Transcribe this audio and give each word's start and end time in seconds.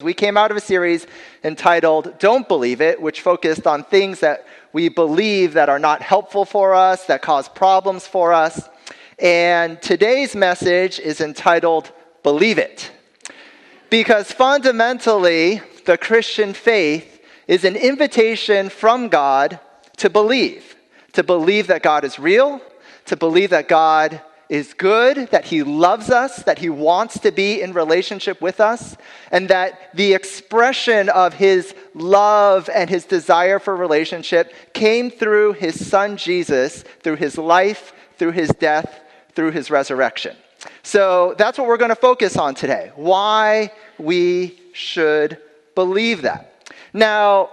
We 0.00 0.14
came 0.14 0.36
out 0.36 0.52
of 0.52 0.56
a 0.56 0.60
series 0.60 1.08
entitled 1.42 2.20
Don't 2.20 2.46
Believe 2.46 2.80
It, 2.80 3.02
which 3.02 3.20
focused 3.20 3.66
on 3.66 3.82
things 3.82 4.20
that 4.20 4.46
we 4.72 4.88
believe 4.88 5.54
that 5.54 5.68
are 5.68 5.80
not 5.80 6.02
helpful 6.02 6.44
for 6.44 6.72
us, 6.72 7.06
that 7.06 7.20
cause 7.20 7.48
problems 7.48 8.06
for 8.06 8.32
us. 8.32 8.68
And 9.18 9.82
today's 9.82 10.36
message 10.36 11.00
is 11.00 11.20
entitled 11.20 11.90
Believe 12.22 12.58
It. 12.58 12.92
Because 13.90 14.30
fundamentally, 14.30 15.62
the 15.84 15.98
Christian 15.98 16.54
faith 16.54 17.20
is 17.48 17.64
an 17.64 17.74
invitation 17.74 18.68
from 18.68 19.08
God 19.08 19.58
to 19.96 20.08
believe, 20.08 20.76
to 21.14 21.24
believe 21.24 21.66
that 21.66 21.82
God 21.82 22.04
is 22.04 22.20
real, 22.20 22.60
to 23.06 23.16
believe 23.16 23.50
that 23.50 23.66
God 23.66 24.22
is 24.48 24.74
good, 24.74 25.28
that 25.30 25.44
He 25.44 25.62
loves 25.62 26.10
us, 26.10 26.42
that 26.44 26.58
He 26.58 26.70
wants 26.70 27.18
to 27.20 27.30
be 27.30 27.60
in 27.60 27.72
relationship 27.72 28.40
with 28.40 28.60
us, 28.60 28.96
and 29.30 29.48
that 29.48 29.94
the 29.94 30.14
expression 30.14 31.08
of 31.08 31.34
His 31.34 31.74
love 31.94 32.70
and 32.74 32.88
His 32.88 33.04
desire 33.04 33.58
for 33.58 33.76
relationship 33.76 34.52
came 34.72 35.10
through 35.10 35.52
His 35.54 35.88
Son 35.88 36.16
Jesus, 36.16 36.82
through 37.02 37.16
His 37.16 37.36
life, 37.36 37.92
through 38.16 38.32
His 38.32 38.48
death, 38.50 39.00
through 39.34 39.50
His 39.50 39.70
resurrection. 39.70 40.36
So 40.82 41.34
that's 41.38 41.58
what 41.58 41.68
we're 41.68 41.76
going 41.76 41.90
to 41.90 41.94
focus 41.94 42.36
on 42.36 42.54
today 42.54 42.92
why 42.96 43.72
we 43.98 44.58
should 44.72 45.38
believe 45.74 46.22
that. 46.22 46.64
Now, 46.92 47.50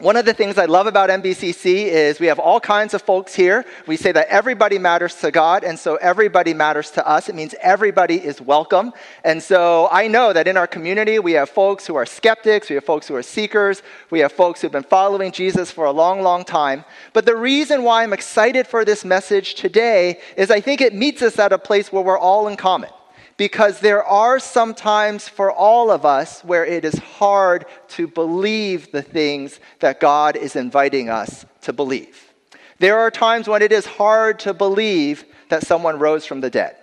one 0.00 0.16
of 0.16 0.24
the 0.24 0.32
things 0.32 0.56
I 0.56 0.64
love 0.64 0.86
about 0.86 1.10
NBCC 1.10 1.84
is 1.84 2.18
we 2.18 2.26
have 2.26 2.38
all 2.38 2.58
kinds 2.58 2.94
of 2.94 3.02
folks 3.02 3.34
here. 3.34 3.66
We 3.86 3.98
say 3.98 4.12
that 4.12 4.28
everybody 4.28 4.78
matters 4.78 5.14
to 5.16 5.30
God, 5.30 5.62
and 5.62 5.78
so 5.78 5.96
everybody 5.96 6.54
matters 6.54 6.90
to 6.92 7.06
us. 7.06 7.28
It 7.28 7.34
means 7.34 7.54
everybody 7.60 8.16
is 8.16 8.40
welcome. 8.40 8.92
And 9.24 9.42
so 9.42 9.88
I 9.92 10.08
know 10.08 10.32
that 10.32 10.48
in 10.48 10.56
our 10.56 10.66
community, 10.66 11.18
we 11.18 11.32
have 11.32 11.50
folks 11.50 11.86
who 11.86 11.96
are 11.96 12.06
skeptics, 12.06 12.70
we 12.70 12.76
have 12.76 12.84
folks 12.84 13.08
who 13.08 13.14
are 13.14 13.22
seekers, 13.22 13.82
we 14.08 14.20
have 14.20 14.32
folks 14.32 14.62
who've 14.62 14.72
been 14.72 14.82
following 14.84 15.32
Jesus 15.32 15.70
for 15.70 15.84
a 15.84 15.92
long, 15.92 16.22
long 16.22 16.44
time. 16.44 16.86
But 17.12 17.26
the 17.26 17.36
reason 17.36 17.82
why 17.82 18.02
I'm 18.02 18.14
excited 18.14 18.66
for 18.66 18.86
this 18.86 19.04
message 19.04 19.54
today 19.54 20.20
is 20.34 20.50
I 20.50 20.62
think 20.62 20.80
it 20.80 20.94
meets 20.94 21.20
us 21.20 21.38
at 21.38 21.52
a 21.52 21.58
place 21.58 21.92
where 21.92 22.02
we're 22.02 22.18
all 22.18 22.48
in 22.48 22.56
common 22.56 22.88
because 23.40 23.80
there 23.80 24.04
are 24.04 24.38
some 24.38 24.74
times 24.74 25.26
for 25.26 25.50
all 25.50 25.90
of 25.90 26.04
us 26.04 26.44
where 26.44 26.66
it 26.66 26.84
is 26.84 26.98
hard 26.98 27.64
to 27.88 28.06
believe 28.06 28.92
the 28.92 29.00
things 29.00 29.60
that 29.78 29.98
God 29.98 30.36
is 30.36 30.56
inviting 30.56 31.08
us 31.08 31.46
to 31.62 31.72
believe. 31.72 32.34
There 32.80 32.98
are 32.98 33.10
times 33.10 33.48
when 33.48 33.62
it 33.62 33.72
is 33.72 33.86
hard 33.86 34.40
to 34.40 34.52
believe 34.52 35.24
that 35.48 35.66
someone 35.66 35.98
rose 35.98 36.26
from 36.26 36.42
the 36.42 36.50
dead. 36.50 36.76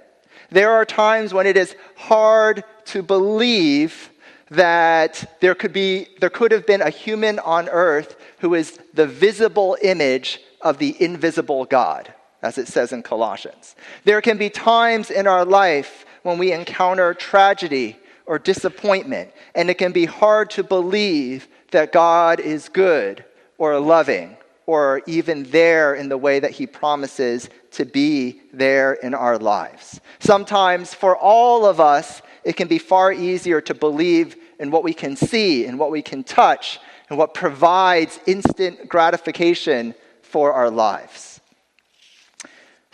There 0.49 0.72
are 0.72 0.83
times 0.83 1.31
when 1.31 1.45
it 1.45 1.58
is 1.58 1.75
hard 1.95 2.64
to 2.86 3.03
believe 3.03 4.09
that 4.49 5.38
there 5.42 5.53
could 5.53 5.73
be 5.73 6.08
there 6.21 6.31
could 6.31 6.52
have 6.52 6.66
been 6.66 6.81
a 6.81 6.89
human 6.89 7.38
on 7.38 7.69
earth 7.69 8.16
who 8.39 8.55
is 8.55 8.80
the 8.95 9.05
visible 9.05 9.77
image 9.83 10.39
of 10.61 10.80
the 10.80 10.99
invisible 10.99 11.66
God, 11.66 12.11
as 12.41 12.57
it 12.57 12.67
says 12.67 12.91
in 12.91 13.03
Colossians. 13.03 13.75
There 14.03 14.21
can 14.21 14.38
be 14.38 14.49
times 14.49 15.09
in 15.09 15.27
our 15.27 15.45
life 15.45 16.05
when 16.23 16.38
we 16.38 16.52
encounter 16.52 17.13
tragedy 17.13 17.97
or 18.25 18.38
disappointment, 18.38 19.31
and 19.55 19.69
it 19.69 19.77
can 19.77 19.91
be 19.91 20.05
hard 20.05 20.49
to 20.52 20.63
believe 20.63 21.47
that 21.71 21.91
God 21.91 22.39
is 22.39 22.69
good 22.69 23.23
or 23.58 23.80
loving 23.80 24.38
or 24.65 25.02
even 25.08 25.43
there 25.45 25.95
in 25.95 26.09
the 26.09 26.17
way 26.17 26.39
that 26.39 26.52
He 26.52 26.67
promises 26.67 27.49
to 27.71 27.85
be 27.85 28.41
there 28.52 28.93
in 28.93 29.13
our 29.13 29.38
lives. 29.38 30.02
Sometimes, 30.19 30.93
for 30.93 31.17
all 31.17 31.65
of 31.65 31.80
us, 31.80 32.21
it 32.43 32.58
can 32.58 32.67
be 32.67 32.77
far 32.77 33.11
easier 33.11 33.61
to 33.61 33.73
believe 33.73 34.35
in 34.59 34.69
what 34.69 34.83
we 34.83 34.93
can 34.93 35.15
see 35.15 35.65
and 35.65 35.80
what 35.80 35.91
we 35.91 36.02
can 36.02 36.23
touch 36.23 36.80
and 37.09 37.17
what 37.17 37.33
provides 37.33 38.19
instant 38.25 38.89
gratification 38.89 39.95
for 40.21 40.52
our 40.52 40.69
lives. 40.69 41.36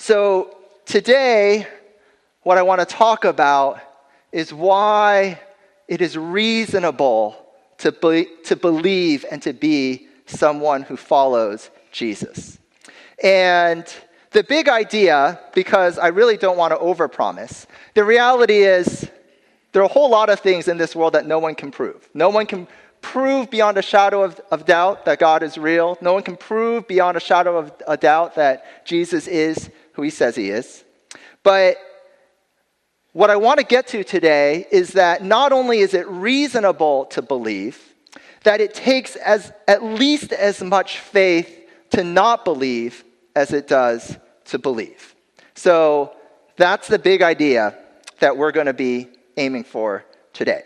So, 0.06 0.58
today, 0.86 1.66
what 2.42 2.58
I 2.58 2.62
want 2.62 2.82
to 2.82 2.86
talk 2.86 3.24
about 3.24 3.80
is 4.34 4.54
why 4.54 5.40
it 5.88 6.02
is 6.02 6.18
reasonable 6.18 7.38
to, 7.78 7.94
be, 7.94 8.28
to 8.44 8.58
believe 8.58 9.24
and 9.32 9.42
to 9.44 9.54
be 9.54 10.10
someone 10.26 10.82
who 10.82 10.98
follows 10.98 11.70
Jesus. 11.94 12.60
And 13.24 13.86
the 14.32 14.44
big 14.44 14.68
idea, 14.68 15.40
because 15.54 15.98
I 15.98 16.08
really 16.08 16.36
don't 16.36 16.58
want 16.58 16.74
to 16.74 16.80
overpromise, 16.80 17.66
the 17.94 18.04
reality 18.04 18.64
is 18.64 19.10
there 19.72 19.84
are 19.84 19.86
a 19.86 19.94
whole 19.94 20.10
lot 20.10 20.30
of 20.30 20.42
things 20.42 20.68
in 20.68 20.76
this 20.76 20.98
world 20.98 21.14
that 21.14 21.28
no 21.28 21.40
one 21.40 21.56
can 21.56 21.72
prove. 21.72 22.10
No 22.14 22.28
one 22.28 22.46
can 22.46 22.68
prove 23.00 23.50
beyond 23.50 23.78
a 23.78 23.82
shadow 23.82 24.22
of, 24.24 24.38
of 24.52 24.66
doubt 24.66 25.06
that 25.06 25.20
God 25.20 25.44
is 25.44 25.58
real. 25.58 25.98
No 26.02 26.12
one 26.12 26.24
can 26.24 26.36
prove 26.36 26.90
beyond 26.90 27.16
a 27.16 27.22
shadow 27.22 27.58
of 27.58 27.72
a 27.88 27.96
doubt 27.96 28.36
that 28.36 28.86
Jesus 28.86 29.28
is 29.28 29.70
who 29.94 30.02
he 30.02 30.10
says 30.10 30.36
he 30.36 30.50
is. 30.50 30.84
But 31.44 31.78
what 33.14 33.30
I 33.30 33.36
want 33.36 33.60
to 33.60 33.66
get 33.66 33.88
to 33.88 34.04
today 34.04 34.66
is 34.72 34.94
that 34.94 35.24
not 35.24 35.52
only 35.52 35.80
is 35.80 35.94
it 35.94 36.08
reasonable 36.08 37.06
to 37.06 37.22
believe, 37.22 37.94
that 38.44 38.60
it 38.60 38.74
takes 38.74 39.16
as, 39.16 39.52
at 39.68 39.84
least 39.84 40.34
as 40.34 40.62
much 40.62 41.00
faith 41.00 41.70
to 41.92 42.04
not 42.04 42.44
believe 42.44 43.04
as 43.36 43.54
it 43.54 43.68
does 43.68 44.18
to 44.46 44.60
believe. 44.60 45.16
So 45.56 46.16
that's 46.58 46.88
the 46.88 47.00
big 47.00 47.22
idea 47.22 47.78
that 48.20 48.36
we're 48.36 48.52
going 48.52 48.66
to 48.66 48.74
be 48.74 49.10
aiming 49.38 49.64
for 49.64 50.06
today. 50.34 50.64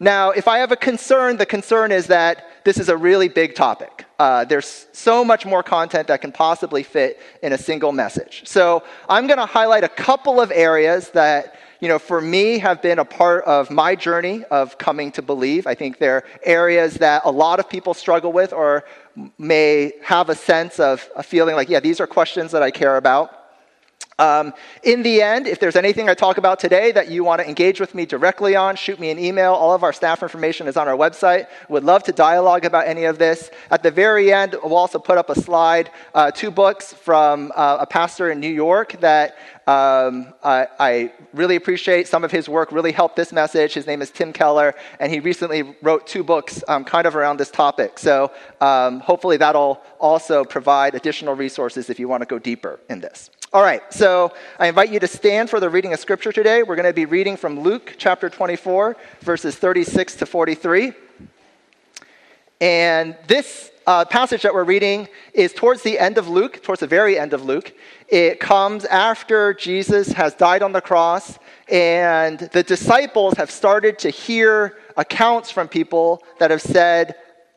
Now, 0.00 0.30
if 0.30 0.48
I 0.48 0.58
have 0.58 0.72
a 0.72 0.76
concern, 0.76 1.36
the 1.36 1.46
concern 1.46 1.92
is 1.92 2.08
that 2.08 2.44
this 2.64 2.78
is 2.78 2.88
a 2.88 2.96
really 2.96 3.28
big 3.28 3.54
topic. 3.54 4.06
Uh, 4.18 4.44
there's 4.44 4.86
so 4.92 5.24
much 5.24 5.44
more 5.44 5.62
content 5.62 6.08
that 6.08 6.20
can 6.20 6.32
possibly 6.32 6.82
fit 6.82 7.20
in 7.42 7.52
a 7.52 7.58
single 7.58 7.92
message. 7.92 8.42
So 8.46 8.82
I'm 9.08 9.26
going 9.26 9.38
to 9.38 9.46
highlight 9.46 9.84
a 9.84 9.88
couple 9.88 10.40
of 10.40 10.50
areas 10.50 11.10
that 11.10 11.58
you 11.80 11.88
know, 11.88 11.98
for 11.98 12.18
me, 12.18 12.58
have 12.60 12.80
been 12.80 12.98
a 12.98 13.04
part 13.04 13.44
of 13.44 13.70
my 13.70 13.94
journey 13.94 14.42
of 14.44 14.78
coming 14.78 15.12
to 15.12 15.20
believe. 15.20 15.66
I 15.66 15.74
think 15.74 15.98
they're 15.98 16.24
areas 16.42 16.94
that 16.94 17.20
a 17.26 17.30
lot 17.30 17.60
of 17.60 17.68
people 17.68 17.92
struggle 17.92 18.32
with 18.32 18.54
or 18.54 18.84
may 19.36 19.92
have 20.02 20.30
a 20.30 20.34
sense 20.34 20.80
of 20.80 21.06
a 21.14 21.22
feeling 21.22 21.56
like, 21.56 21.68
yeah, 21.68 21.80
these 21.80 22.00
are 22.00 22.06
questions 22.06 22.52
that 22.52 22.62
I 22.62 22.70
care 22.70 22.96
about. 22.96 23.43
Um, 24.18 24.52
in 24.82 25.02
the 25.02 25.20
end, 25.22 25.46
if 25.46 25.58
there's 25.58 25.76
anything 25.76 26.08
I 26.08 26.14
talk 26.14 26.38
about 26.38 26.60
today 26.60 26.92
that 26.92 27.08
you 27.08 27.24
want 27.24 27.40
to 27.40 27.48
engage 27.48 27.80
with 27.80 27.94
me 27.94 28.06
directly 28.06 28.54
on, 28.54 28.76
shoot 28.76 29.00
me 29.00 29.10
an 29.10 29.18
email. 29.18 29.52
All 29.54 29.74
of 29.74 29.82
our 29.82 29.92
staff 29.92 30.22
information 30.22 30.68
is 30.68 30.76
on 30.76 30.86
our 30.86 30.96
website. 30.96 31.48
Would 31.68 31.84
love 31.84 32.04
to 32.04 32.12
dialogue 32.12 32.64
about 32.64 32.86
any 32.86 33.04
of 33.04 33.18
this. 33.18 33.50
At 33.70 33.82
the 33.82 33.90
very 33.90 34.32
end, 34.32 34.54
we'll 34.62 34.76
also 34.76 34.98
put 34.98 35.18
up 35.18 35.30
a 35.30 35.40
slide, 35.40 35.90
uh, 36.14 36.30
two 36.30 36.50
books 36.50 36.92
from 36.92 37.52
uh, 37.56 37.78
a 37.80 37.86
pastor 37.86 38.30
in 38.30 38.38
New 38.38 38.52
York 38.52 39.00
that 39.00 39.36
um, 39.66 40.34
I, 40.42 40.68
I, 40.78 41.12
really 41.32 41.56
appreciate. 41.56 42.06
Some 42.06 42.22
of 42.22 42.30
his 42.30 42.50
work 42.50 42.70
really 42.70 42.92
helped 42.92 43.16
this 43.16 43.32
message. 43.32 43.72
His 43.72 43.86
name 43.86 44.02
is 44.02 44.10
Tim 44.10 44.30
Keller, 44.30 44.74
and 45.00 45.10
he 45.10 45.20
recently 45.20 45.74
wrote 45.80 46.06
two 46.06 46.22
books 46.22 46.62
um, 46.68 46.84
kind 46.84 47.06
of 47.06 47.16
around 47.16 47.38
this 47.38 47.50
topic. 47.50 47.98
So 47.98 48.30
um, 48.60 49.00
hopefully 49.00 49.38
that'll 49.38 49.82
also 49.98 50.44
provide 50.44 50.94
additional 50.94 51.34
resources 51.34 51.88
if 51.88 51.98
you 51.98 52.08
want 52.08 52.20
to 52.20 52.26
go 52.26 52.38
deeper 52.38 52.78
in 52.90 53.00
this. 53.00 53.30
All 53.54 53.62
right, 53.62 53.84
so 53.94 54.32
I 54.58 54.66
invite 54.66 54.90
you 54.90 54.98
to 54.98 55.06
stand 55.06 55.48
for 55.48 55.60
the 55.60 55.70
reading 55.70 55.92
of 55.92 56.00
Scripture 56.00 56.32
today. 56.32 56.64
We're 56.64 56.74
going 56.74 56.88
to 56.88 56.92
be 56.92 57.04
reading 57.04 57.36
from 57.36 57.60
Luke 57.60 57.94
chapter 57.98 58.28
24, 58.28 58.96
verses 59.20 59.54
36 59.54 60.16
to 60.16 60.26
43. 60.26 60.92
And 62.60 63.16
this 63.28 63.70
uh, 63.86 64.06
passage 64.06 64.42
that 64.42 64.52
we're 64.52 64.64
reading 64.64 65.06
is 65.34 65.52
towards 65.52 65.82
the 65.82 66.00
end 66.00 66.18
of 66.18 66.26
Luke, 66.26 66.64
towards 66.64 66.80
the 66.80 66.88
very 66.88 67.16
end 67.16 67.32
of 67.32 67.44
Luke. 67.44 67.72
It 68.08 68.40
comes 68.40 68.86
after 68.86 69.54
Jesus 69.54 70.08
has 70.08 70.34
died 70.34 70.64
on 70.64 70.72
the 70.72 70.80
cross, 70.80 71.38
and 71.68 72.40
the 72.40 72.64
disciples 72.64 73.34
have 73.34 73.52
started 73.52 74.00
to 74.00 74.10
hear 74.10 74.78
accounts 74.96 75.52
from 75.52 75.68
people 75.68 76.24
that 76.40 76.50
have 76.50 76.60
said, 76.60 77.14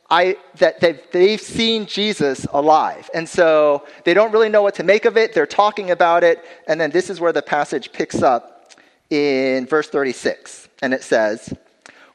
I, 0.10 0.38
that 0.60 0.80
they've, 0.80 1.02
they've 1.12 1.42
seen 1.42 1.86
Jesus 1.86 2.46
alive. 2.52 3.10
And 3.14 3.28
so 3.28 3.86
they 4.06 4.14
don't 4.14 4.32
really 4.32 4.50
know 4.50 4.62
what 4.62 4.76
to 4.76 4.84
make 4.84 5.06
of 5.06 5.18
it. 5.18 5.34
They're 5.34 5.46
talking 5.46 5.92
about 5.92 6.24
it. 6.24 6.44
And 6.68 6.80
then 6.80 6.92
this 6.92 7.10
is 7.10 7.20
where 7.20 7.34
the 7.34 7.42
passage 7.42 7.92
picks 7.92 8.22
up 8.22 8.72
in 9.10 9.66
verse 9.66 9.90
36. 9.90 10.70
And 10.82 10.94
it 10.94 11.04
says, 11.04 11.54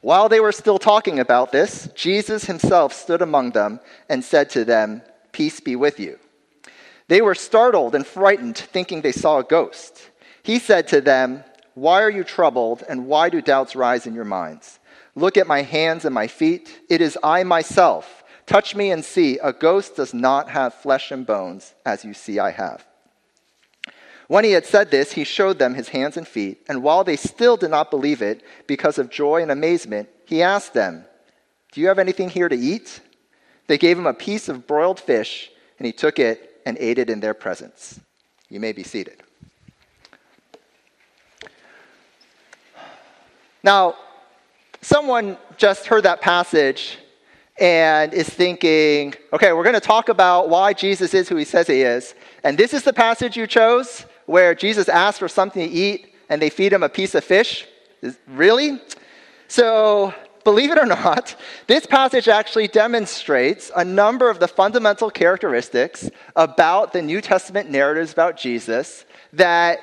While 0.01 0.27
they 0.27 0.39
were 0.39 0.51
still 0.51 0.79
talking 0.79 1.19
about 1.19 1.51
this, 1.51 1.87
Jesus 1.93 2.45
himself 2.45 2.93
stood 2.93 3.21
among 3.21 3.51
them 3.51 3.79
and 4.09 4.23
said 4.23 4.49
to 4.51 4.65
them, 4.65 5.03
Peace 5.31 5.59
be 5.59 5.75
with 5.75 5.99
you. 5.99 6.17
They 7.07 7.21
were 7.21 7.35
startled 7.35 7.95
and 7.95 8.07
frightened, 8.07 8.57
thinking 8.57 9.01
they 9.01 9.11
saw 9.11 9.39
a 9.39 9.43
ghost. 9.43 10.09
He 10.41 10.57
said 10.57 10.87
to 10.89 11.01
them, 11.01 11.43
Why 11.73 12.01
are 12.01 12.09
you 12.09 12.23
troubled, 12.23 12.83
and 12.87 13.07
why 13.07 13.29
do 13.29 13.41
doubts 13.41 13.75
rise 13.75 14.07
in 14.07 14.13
your 14.13 14.25
minds? 14.25 14.79
Look 15.15 15.37
at 15.37 15.47
my 15.47 15.61
hands 15.61 16.05
and 16.05 16.13
my 16.13 16.27
feet. 16.27 16.81
It 16.89 17.01
is 17.01 17.17
I 17.23 17.43
myself. 17.43 18.23
Touch 18.45 18.75
me 18.75 18.91
and 18.91 19.05
see. 19.05 19.37
A 19.39 19.53
ghost 19.53 19.95
does 19.95 20.13
not 20.13 20.49
have 20.49 20.73
flesh 20.73 21.11
and 21.11 21.25
bones, 21.25 21.73
as 21.85 22.03
you 22.03 22.13
see 22.13 22.39
I 22.39 22.51
have. 22.51 22.85
When 24.27 24.43
he 24.43 24.51
had 24.51 24.65
said 24.65 24.89
this, 24.89 25.11
he 25.11 25.23
showed 25.23 25.59
them 25.59 25.75
his 25.75 25.89
hands 25.89 26.17
and 26.17 26.27
feet, 26.27 26.63
and 26.67 26.81
while 26.81 27.03
they 27.03 27.17
still 27.17 27.57
did 27.57 27.69
not 27.69 27.91
believe 27.91 28.21
it, 28.21 28.41
because 28.67 28.97
of 28.97 29.09
joy 29.09 29.41
and 29.41 29.51
amazement, 29.51 30.09
he 30.25 30.41
asked 30.41 30.73
them, 30.73 31.05
Do 31.71 31.81
you 31.81 31.87
have 31.87 31.99
anything 31.99 32.29
here 32.29 32.49
to 32.49 32.55
eat? 32.55 33.01
They 33.67 33.77
gave 33.77 33.97
him 33.97 34.07
a 34.07 34.13
piece 34.13 34.49
of 34.49 34.65
broiled 34.65 34.99
fish, 34.99 35.51
and 35.77 35.85
he 35.85 35.91
took 35.91 36.19
it 36.19 36.61
and 36.65 36.77
ate 36.79 36.97
it 36.97 37.09
in 37.09 37.19
their 37.19 37.33
presence. 37.33 37.99
You 38.49 38.59
may 38.59 38.71
be 38.71 38.83
seated. 38.83 39.21
Now, 43.63 43.95
someone 44.83 45.37
just 45.57 45.87
heard 45.87 46.03
that 46.03 46.21
passage 46.21 46.97
and 47.59 48.13
is 48.13 48.29
thinking, 48.29 49.13
okay, 49.31 49.53
we're 49.53 49.63
going 49.63 49.73
to 49.75 49.79
talk 49.79 50.09
about 50.09 50.49
why 50.49 50.73
Jesus 50.73 51.13
is 51.13 51.29
who 51.29 51.35
he 51.35 51.45
says 51.45 51.67
he 51.67 51.81
is. 51.81 52.15
And 52.43 52.57
this 52.57 52.73
is 52.73 52.83
the 52.83 52.93
passage 52.93 53.37
you 53.37 53.47
chose 53.47 54.05
where 54.25 54.55
Jesus 54.55 54.89
asks 54.89 55.19
for 55.19 55.27
something 55.27 55.67
to 55.67 55.73
eat 55.73 56.13
and 56.29 56.41
they 56.41 56.49
feed 56.49 56.73
him 56.73 56.83
a 56.83 56.89
piece 56.89 57.15
of 57.15 57.23
fish? 57.23 57.67
Really? 58.27 58.81
So, 59.47 60.13
believe 60.43 60.71
it 60.71 60.77
or 60.77 60.85
not, 60.85 61.35
this 61.67 61.85
passage 61.85 62.27
actually 62.27 62.67
demonstrates 62.67 63.71
a 63.75 63.85
number 63.85 64.29
of 64.29 64.39
the 64.39 64.47
fundamental 64.47 65.09
characteristics 65.09 66.09
about 66.35 66.91
the 66.91 67.01
New 67.01 67.21
Testament 67.21 67.69
narratives 67.69 68.11
about 68.11 68.35
Jesus 68.35 69.05
that 69.31 69.79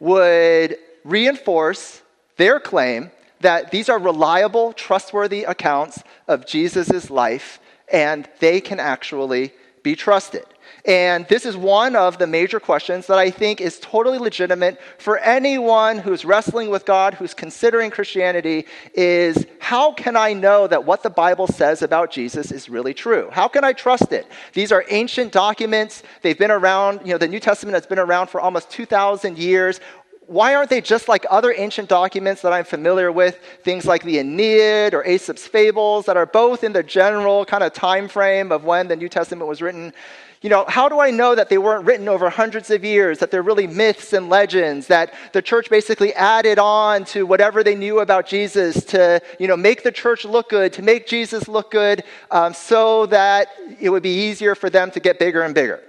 would 0.00 0.76
reinforce 1.04 2.02
their 2.36 2.58
claim 2.58 3.10
that 3.42 3.70
these 3.70 3.88
are 3.88 3.98
reliable, 3.98 4.72
trustworthy 4.72 5.44
accounts 5.44 6.02
of 6.26 6.46
Jesus' 6.46 7.10
life, 7.10 7.60
and 7.92 8.28
they 8.40 8.60
can 8.60 8.80
actually 8.80 9.52
be 9.82 9.94
trusted. 9.94 10.44
And 10.84 11.28
this 11.28 11.46
is 11.46 11.56
one 11.56 11.94
of 11.94 12.18
the 12.18 12.26
major 12.26 12.58
questions 12.58 13.06
that 13.06 13.18
I 13.18 13.30
think 13.30 13.60
is 13.60 13.78
totally 13.78 14.18
legitimate 14.18 14.80
for 14.98 15.18
anyone 15.18 15.98
who's 15.98 16.24
wrestling 16.24 16.70
with 16.70 16.84
God, 16.84 17.14
who's 17.14 17.34
considering 17.34 17.90
Christianity, 17.90 18.66
is 18.94 19.46
how 19.60 19.92
can 19.92 20.16
I 20.16 20.32
know 20.32 20.66
that 20.66 20.84
what 20.84 21.04
the 21.04 21.10
Bible 21.10 21.46
says 21.46 21.82
about 21.82 22.10
Jesus 22.10 22.50
is 22.50 22.68
really 22.68 22.94
true? 22.94 23.28
How 23.30 23.46
can 23.46 23.62
I 23.62 23.72
trust 23.72 24.12
it? 24.12 24.26
These 24.54 24.72
are 24.72 24.84
ancient 24.90 25.30
documents. 25.30 26.02
They've 26.22 26.38
been 26.38 26.50
around, 26.50 27.02
you 27.04 27.12
know, 27.12 27.18
the 27.18 27.28
New 27.28 27.40
Testament 27.40 27.74
has 27.74 27.86
been 27.86 28.00
around 28.00 28.28
for 28.28 28.40
almost 28.40 28.70
2,000 28.70 29.38
years 29.38 29.78
why 30.26 30.54
aren't 30.54 30.70
they 30.70 30.80
just 30.80 31.08
like 31.08 31.26
other 31.30 31.52
ancient 31.56 31.88
documents 31.88 32.42
that 32.42 32.52
I'm 32.52 32.64
familiar 32.64 33.10
with, 33.10 33.38
things 33.64 33.84
like 33.84 34.02
the 34.02 34.18
Aeneid 34.18 34.94
or 34.94 35.04
Aesop's 35.04 35.46
Fables 35.46 36.06
that 36.06 36.16
are 36.16 36.26
both 36.26 36.64
in 36.64 36.72
the 36.72 36.82
general 36.82 37.44
kind 37.44 37.62
of 37.62 37.72
time 37.72 38.08
frame 38.08 38.52
of 38.52 38.64
when 38.64 38.88
the 38.88 38.96
New 38.96 39.08
Testament 39.08 39.48
was 39.48 39.60
written? 39.60 39.92
You 40.40 40.50
know, 40.50 40.64
how 40.66 40.88
do 40.88 40.98
I 40.98 41.12
know 41.12 41.36
that 41.36 41.48
they 41.48 41.58
weren't 41.58 41.84
written 41.84 42.08
over 42.08 42.28
hundreds 42.28 42.70
of 42.70 42.84
years, 42.84 43.18
that 43.18 43.30
they're 43.30 43.42
really 43.42 43.68
myths 43.68 44.12
and 44.12 44.28
legends, 44.28 44.88
that 44.88 45.14
the 45.32 45.42
church 45.42 45.70
basically 45.70 46.12
added 46.14 46.58
on 46.58 47.04
to 47.06 47.24
whatever 47.24 47.62
they 47.62 47.76
knew 47.76 48.00
about 48.00 48.26
Jesus 48.26 48.84
to, 48.86 49.20
you 49.38 49.46
know, 49.46 49.56
make 49.56 49.84
the 49.84 49.92
church 49.92 50.24
look 50.24 50.48
good, 50.48 50.72
to 50.72 50.82
make 50.82 51.06
Jesus 51.06 51.46
look 51.46 51.70
good, 51.70 52.02
um, 52.32 52.54
so 52.54 53.06
that 53.06 53.48
it 53.80 53.90
would 53.90 54.02
be 54.02 54.26
easier 54.26 54.56
for 54.56 54.68
them 54.68 54.90
to 54.90 54.98
get 54.98 55.20
bigger 55.20 55.42
and 55.42 55.54
bigger? 55.54 55.80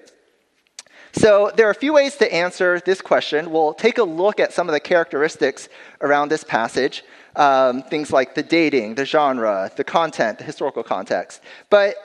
So, 1.16 1.52
there 1.56 1.68
are 1.68 1.72
a 1.72 1.76
few 1.76 1.94
ways 1.94 2.16
to 2.18 2.34
answer 2.34 2.80
this 2.80 3.00
question. 3.00 3.52
We'll 3.52 3.76
take 3.76 4.00
a 4.00 4.04
look 4.04 4.40
at 4.40 4.52
some 4.52 4.68
of 4.68 4.74
the 4.74 4.80
characteristics 4.80 5.70
around 6.02 6.30
this 6.30 6.44
passage, 6.44 7.04
um, 7.36 7.84
things 7.84 8.12
like 8.12 8.34
the 8.34 8.42
dating, 8.42 8.96
the 8.96 9.06
genre, 9.06 9.72
the 9.76 9.84
content, 9.84 10.40
the 10.40 10.44
historical 10.44 10.82
context. 10.82 11.42
But 11.70 11.98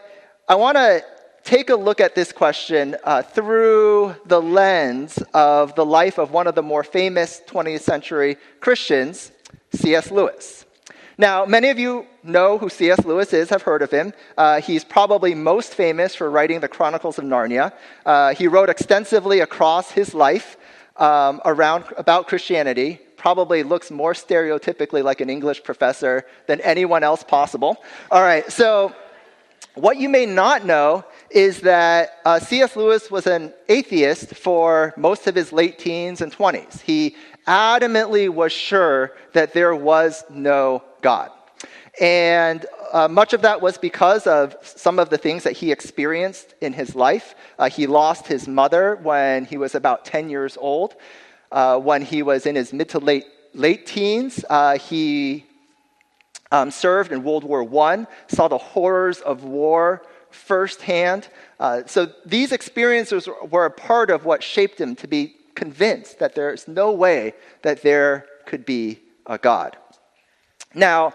I 0.46 0.56
want 0.56 0.76
to 0.76 1.02
take 1.42 1.70
a 1.70 1.74
look 1.74 2.00
at 2.00 2.14
this 2.14 2.32
question 2.32 2.96
uh, 3.02 3.22
through 3.22 4.14
the 4.26 4.42
lens 4.42 5.18
of 5.32 5.74
the 5.74 5.86
life 5.86 6.18
of 6.18 6.30
one 6.30 6.46
of 6.46 6.54
the 6.54 6.62
more 6.62 6.84
famous 6.84 7.40
20th 7.48 7.80
century 7.80 8.36
Christians, 8.60 9.32
C.S. 9.72 10.10
Lewis. 10.10 10.66
Now, 11.20 11.44
many 11.44 11.70
of 11.70 11.80
you 11.80 12.06
know 12.22 12.58
who 12.58 12.68
C.S. 12.68 13.04
Lewis 13.04 13.32
is, 13.32 13.50
have 13.50 13.62
heard 13.62 13.82
of 13.82 13.90
him. 13.90 14.12
Uh, 14.36 14.60
he's 14.60 14.84
probably 14.84 15.34
most 15.34 15.74
famous 15.74 16.14
for 16.14 16.30
writing 16.30 16.60
the 16.60 16.68
Chronicles 16.68 17.18
of 17.18 17.24
Narnia. 17.24 17.72
Uh, 18.06 18.34
he 18.34 18.46
wrote 18.46 18.68
extensively 18.68 19.40
across 19.40 19.90
his 19.90 20.14
life 20.14 20.56
um, 20.96 21.40
around, 21.44 21.86
about 21.96 22.28
Christianity, 22.28 23.00
probably 23.16 23.64
looks 23.64 23.90
more 23.90 24.12
stereotypically 24.12 25.02
like 25.02 25.20
an 25.20 25.28
English 25.28 25.64
professor 25.64 26.24
than 26.46 26.60
anyone 26.60 27.02
else 27.02 27.24
possible. 27.24 27.78
All 28.12 28.22
right, 28.22 28.50
so 28.50 28.94
what 29.74 29.96
you 29.96 30.08
may 30.08 30.24
not 30.24 30.64
know 30.64 31.04
is 31.30 31.60
that 31.62 32.18
uh, 32.24 32.38
C.S. 32.38 32.76
Lewis 32.76 33.10
was 33.10 33.26
an 33.26 33.52
atheist 33.68 34.36
for 34.36 34.94
most 34.96 35.26
of 35.26 35.34
his 35.34 35.52
late 35.52 35.80
teens 35.80 36.20
and 36.20 36.32
20s. 36.32 36.80
He 36.80 37.16
adamantly 37.48 38.28
was 38.28 38.52
sure 38.52 39.12
that 39.32 39.54
there 39.54 39.74
was 39.74 40.22
no 40.30 40.84
God. 41.00 41.30
And 42.00 42.64
uh, 42.92 43.08
much 43.08 43.32
of 43.32 43.42
that 43.42 43.60
was 43.60 43.76
because 43.76 44.26
of 44.26 44.54
some 44.62 44.98
of 44.98 45.10
the 45.10 45.18
things 45.18 45.42
that 45.42 45.54
he 45.54 45.72
experienced 45.72 46.54
in 46.60 46.72
his 46.72 46.94
life. 46.94 47.34
Uh, 47.58 47.68
he 47.68 47.86
lost 47.86 48.26
his 48.26 48.46
mother 48.46 48.96
when 49.02 49.44
he 49.44 49.56
was 49.56 49.74
about 49.74 50.04
10 50.04 50.30
years 50.30 50.56
old. 50.60 50.94
Uh, 51.50 51.78
when 51.78 52.02
he 52.02 52.22
was 52.22 52.46
in 52.46 52.54
his 52.54 52.72
mid 52.72 52.90
to 52.90 52.98
late, 52.98 53.24
late 53.54 53.86
teens, 53.86 54.44
uh, 54.48 54.78
he 54.78 55.44
um, 56.52 56.70
served 56.70 57.10
in 57.10 57.24
World 57.24 57.44
War 57.44 57.62
I, 57.82 58.06
saw 58.28 58.48
the 58.48 58.58
horrors 58.58 59.20
of 59.20 59.44
war 59.44 60.02
firsthand. 60.30 61.28
Uh, 61.58 61.82
so 61.86 62.12
these 62.24 62.52
experiences 62.52 63.28
were 63.50 63.64
a 63.64 63.70
part 63.70 64.10
of 64.10 64.24
what 64.24 64.42
shaped 64.42 64.80
him 64.80 64.94
to 64.96 65.08
be 65.08 65.34
convinced 65.58 66.20
that 66.20 66.36
there's 66.36 66.68
no 66.68 66.92
way 66.92 67.34
that 67.62 67.82
there 67.82 68.26
could 68.46 68.64
be 68.64 69.00
a 69.26 69.36
God. 69.36 69.76
Now, 70.72 71.12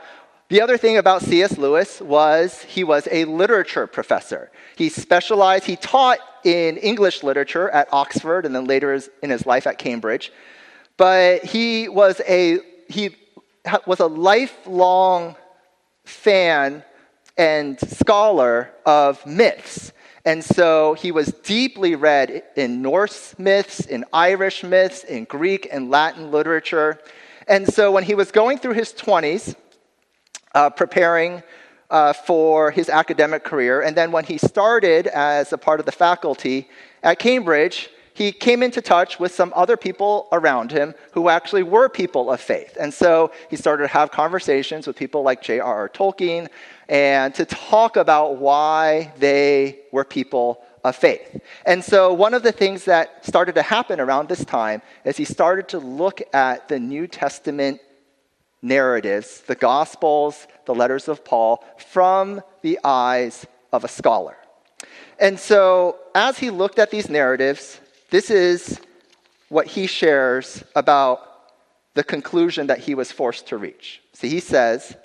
the 0.49 0.61
other 0.61 0.77
thing 0.77 0.97
about 0.97 1.21
C.S. 1.21 1.57
Lewis 1.57 2.01
was 2.01 2.61
he 2.63 2.83
was 2.83 3.07
a 3.09 3.23
literature 3.25 3.87
professor. 3.87 4.51
He 4.75 4.89
specialized, 4.89 5.63
he 5.63 5.77
taught 5.77 6.19
in 6.43 6.75
English 6.77 7.23
literature 7.23 7.69
at 7.69 7.87
Oxford 7.93 8.45
and 8.45 8.53
then 8.53 8.65
later 8.65 8.99
in 9.23 9.29
his 9.29 9.45
life 9.45 9.65
at 9.65 9.77
Cambridge. 9.77 10.33
But 10.97 11.45
he 11.45 11.87
was 11.87 12.21
a, 12.27 12.59
he 12.89 13.15
was 13.87 14.01
a 14.01 14.07
lifelong 14.07 15.37
fan 16.03 16.83
and 17.37 17.79
scholar 17.79 18.71
of 18.85 19.25
myths. 19.25 19.93
And 20.25 20.43
so 20.43 20.93
he 20.93 21.11
was 21.11 21.27
deeply 21.43 21.95
read 21.95 22.43
in 22.55 22.81
Norse 22.81 23.37
myths, 23.37 23.81
in 23.81 24.05
Irish 24.13 24.63
myths, 24.63 25.03
in 25.03 25.25
Greek 25.25 25.67
and 25.71 25.89
Latin 25.89 26.31
literature. 26.31 26.99
And 27.47 27.67
so 27.67 27.91
when 27.91 28.03
he 28.03 28.15
was 28.15 28.31
going 28.31 28.57
through 28.57 28.73
his 28.73 28.93
20s, 28.93 29.55
uh, 30.55 30.69
preparing 30.69 31.43
uh, 31.89 32.13
for 32.13 32.71
his 32.71 32.87
academic 32.87 33.43
career, 33.43 33.81
and 33.81 33.97
then 33.97 34.13
when 34.13 34.23
he 34.23 34.37
started 34.37 35.07
as 35.07 35.51
a 35.51 35.57
part 35.57 35.81
of 35.81 35.85
the 35.85 35.91
faculty 35.91 36.69
at 37.03 37.19
Cambridge, 37.19 37.89
he 38.13 38.31
came 38.31 38.63
into 38.63 38.81
touch 38.81 39.19
with 39.19 39.33
some 39.33 39.51
other 39.55 39.75
people 39.75 40.27
around 40.31 40.71
him 40.71 40.93
who 41.11 41.29
actually 41.29 41.63
were 41.63 41.89
people 41.89 42.31
of 42.31 42.39
faith. 42.39 42.77
And 42.79 42.93
so 42.93 43.31
he 43.49 43.55
started 43.55 43.83
to 43.83 43.87
have 43.89 44.11
conversations 44.11 44.87
with 44.87 44.95
people 44.95 45.23
like 45.23 45.41
J.R.R. 45.41 45.89
Tolkien 45.89 46.47
and 46.89 47.33
to 47.35 47.45
talk 47.45 47.95
about 47.97 48.37
why 48.37 49.13
they 49.17 49.79
were 49.91 50.03
people 50.03 50.61
of 50.83 50.95
faith. 50.95 51.41
And 51.65 51.83
so 51.83 52.13
one 52.13 52.33
of 52.33 52.43
the 52.43 52.51
things 52.51 52.85
that 52.85 53.25
started 53.25 53.55
to 53.55 53.61
happen 53.61 53.99
around 53.99 54.27
this 54.27 54.43
time 54.43 54.81
is 55.05 55.15
he 55.15 55.25
started 55.25 55.69
to 55.69 55.79
look 55.79 56.21
at 56.33 56.67
the 56.67 56.79
New 56.79 57.07
Testament 57.07 57.79
narratives, 58.61 59.41
the 59.41 59.55
Gospels, 59.55 60.47
the 60.65 60.75
letters 60.75 61.07
of 61.07 61.23
Paul, 61.23 61.63
from 61.77 62.41
the 62.61 62.79
eyes 62.83 63.45
of 63.71 63.83
a 63.83 63.87
scholar. 63.87 64.37
And 65.19 65.39
so 65.39 65.97
as 66.15 66.37
he 66.37 66.49
looked 66.49 66.79
at 66.79 66.91
these 66.91 67.09
narratives, 67.09 67.79
this 68.09 68.29
is 68.29 68.79
what 69.49 69.67
he 69.67 69.87
shares 69.87 70.63
about 70.75 71.19
the 71.93 72.03
conclusion 72.03 72.67
that 72.67 72.79
he 72.79 72.95
was 72.95 73.11
forced 73.11 73.47
to 73.47 73.57
reach. 73.57 74.01
See, 74.13 74.29
he 74.29 74.39
says, 74.39 74.95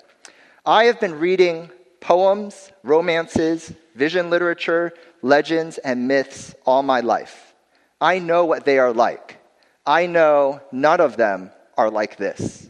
I 0.65 0.85
have 0.85 0.99
been 0.99 1.19
reading 1.19 1.69
poems, 2.01 2.71
romances, 2.83 3.73
vision 3.95 4.29
literature, 4.29 4.93
legends, 5.21 5.77
and 5.77 6.07
myths 6.07 6.53
all 6.65 6.83
my 6.83 6.99
life. 6.99 7.53
I 8.01 8.19
know 8.19 8.45
what 8.45 8.65
they 8.65 8.79
are 8.79 8.93
like. 8.93 9.39
I 9.85 10.05
know 10.05 10.61
none 10.71 11.01
of 11.01 11.17
them 11.17 11.51
are 11.77 11.89
like 11.89 12.17
this. 12.17 12.69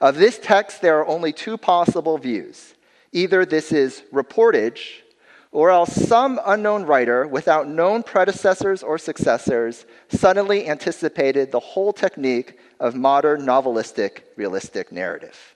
Of 0.00 0.16
this 0.16 0.38
text, 0.38 0.80
there 0.80 0.98
are 0.98 1.06
only 1.06 1.32
two 1.32 1.56
possible 1.56 2.18
views. 2.18 2.74
Either 3.12 3.44
this 3.44 3.72
is 3.72 4.02
reportage, 4.12 5.02
or 5.50 5.70
else 5.70 5.94
some 5.94 6.40
unknown 6.44 6.84
writer 6.84 7.26
without 7.28 7.68
known 7.68 8.02
predecessors 8.02 8.82
or 8.82 8.98
successors 8.98 9.86
suddenly 10.08 10.68
anticipated 10.68 11.52
the 11.52 11.60
whole 11.60 11.92
technique 11.92 12.58
of 12.80 12.96
modern 12.96 13.42
novelistic 13.42 14.22
realistic 14.36 14.90
narrative. 14.90 15.53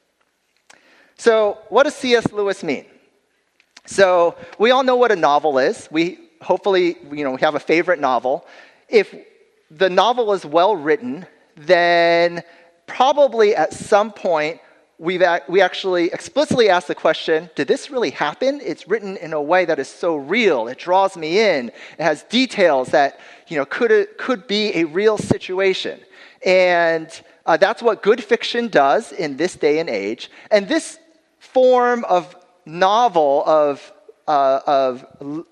So, 1.18 1.58
what 1.68 1.82
does 1.82 1.96
C.S. 1.96 2.32
Lewis 2.32 2.62
mean? 2.62 2.87
So, 3.87 4.37
we 4.58 4.70
all 4.70 4.84
know 4.84 4.96
what 4.96 5.10
a 5.10 5.16
novel 5.16 5.58
is. 5.58 5.88
We 5.90 6.18
hopefully, 6.40 6.96
you 7.10 7.25
know, 7.25 7.32
we 7.32 7.40
have 7.40 7.56
a 7.56 7.60
favorite 7.60 7.98
novel. 7.98 8.46
If 8.88 9.14
the 9.68 9.90
novel 9.90 10.32
is 10.32 10.46
well 10.46 10.76
written, 10.76 11.26
then 11.56 12.44
probably 12.87 13.56
at 13.56 13.72
some 13.75 14.12
point 14.12 14.60
we've, 14.98 15.22
we 15.48 15.60
actually 15.60 16.06
explicitly 16.12 16.68
ask 16.68 16.87
the 16.87 16.94
question 16.94 17.50
did 17.56 17.66
this 17.66 17.90
really 17.90 18.10
happen? 18.10 18.60
It's 18.62 18.87
written 18.87 19.16
in 19.16 19.32
a 19.32 19.42
way 19.42 19.64
that 19.64 19.80
is 19.80 19.88
so 19.88 20.14
real. 20.16 20.68
It 20.68 20.78
draws 20.78 21.16
me 21.16 21.40
in. 21.40 21.68
It 21.98 22.02
has 22.02 22.22
details 22.25 22.90
that 22.90 23.18
you 23.48 23.56
know, 23.56 23.64
could, 23.64 23.90
it, 23.90 24.18
could 24.18 24.46
be 24.46 24.76
a 24.76 24.84
real 24.84 25.18
situation. 25.18 26.00
And 26.44 27.10
uh, 27.44 27.56
that's 27.56 27.82
what 27.82 28.02
good 28.02 28.22
fiction 28.22 28.68
does 28.68 29.10
in 29.10 29.37
this 29.37 29.56
day 29.56 29.80
and 29.80 29.90
age. 29.90 30.30
And 30.52 30.68
this 30.68 31.00
form 31.58 32.04
of 32.04 32.36
novel, 32.66 33.42
of 33.44 33.92
uh, 34.28 34.60
of, 34.64 35.04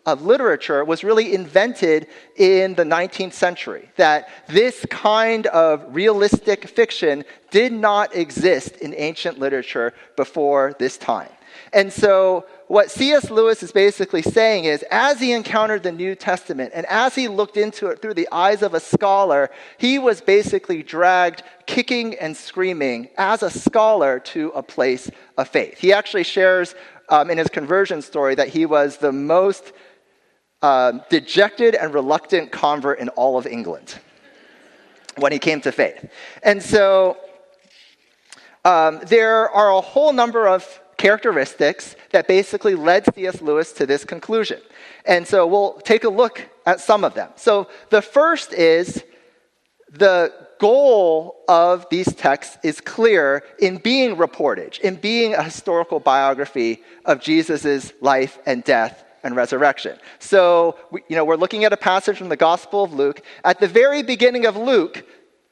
of 0.04 0.22
literature 0.22 0.84
was 0.84 1.02
really 1.02 1.34
invented 1.34 2.06
in 2.36 2.74
the 2.74 2.84
19th 2.84 3.32
century. 3.32 3.90
That 3.96 4.28
this 4.46 4.86
kind 4.88 5.48
of 5.48 5.82
realistic 5.88 6.68
fiction 6.68 7.24
did 7.50 7.72
not 7.72 8.14
exist 8.14 8.76
in 8.76 8.94
ancient 8.94 9.40
literature 9.40 9.94
before 10.14 10.76
this 10.78 10.96
time. 10.96 11.30
And 11.72 11.92
so, 11.92 12.46
what 12.68 12.90
C.S. 12.90 13.30
Lewis 13.30 13.62
is 13.62 13.70
basically 13.70 14.22
saying 14.22 14.64
is, 14.64 14.84
as 14.90 15.20
he 15.20 15.32
encountered 15.32 15.84
the 15.84 15.92
New 15.92 16.16
Testament 16.16 16.72
and 16.74 16.84
as 16.86 17.14
he 17.14 17.28
looked 17.28 17.56
into 17.56 17.86
it 17.86 18.02
through 18.02 18.14
the 18.14 18.28
eyes 18.32 18.62
of 18.62 18.74
a 18.74 18.80
scholar, 18.80 19.50
he 19.78 19.98
was 19.98 20.20
basically 20.20 20.82
dragged 20.82 21.44
kicking 21.66 22.16
and 22.16 22.36
screaming 22.36 23.08
as 23.16 23.44
a 23.44 23.50
scholar 23.50 24.18
to 24.18 24.48
a 24.50 24.62
place 24.62 25.10
of 25.38 25.48
faith. 25.48 25.78
He 25.78 25.92
actually 25.92 26.24
shares 26.24 26.74
um, 27.08 27.30
in 27.30 27.38
his 27.38 27.48
conversion 27.48 28.02
story 28.02 28.34
that 28.34 28.48
he 28.48 28.66
was 28.66 28.96
the 28.96 29.12
most 29.12 29.72
uh, 30.60 30.92
dejected 31.08 31.76
and 31.76 31.94
reluctant 31.94 32.50
convert 32.50 32.98
in 32.98 33.08
all 33.10 33.38
of 33.38 33.46
England 33.46 33.98
when 35.18 35.30
he 35.30 35.38
came 35.38 35.60
to 35.60 35.70
faith. 35.70 36.10
And 36.42 36.60
so 36.60 37.16
um, 38.64 39.00
there 39.06 39.48
are 39.50 39.70
a 39.70 39.80
whole 39.80 40.12
number 40.12 40.48
of 40.48 40.80
characteristics 41.06 41.94
that 42.10 42.26
basically 42.26 42.74
led 42.74 43.00
C.S. 43.14 43.40
Lewis 43.40 43.72
to 43.78 43.86
this 43.86 44.04
conclusion. 44.04 44.60
And 45.04 45.22
so 45.24 45.46
we'll 45.46 45.74
take 45.92 46.02
a 46.02 46.08
look 46.08 46.36
at 46.66 46.80
some 46.80 47.04
of 47.04 47.14
them. 47.14 47.30
So 47.36 47.68
the 47.90 48.02
first 48.02 48.52
is 48.52 49.04
the 49.88 50.32
goal 50.58 51.44
of 51.46 51.86
these 51.90 52.12
texts 52.14 52.58
is 52.64 52.80
clear 52.80 53.44
in 53.60 53.76
being 53.76 54.16
reportage, 54.16 54.80
in 54.80 54.96
being 54.96 55.34
a 55.34 55.44
historical 55.44 56.00
biography 56.00 56.82
of 57.04 57.20
Jesus' 57.20 57.92
life 58.00 58.40
and 58.44 58.64
death 58.64 59.04
and 59.22 59.36
resurrection. 59.36 59.96
So, 60.18 60.76
you 61.08 61.14
know, 61.16 61.24
we're 61.24 61.36
looking 61.36 61.64
at 61.64 61.72
a 61.72 61.76
passage 61.76 62.16
from 62.18 62.30
the 62.30 62.36
Gospel 62.36 62.82
of 62.82 62.92
Luke. 62.92 63.22
At 63.44 63.60
the 63.60 63.68
very 63.68 64.02
beginning 64.02 64.44
of 64.44 64.56
Luke, 64.56 65.04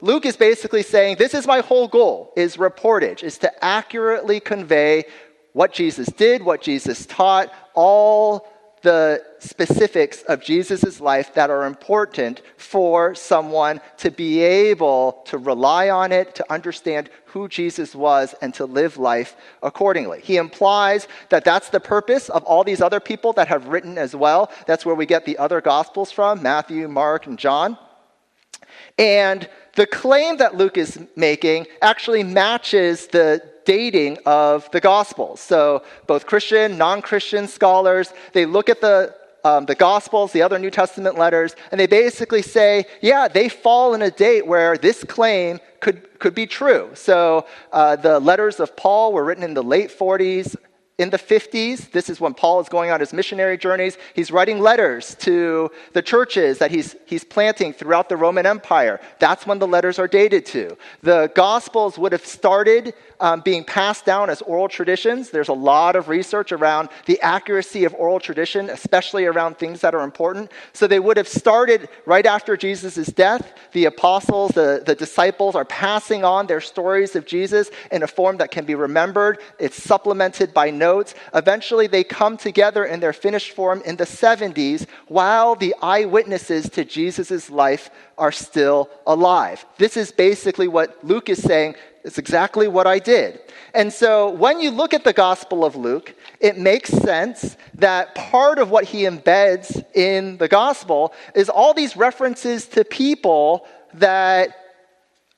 Luke 0.00 0.24
is 0.26 0.36
basically 0.36 0.82
saying, 0.82 1.16
this 1.18 1.34
is 1.34 1.46
my 1.46 1.60
whole 1.60 1.88
goal, 1.88 2.32
is 2.36 2.56
reportage, 2.56 3.22
is 3.22 3.38
to 3.38 3.64
accurately 3.64 4.40
convey 4.40 5.04
what 5.52 5.72
Jesus 5.72 6.08
did, 6.08 6.42
what 6.42 6.62
Jesus 6.62 7.06
taught, 7.06 7.52
all 7.74 8.46
the 8.82 9.22
specifics 9.40 10.22
of 10.22 10.42
Jesus' 10.42 11.00
life 11.00 11.34
that 11.34 11.50
are 11.50 11.66
important 11.66 12.40
for 12.56 13.14
someone 13.14 13.78
to 13.98 14.10
be 14.10 14.40
able 14.40 15.22
to 15.26 15.36
rely 15.36 15.90
on 15.90 16.12
it, 16.12 16.34
to 16.36 16.52
understand 16.52 17.10
who 17.26 17.46
Jesus 17.46 17.94
was, 17.94 18.34
and 18.40 18.54
to 18.54 18.64
live 18.64 18.96
life 18.96 19.36
accordingly. 19.62 20.20
He 20.22 20.38
implies 20.38 21.08
that 21.28 21.44
that's 21.44 21.68
the 21.68 21.80
purpose 21.80 22.30
of 22.30 22.42
all 22.44 22.64
these 22.64 22.80
other 22.80 23.00
people 23.00 23.34
that 23.34 23.48
have 23.48 23.68
written 23.68 23.98
as 23.98 24.16
well. 24.16 24.50
That's 24.66 24.86
where 24.86 24.94
we 24.94 25.04
get 25.04 25.26
the 25.26 25.36
other 25.36 25.60
gospels 25.60 26.10
from 26.10 26.42
Matthew, 26.42 26.88
Mark, 26.88 27.26
and 27.26 27.38
John. 27.38 27.76
And 28.98 29.48
the 29.76 29.86
claim 29.86 30.36
that 30.38 30.56
Luke 30.56 30.76
is 30.76 30.98
making 31.16 31.66
actually 31.82 32.22
matches 32.22 33.06
the 33.06 33.42
dating 33.64 34.18
of 34.26 34.70
the 34.70 34.80
Gospels. 34.80 35.40
So 35.40 35.84
both 36.06 36.26
Christian, 36.26 36.78
non-Christian 36.78 37.46
scholars, 37.46 38.12
they 38.32 38.46
look 38.46 38.68
at 38.68 38.80
the 38.80 39.14
um, 39.44 39.64
the 39.64 39.74
Gospels, 39.74 40.32
the 40.32 40.42
other 40.42 40.58
New 40.58 40.70
Testament 40.70 41.16
letters, 41.16 41.56
and 41.70 41.80
they 41.80 41.86
basically 41.86 42.42
say, 42.42 42.84
yeah, 43.00 43.28
they 43.28 43.48
fall 43.48 43.94
in 43.94 44.02
a 44.02 44.10
date 44.10 44.46
where 44.46 44.76
this 44.76 45.02
claim 45.04 45.60
could, 45.80 46.18
could 46.18 46.34
be 46.34 46.46
true. 46.46 46.90
So 46.94 47.46
uh, 47.72 47.96
the 47.96 48.20
letters 48.20 48.60
of 48.60 48.76
Paul 48.76 49.12
were 49.12 49.24
written 49.24 49.42
in 49.42 49.54
the 49.54 49.62
late 49.62 49.90
40s, 49.90 50.56
in 51.00 51.08
the 51.08 51.16
50s, 51.16 51.90
this 51.92 52.10
is 52.10 52.20
when 52.20 52.34
Paul 52.34 52.60
is 52.60 52.68
going 52.68 52.90
on 52.90 53.00
his 53.00 53.14
missionary 53.14 53.56
journeys. 53.56 53.96
He's 54.14 54.30
writing 54.30 54.60
letters 54.60 55.14
to 55.20 55.70
the 55.94 56.02
churches 56.02 56.58
that 56.58 56.70
he's, 56.70 56.94
he's 57.06 57.24
planting 57.24 57.72
throughout 57.72 58.10
the 58.10 58.18
Roman 58.18 58.44
Empire. 58.44 59.00
That's 59.18 59.46
when 59.46 59.58
the 59.58 59.66
letters 59.66 59.98
are 59.98 60.06
dated 60.06 60.44
to. 60.46 60.76
The 61.00 61.32
Gospels 61.34 61.98
would 61.98 62.12
have 62.12 62.26
started 62.26 62.92
um, 63.20 63.40
being 63.40 63.62
passed 63.62 64.04
down 64.04 64.30
as 64.30 64.42
oral 64.42 64.68
traditions. 64.68 65.30
There's 65.30 65.48
a 65.48 65.52
lot 65.52 65.94
of 65.94 66.08
research 66.08 66.52
around 66.52 66.88
the 67.06 67.20
accuracy 67.20 67.84
of 67.84 67.94
oral 67.94 68.18
tradition, 68.18 68.70
especially 68.70 69.26
around 69.26 69.58
things 69.58 69.80
that 69.82 69.94
are 69.94 70.02
important. 70.02 70.50
So 70.72 70.86
they 70.86 70.98
would 70.98 71.16
have 71.16 71.28
started 71.28 71.88
right 72.06 72.26
after 72.26 72.56
Jesus' 72.56 73.06
death. 73.06 73.52
The 73.72 73.84
apostles, 73.84 74.52
the, 74.52 74.82
the 74.84 74.94
disciples 74.94 75.54
are 75.54 75.64
passing 75.64 76.24
on 76.24 76.46
their 76.46 76.60
stories 76.60 77.14
of 77.14 77.26
Jesus 77.26 77.70
in 77.92 78.02
a 78.02 78.06
form 78.06 78.38
that 78.38 78.50
can 78.50 78.64
be 78.64 78.74
remembered. 78.74 79.38
It's 79.58 79.80
supplemented 79.82 80.52
by 80.54 80.70
notes. 80.70 81.14
Eventually, 81.34 81.86
they 81.86 82.04
come 82.04 82.36
together 82.36 82.84
in 82.86 83.00
their 83.00 83.12
finished 83.12 83.52
form 83.52 83.82
in 83.84 83.96
the 83.96 84.04
70s 84.04 84.86
while 85.08 85.54
the 85.54 85.74
eyewitnesses 85.82 86.68
to 86.70 86.84
Jesus' 86.84 87.50
life 87.50 87.90
are 88.18 88.32
still 88.32 88.90
alive. 89.06 89.64
This 89.78 89.96
is 89.96 90.12
basically 90.12 90.68
what 90.68 91.02
Luke 91.02 91.28
is 91.28 91.42
saying. 91.42 91.74
It's 92.04 92.18
exactly 92.18 92.66
what 92.66 92.86
I 92.86 92.98
did. 92.98 93.40
And 93.74 93.92
so 93.92 94.30
when 94.30 94.60
you 94.60 94.70
look 94.70 94.94
at 94.94 95.04
the 95.04 95.12
Gospel 95.12 95.64
of 95.64 95.76
Luke, 95.76 96.14
it 96.40 96.56
makes 96.56 96.90
sense 96.90 97.56
that 97.74 98.14
part 98.14 98.58
of 98.58 98.70
what 98.70 98.84
he 98.84 99.02
embeds 99.02 99.84
in 99.94 100.38
the 100.38 100.48
Gospel 100.48 101.12
is 101.34 101.48
all 101.48 101.74
these 101.74 101.96
references 101.96 102.66
to 102.68 102.84
people 102.84 103.66
that 103.94 104.56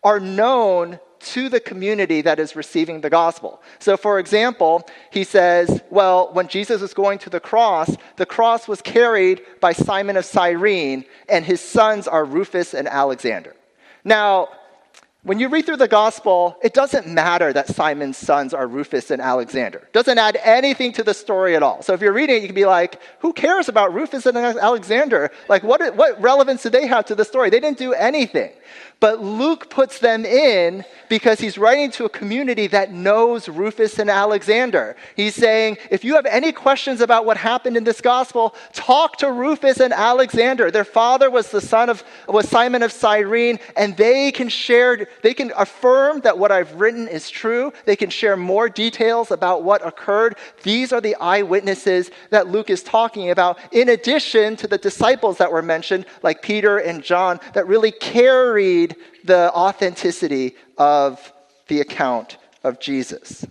are 0.04 0.21
known 0.21 0.99
to 1.23 1.49
the 1.49 1.61
community 1.61 2.21
that 2.23 2.40
is 2.40 2.57
receiving 2.57 3.00
the 3.00 3.11
gospel. 3.11 3.62
So, 3.78 3.97
for 3.97 4.19
example, 4.19 4.88
he 5.12 5.23
says, 5.25 5.81
well, 5.88 6.31
when 6.33 6.49
Jesus 6.49 6.81
was 6.81 6.95
going 6.95 7.19
to 7.21 7.31
the 7.31 7.40
cross, 7.40 7.97
the 8.16 8.26
cross 8.26 8.66
was 8.66 8.83
carried 8.83 9.42
by 9.61 9.73
Simon 9.73 10.16
of 10.16 10.25
Cyrene, 10.25 11.04
and 11.28 11.45
his 11.45 11.61
sons 11.61 12.09
are 12.09 12.25
Rufus 12.25 12.75
and 12.75 12.88
Alexander. 12.88 13.54
Now, 14.04 14.49
when 15.25 15.38
you 15.38 15.49
read 15.49 15.67
through 15.67 15.76
the 15.76 15.87
gospel, 15.87 16.57
it 16.62 16.75
doesn't 16.75 17.07
matter 17.07 17.52
that 17.52 17.69
Simon's 17.69 18.17
sons 18.17 18.52
are 18.52 18.67
Rufus 18.67 19.12
and 19.12 19.23
Alexander. 19.23 19.79
It 19.79 19.93
doesn't 19.93 20.19
add 20.19 20.37
anything 20.43 20.93
to 20.95 21.05
the 21.05 21.14
story 21.14 21.55
at 21.55 21.62
all. 21.62 21.81
So 21.83 21.93
if 21.93 22.00
you're 22.00 22.12
reading 22.12 22.37
it, 22.37 22.43
you 22.43 22.49
can 22.49 22.57
be 22.57 22.64
like, 22.64 23.00
who 23.21 23.33
cares 23.33 23.69
about 23.69 23.95
Rufus 23.95 24.26
and 24.26 24.37
Alexander? 24.37 25.31
Like, 25.49 25.62
what, 25.62 25.95
what 25.95 26.21
relevance 26.21 26.64
do 26.64 26.71
they 26.71 26.88
have 26.88 27.05
to 27.07 27.14
the 27.14 27.25
story? 27.25 27.50
They 27.50 27.61
didn't 27.61 27.79
do 27.79 27.93
anything. 27.93 28.50
But 29.02 29.21
Luke 29.21 29.68
puts 29.68 29.99
them 29.99 30.25
in 30.25 30.85
because 31.09 31.40
he's 31.40 31.59
writing 31.59 31.90
to 31.90 32.04
a 32.04 32.09
community 32.09 32.68
that 32.68 32.92
knows 32.92 33.49
Rufus 33.49 33.99
and 33.99 34.09
Alexander. 34.09 34.94
He's 35.16 35.35
saying, 35.35 35.78
if 35.90 36.04
you 36.04 36.14
have 36.14 36.25
any 36.25 36.52
questions 36.52 37.00
about 37.00 37.26
what 37.26 37.37
happened 37.37 37.76
in 37.76 37.82
this 37.82 38.00
gospel, 38.00 38.54
talk 38.73 39.16
to 39.16 39.32
Rufus 39.32 39.80
and 39.80 39.92
Alexander. 39.92 40.71
Their 40.71 40.85
father 40.85 41.32
was 41.32 41.50
the 41.50 41.61
son 41.61 41.90
of 41.90 42.04
was 42.28 42.49
Simon 42.49 42.85
of 42.85 42.92
Cyrene, 42.92 43.59
and 43.76 43.97
they 43.97 44.30
can 44.30 44.49
share, 44.49 45.09
they 45.23 45.35
can 45.35 45.50
affirm 45.56 46.21
that 46.21 46.38
what 46.38 46.52
I've 46.52 46.80
written 46.80 47.09
is 47.09 47.28
true. 47.28 47.73
They 47.85 47.97
can 47.97 48.09
share 48.09 48.37
more 48.37 48.68
details 48.68 49.32
about 49.32 49.64
what 49.64 49.85
occurred. 49.85 50.37
These 50.62 50.92
are 50.92 51.00
the 51.00 51.16
eyewitnesses 51.16 52.12
that 52.30 52.47
Luke 52.47 52.71
is 52.71 52.85
talking 52.85 53.30
about, 53.30 53.59
in 53.73 53.88
addition 53.88 54.54
to 54.59 54.68
the 54.68 54.78
disciples 54.78 55.38
that 55.38 55.50
were 55.50 55.61
mentioned, 55.61 56.06
like 56.23 56.40
Peter 56.40 56.78
and 56.78 57.02
John, 57.02 57.40
that 57.54 57.66
really 57.66 57.90
carried 57.90 58.92
the 59.25 59.53
authenticity 59.53 60.55
of 60.79 61.33
the 61.69 61.81
account 61.81 62.39
of 62.65 62.81
Jesus. 62.81 63.47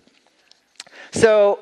So, 1.12 1.60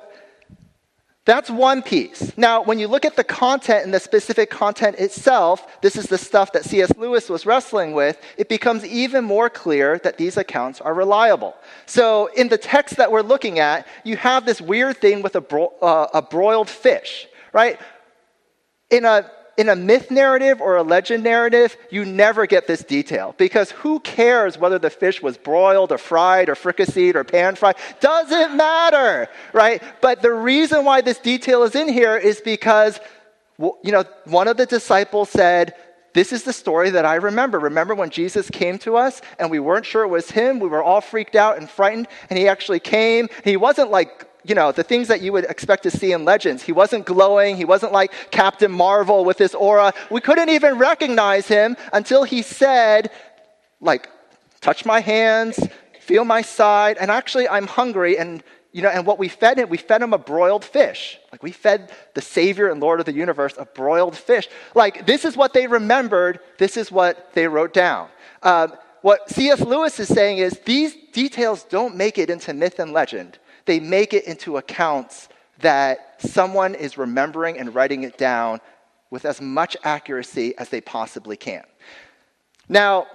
That's 1.27 1.51
one 1.51 1.83
piece. 1.83 2.37
Now, 2.37 2.63
when 2.63 2.79
you 2.81 2.89
look 2.89 3.05
at 3.05 3.15
the 3.15 3.23
content 3.23 3.85
and 3.85 3.95
the 3.95 4.01
specific 4.01 4.51
content 4.51 4.97
itself, 4.99 5.81
this 5.81 5.95
is 5.95 6.07
the 6.07 6.19
stuff 6.19 6.51
that 6.53 6.65
C.S. 6.65 6.91
Lewis 6.97 7.29
was 7.29 7.47
wrestling 7.47 7.93
with, 7.93 8.19
it 8.37 8.49
becomes 8.49 8.85
even 8.85 9.25
more 9.25 9.51
clear 9.51 9.99
that 9.99 10.17
these 10.17 10.37
accounts 10.37 10.81
are 10.81 10.95
reliable. 10.95 11.55
So, 11.87 12.31
in 12.35 12.49
the 12.49 12.59
text 12.59 12.97
that 12.97 13.13
we're 13.13 13.23
looking 13.23 13.61
at, 13.61 13.87
you 14.03 14.17
have 14.17 14.45
this 14.45 14.61
weird 14.61 14.97
thing 14.97 15.23
with 15.23 15.37
a, 15.37 15.41
bro- 15.41 15.75
uh, 15.83 16.09
a 16.15 16.23
broiled 16.23 16.71
fish, 16.71 17.29
right? 17.53 17.79
In 18.91 19.05
a 19.05 19.31
in 19.61 19.69
a 19.69 19.77
myth 19.77 20.11
narrative 20.11 20.59
or 20.63 20.79
a 20.79 20.83
legend 20.83 21.23
narrative, 21.23 21.77
you 21.91 22.07
never 22.07 22.47
get 22.47 22.67
this 22.67 22.83
detail 22.83 23.35
because 23.37 23.71
who 23.71 24.01
cares 24.01 24.57
whether 24.57 24.79
the 24.79 24.89
fish 24.89 25.21
was 25.21 25.37
broiled 25.37 25.93
or 25.93 25.99
fried 25.99 26.49
or 26.49 26.55
fricasseed 26.55 27.15
or 27.15 27.25
pan 27.25 27.57
fried? 27.57 27.77
Doesn't 28.01 28.57
matter, 28.57 29.29
right? 29.53 29.83
But 30.01 30.23
the 30.23 30.33
reason 30.33 30.87
why 30.87 31.03
this 31.03 31.19
detail 31.19 31.63
is 31.65 31.75
in 31.75 31.91
here 31.91 32.17
is 32.17 32.41
because, 32.41 33.01
you 33.59 33.93
know, 33.93 34.05
one 34.25 34.49
of 34.49 34.57
the 34.57 34.65
disciples 34.65 35.29
said, 35.29 35.75
this 36.15 36.33
is 36.33 36.43
the 36.45 36.55
story 36.55 36.89
that 36.91 37.05
I 37.05 37.17
remember. 37.17 37.59
Remember 37.59 37.95
when 37.95 38.09
Jesus 38.09 38.49
came 38.49 38.79
to 38.79 38.97
us 38.97 39.21
and 39.39 39.51
we 39.51 39.59
weren't 39.59 39.85
sure 39.85 40.05
it 40.05 40.09
was 40.09 40.31
him? 40.31 40.59
We 40.59 40.69
were 40.69 40.83
all 40.83 41.03
freaked 41.03 41.37
out 41.37 41.59
and 41.59 41.69
frightened, 41.69 42.09
and 42.31 42.39
he 42.39 42.49
actually 42.49 42.81
came. 42.81 43.29
He 43.45 43.59
wasn't 43.59 43.91
like 43.91 44.27
you 44.45 44.55
know, 44.55 44.73
the 44.73 44.83
things 44.83 45.09
that 45.09 45.21
you 45.21 45.33
would 45.33 45.45
expect 45.45 45.83
to 45.83 45.91
see 45.91 46.13
in 46.13 46.25
legends. 46.25 46.63
He 46.63 46.73
wasn't 46.73 47.05
glowing. 47.07 47.57
He 47.57 47.65
wasn't 47.65 47.93
like 47.93 48.13
Captain 48.31 48.71
Marvel 48.71 49.25
with 49.25 49.39
his 49.39 49.55
aura. 49.55 49.93
We 50.11 50.21
couldn't 50.21 50.49
even 50.49 50.79
recognize 50.79 51.47
him 51.47 51.77
until 51.93 52.25
he 52.25 52.43
said, 52.43 53.11
like, 53.81 54.09
touch 54.61 54.85
my 54.85 55.01
hands, 55.01 55.59
feel 56.01 56.25
my 56.25 56.43
side, 56.43 56.97
and 56.99 57.11
actually 57.11 57.49
I'm 57.49 57.67
hungry. 57.67 58.19
And, 58.19 58.43
you 58.73 58.83
know, 58.83 58.89
and 58.89 59.07
what 59.07 59.19
we 59.19 59.29
fed 59.29 59.59
him, 59.59 59.69
we 59.69 59.77
fed 59.77 60.03
him 60.03 60.15
a 60.15 60.19
broiled 60.19 60.65
fish. 60.65 61.19
Like 61.33 61.43
we 61.43 61.53
fed 61.53 61.93
the 62.15 62.23
Savior 62.23 62.71
and 62.71 62.81
Lord 62.81 63.01
of 63.01 63.07
the 63.07 63.13
universe 63.13 63.55
a 63.59 63.67
broiled 63.67 64.17
fish. 64.17 64.49
Like 64.75 65.07
this 65.07 65.25
is 65.25 65.37
what 65.37 65.53
they 65.53 65.67
remembered. 65.67 66.41
This 66.59 66.77
is 66.77 66.91
what 66.91 67.33
they 67.35 67.47
wrote 67.47 67.75
down. 67.75 68.09
Um, 68.43 68.73
what 69.03 69.31
C.S. 69.31 69.61
Lewis 69.61 69.99
is 69.99 70.09
saying 70.09 70.39
is 70.39 70.61
these 70.67 70.95
details 71.13 71.65
don't 71.65 71.97
make 71.97 72.19
it 72.19 72.29
into 72.29 72.53
myth 72.53 72.79
and 72.79 72.93
legend 72.93 73.39
they 73.71 73.79
make 73.79 74.13
it 74.13 74.25
into 74.25 74.57
accounts 74.57 75.29
that 75.61 76.21
someone 76.21 76.75
is 76.75 76.99
remembering 76.99 77.57
and 77.57 77.73
writing 77.73 78.03
it 78.03 78.19
down 78.19 78.61
with 79.11 79.25
as 79.25 79.41
much 79.41 79.77
accuracy 79.85 80.59
as 80.59 80.71
they 80.71 80.81
possibly 80.81 81.37
can. 81.37 81.63
Now, 82.69 83.07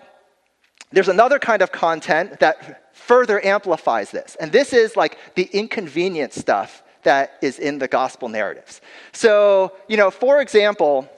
there's 0.93 1.09
another 1.09 1.39
kind 1.39 1.61
of 1.61 1.73
content 1.73 2.39
that 2.39 2.95
further 2.95 3.45
amplifies 3.45 4.11
this, 4.11 4.37
and 4.39 4.49
this 4.49 4.71
is 4.71 4.95
like 4.95 5.17
the 5.35 5.49
inconvenient 5.51 6.31
stuff 6.31 6.83
that 7.03 7.33
is 7.41 7.59
in 7.59 7.77
the 7.77 7.89
gospel 7.89 8.29
narratives. 8.29 8.79
So, 9.11 9.73
you 9.89 9.97
know, 9.97 10.09
for 10.09 10.39
example, 10.39 11.09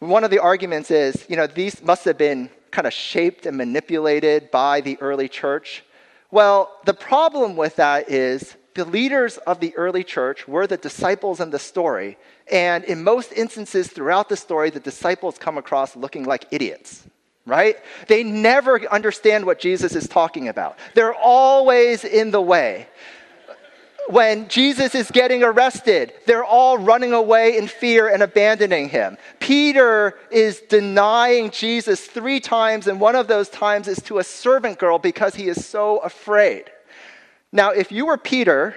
one 0.00 0.24
of 0.24 0.32
the 0.32 0.40
arguments 0.40 0.90
is, 0.90 1.26
you 1.28 1.36
know, 1.36 1.46
these 1.46 1.80
must 1.80 2.04
have 2.06 2.18
been 2.18 2.50
kind 2.72 2.88
of 2.88 2.92
shaped 2.92 3.46
and 3.46 3.56
manipulated 3.56 4.50
by 4.50 4.80
the 4.80 4.98
early 5.00 5.28
church 5.28 5.84
well, 6.30 6.70
the 6.84 6.94
problem 6.94 7.56
with 7.56 7.76
that 7.76 8.10
is 8.10 8.56
the 8.74 8.84
leaders 8.84 9.36
of 9.38 9.60
the 9.60 9.76
early 9.76 10.04
church 10.04 10.46
were 10.46 10.66
the 10.66 10.76
disciples 10.76 11.40
in 11.40 11.50
the 11.50 11.58
story. 11.58 12.16
And 12.50 12.84
in 12.84 13.02
most 13.02 13.32
instances 13.32 13.88
throughout 13.88 14.28
the 14.28 14.36
story, 14.36 14.70
the 14.70 14.80
disciples 14.80 15.38
come 15.38 15.58
across 15.58 15.96
looking 15.96 16.24
like 16.24 16.46
idiots, 16.50 17.04
right? 17.46 17.76
They 18.06 18.22
never 18.22 18.80
understand 18.90 19.44
what 19.44 19.58
Jesus 19.58 19.94
is 19.96 20.08
talking 20.08 20.48
about. 20.48 20.78
They're 20.94 21.14
always 21.14 22.04
in 22.04 22.30
the 22.30 22.40
way 22.40 22.86
when 24.08 24.48
Jesus 24.48 24.94
is 24.94 25.10
getting 25.10 25.42
arrested, 25.42 26.12
they're 26.26 26.44
all 26.44 26.78
running 26.78 27.12
away 27.12 27.56
in 27.56 27.68
fear 27.68 28.08
and 28.08 28.22
abandoning 28.22 28.88
him. 28.88 29.16
Peter 29.38 30.18
is 30.30 30.60
denying 30.60 31.50
Jesus 31.50 32.06
three 32.06 32.40
times, 32.40 32.86
and 32.86 33.00
one 33.00 33.14
of 33.14 33.28
those 33.28 33.48
times 33.48 33.88
is 33.88 34.02
to 34.02 34.18
a 34.18 34.24
servant 34.24 34.78
girl 34.78 34.98
because 34.98 35.34
he 35.34 35.48
is 35.48 35.64
so 35.64 35.98
afraid. 35.98 36.70
Now, 37.52 37.70
if 37.70 37.90
you 37.92 38.06
were 38.06 38.18
Peter 38.18 38.76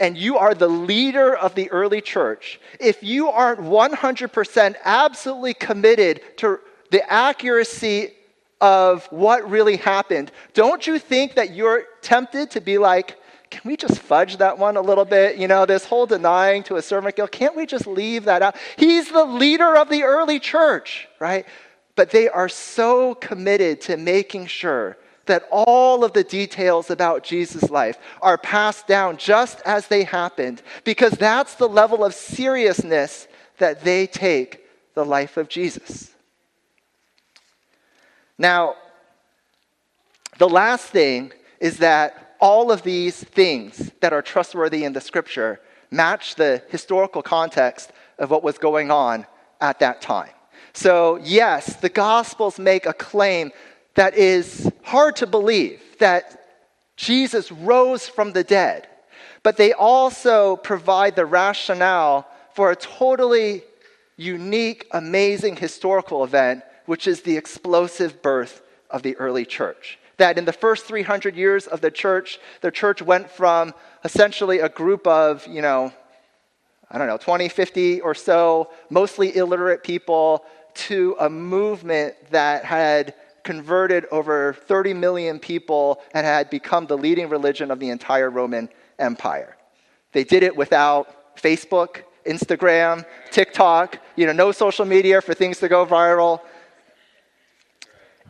and 0.00 0.16
you 0.16 0.38
are 0.38 0.54
the 0.54 0.68
leader 0.68 1.36
of 1.36 1.54
the 1.54 1.70
early 1.70 2.00
church, 2.00 2.60
if 2.80 3.02
you 3.02 3.28
aren't 3.28 3.60
100% 3.60 4.74
absolutely 4.84 5.54
committed 5.54 6.20
to 6.38 6.60
the 6.90 7.10
accuracy 7.12 8.12
of 8.60 9.06
what 9.06 9.48
really 9.48 9.76
happened, 9.76 10.32
don't 10.54 10.86
you 10.86 10.98
think 10.98 11.34
that 11.34 11.54
you're 11.54 11.84
tempted 12.02 12.50
to 12.52 12.60
be 12.60 12.78
like, 12.78 13.16
can 13.50 13.62
we 13.64 13.76
just 13.76 13.98
fudge 13.98 14.36
that 14.38 14.58
one 14.58 14.76
a 14.76 14.80
little 14.80 15.04
bit? 15.04 15.36
You 15.36 15.48
know, 15.48 15.66
this 15.66 15.84
whole 15.84 16.06
denying 16.06 16.62
to 16.64 16.76
a 16.76 16.82
servant 16.82 17.16
guilt, 17.16 17.32
can't 17.32 17.56
we 17.56 17.66
just 17.66 17.86
leave 17.86 18.24
that 18.24 18.42
out? 18.42 18.56
He's 18.76 19.10
the 19.10 19.24
leader 19.24 19.76
of 19.76 19.88
the 19.88 20.02
early 20.02 20.38
church, 20.38 21.08
right? 21.18 21.46
But 21.96 22.10
they 22.10 22.28
are 22.28 22.48
so 22.48 23.14
committed 23.14 23.80
to 23.82 23.96
making 23.96 24.46
sure 24.46 24.96
that 25.26 25.46
all 25.50 26.04
of 26.04 26.12
the 26.12 26.24
details 26.24 26.90
about 26.90 27.22
Jesus' 27.22 27.70
life 27.70 27.98
are 28.22 28.38
passed 28.38 28.86
down 28.86 29.16
just 29.18 29.60
as 29.64 29.86
they 29.88 30.04
happened, 30.04 30.62
because 30.84 31.12
that's 31.12 31.54
the 31.54 31.68
level 31.68 32.04
of 32.04 32.14
seriousness 32.14 33.28
that 33.58 33.82
they 33.82 34.06
take 34.06 34.64
the 34.94 35.04
life 35.04 35.36
of 35.36 35.48
Jesus. 35.48 36.10
Now, 38.38 38.76
the 40.38 40.48
last 40.48 40.86
thing 40.86 41.32
is 41.60 41.78
that 41.78 42.27
all 42.40 42.70
of 42.70 42.82
these 42.82 43.22
things 43.22 43.90
that 44.00 44.12
are 44.12 44.22
trustworthy 44.22 44.84
in 44.84 44.92
the 44.92 45.00
scripture 45.00 45.60
match 45.90 46.34
the 46.34 46.62
historical 46.68 47.22
context 47.22 47.92
of 48.18 48.30
what 48.30 48.42
was 48.42 48.58
going 48.58 48.90
on 48.90 49.26
at 49.60 49.78
that 49.80 50.00
time. 50.00 50.30
So, 50.72 51.18
yes, 51.22 51.76
the 51.76 51.88
Gospels 51.88 52.58
make 52.58 52.86
a 52.86 52.92
claim 52.92 53.50
that 53.94 54.14
is 54.14 54.70
hard 54.82 55.16
to 55.16 55.26
believe 55.26 55.82
that 55.98 56.44
Jesus 56.96 57.50
rose 57.50 58.06
from 58.06 58.32
the 58.32 58.44
dead, 58.44 58.86
but 59.42 59.56
they 59.56 59.72
also 59.72 60.56
provide 60.56 61.16
the 61.16 61.26
rationale 61.26 62.28
for 62.54 62.70
a 62.70 62.76
totally 62.76 63.62
unique, 64.16 64.86
amazing 64.92 65.56
historical 65.56 66.24
event, 66.24 66.62
which 66.86 67.06
is 67.06 67.22
the 67.22 67.36
explosive 67.36 68.20
birth 68.20 68.62
of 68.90 69.02
the 69.02 69.16
early 69.16 69.44
church 69.44 69.98
that 70.18 70.36
in 70.36 70.44
the 70.44 70.52
first 70.52 70.84
300 70.84 71.34
years 71.34 71.66
of 71.66 71.80
the 71.80 71.90
church, 71.90 72.38
the 72.60 72.70
church 72.70 73.00
went 73.00 73.30
from 73.30 73.72
essentially 74.04 74.58
a 74.58 74.68
group 74.68 75.06
of, 75.06 75.46
you 75.46 75.62
know, 75.62 75.92
I 76.90 76.98
don't 76.98 77.06
know, 77.06 77.16
20, 77.16 77.48
50 77.48 78.00
or 78.00 78.14
so, 78.14 78.70
mostly 78.90 79.36
illiterate 79.36 79.82
people, 79.82 80.44
to 80.74 81.16
a 81.18 81.28
movement 81.28 82.14
that 82.30 82.64
had 82.64 83.14
converted 83.42 84.06
over 84.10 84.52
30 84.52 84.94
million 84.94 85.38
people 85.38 86.00
and 86.12 86.26
had 86.26 86.50
become 86.50 86.86
the 86.86 86.96
leading 86.96 87.28
religion 87.28 87.70
of 87.70 87.80
the 87.80 87.90
entire 87.90 88.30
Roman 88.30 88.68
Empire. 88.98 89.56
They 90.12 90.24
did 90.24 90.42
it 90.42 90.56
without 90.56 91.36
Facebook, 91.36 92.02
Instagram, 92.26 93.04
TikTok, 93.30 93.98
you 94.16 94.26
know, 94.26 94.32
no 94.32 94.52
social 94.52 94.84
media 94.84 95.20
for 95.20 95.34
things 95.34 95.58
to 95.58 95.68
go 95.68 95.86
viral. 95.86 96.40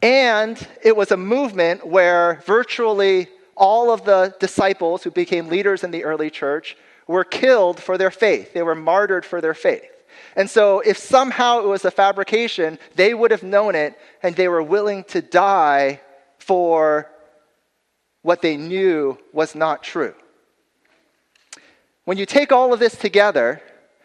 And 0.02 0.64
it 0.82 0.96
was 0.96 1.10
a 1.10 1.16
movement 1.16 1.86
where 1.86 2.42
virtually 2.46 3.28
all 3.56 3.90
of 3.90 4.04
the 4.04 4.34
disciples 4.38 5.02
who 5.02 5.10
became 5.10 5.48
leaders 5.48 5.82
in 5.82 5.90
the 5.90 6.04
early 6.04 6.30
church 6.30 6.76
were 7.06 7.24
killed 7.24 7.80
for 7.80 7.98
their 7.98 8.10
faith. 8.10 8.52
They 8.52 8.62
were 8.62 8.74
martyred 8.74 9.24
for 9.24 9.40
their 9.40 9.54
faith. 9.54 9.90
And 10.36 10.48
so, 10.48 10.80
if 10.80 10.98
somehow 10.98 11.60
it 11.60 11.66
was 11.66 11.84
a 11.84 11.90
fabrication, 11.90 12.78
they 12.94 13.12
would 13.14 13.30
have 13.30 13.42
known 13.42 13.74
it 13.74 13.98
and 14.22 14.36
they 14.36 14.46
were 14.46 14.62
willing 14.62 15.04
to 15.04 15.20
die 15.20 16.00
for 16.38 17.10
what 18.22 18.42
they 18.42 18.56
knew 18.56 19.18
was 19.32 19.54
not 19.54 19.82
true. 19.82 20.14
When 22.04 22.18
you 22.18 22.26
take 22.26 22.52
all 22.52 22.72
of 22.72 22.78
this 22.78 22.96
together, 22.96 23.60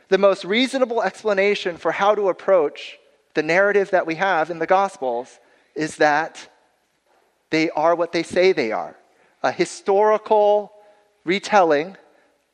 the 0.09 0.17
most 0.17 0.43
reasonable 0.43 1.03
explanation 1.03 1.77
for 1.77 1.91
how 1.91 2.15
to 2.15 2.29
approach 2.29 2.97
the 3.33 3.43
narrative 3.43 3.91
that 3.91 4.05
we 4.05 4.15
have 4.15 4.49
in 4.49 4.59
the 4.59 4.67
Gospels 4.67 5.39
is 5.75 5.97
that 5.97 6.49
they 7.49 7.69
are 7.71 7.95
what 7.95 8.11
they 8.11 8.23
say 8.23 8.51
they 8.51 8.71
are 8.71 8.95
a 9.43 9.51
historical 9.51 10.71
retelling 11.25 11.97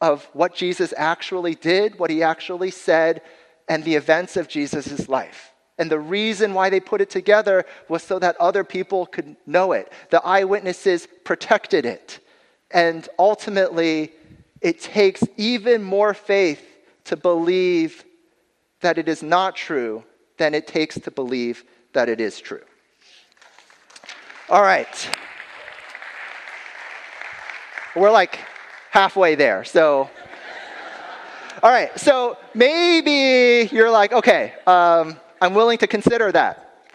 of 0.02 0.28
what 0.34 0.56
Jesus 0.56 0.94
actually 0.98 1.56
did, 1.56 2.00
what 2.00 2.10
he 2.10 2.24
actually 2.24 2.72
said, 2.72 3.22
and 3.68 3.84
the 3.84 3.96
events 3.96 4.36
of 4.38 4.48
Jesus' 4.48 5.08
life. 5.08 5.54
And 5.78 5.90
the 5.90 6.00
reason 6.00 6.54
why 6.54 6.70
they 6.70 6.80
put 6.80 7.00
it 7.00 7.10
together 7.10 7.66
was 7.88 8.04
so 8.04 8.20
that 8.20 8.36
other 8.38 8.64
people 8.64 9.06
could 9.06 9.38
know 9.46 9.72
it. 9.72 9.92
The 10.10 10.24
eyewitnesses 10.26 11.08
protected 11.24 11.86
it. 11.86 12.20
And 12.72 13.08
ultimately, 13.18 14.12
it 14.62 14.82
takes 14.82 15.24
even 15.38 15.84
more 15.84 16.14
faith 16.14 16.66
to 17.06 17.16
believe 17.16 18.04
that 18.82 18.98
it 18.98 19.08
is 19.08 19.24
not 19.24 19.56
true 19.56 20.04
than 20.38 20.54
it 20.54 20.68
takes 20.68 21.00
to 21.00 21.12
believe 21.12 21.64
that 21.94 22.10
it 22.10 22.20
is 22.20 22.40
true. 22.40 22.64
All 24.50 24.64
right. 24.64 25.10
We're 27.96 28.10
like 28.10 28.40
halfway 28.90 29.36
there. 29.36 29.64
So 29.64 30.10
All 31.62 31.70
right, 31.70 32.00
so 32.00 32.38
maybe 32.56 33.68
you're 33.70 33.92
like, 33.92 34.14
okay, 34.14 34.54
um, 34.66 35.18
I'm 35.42 35.54
willing 35.54 35.78
to 35.80 35.88
consider 35.88 36.32
that. 36.32 36.86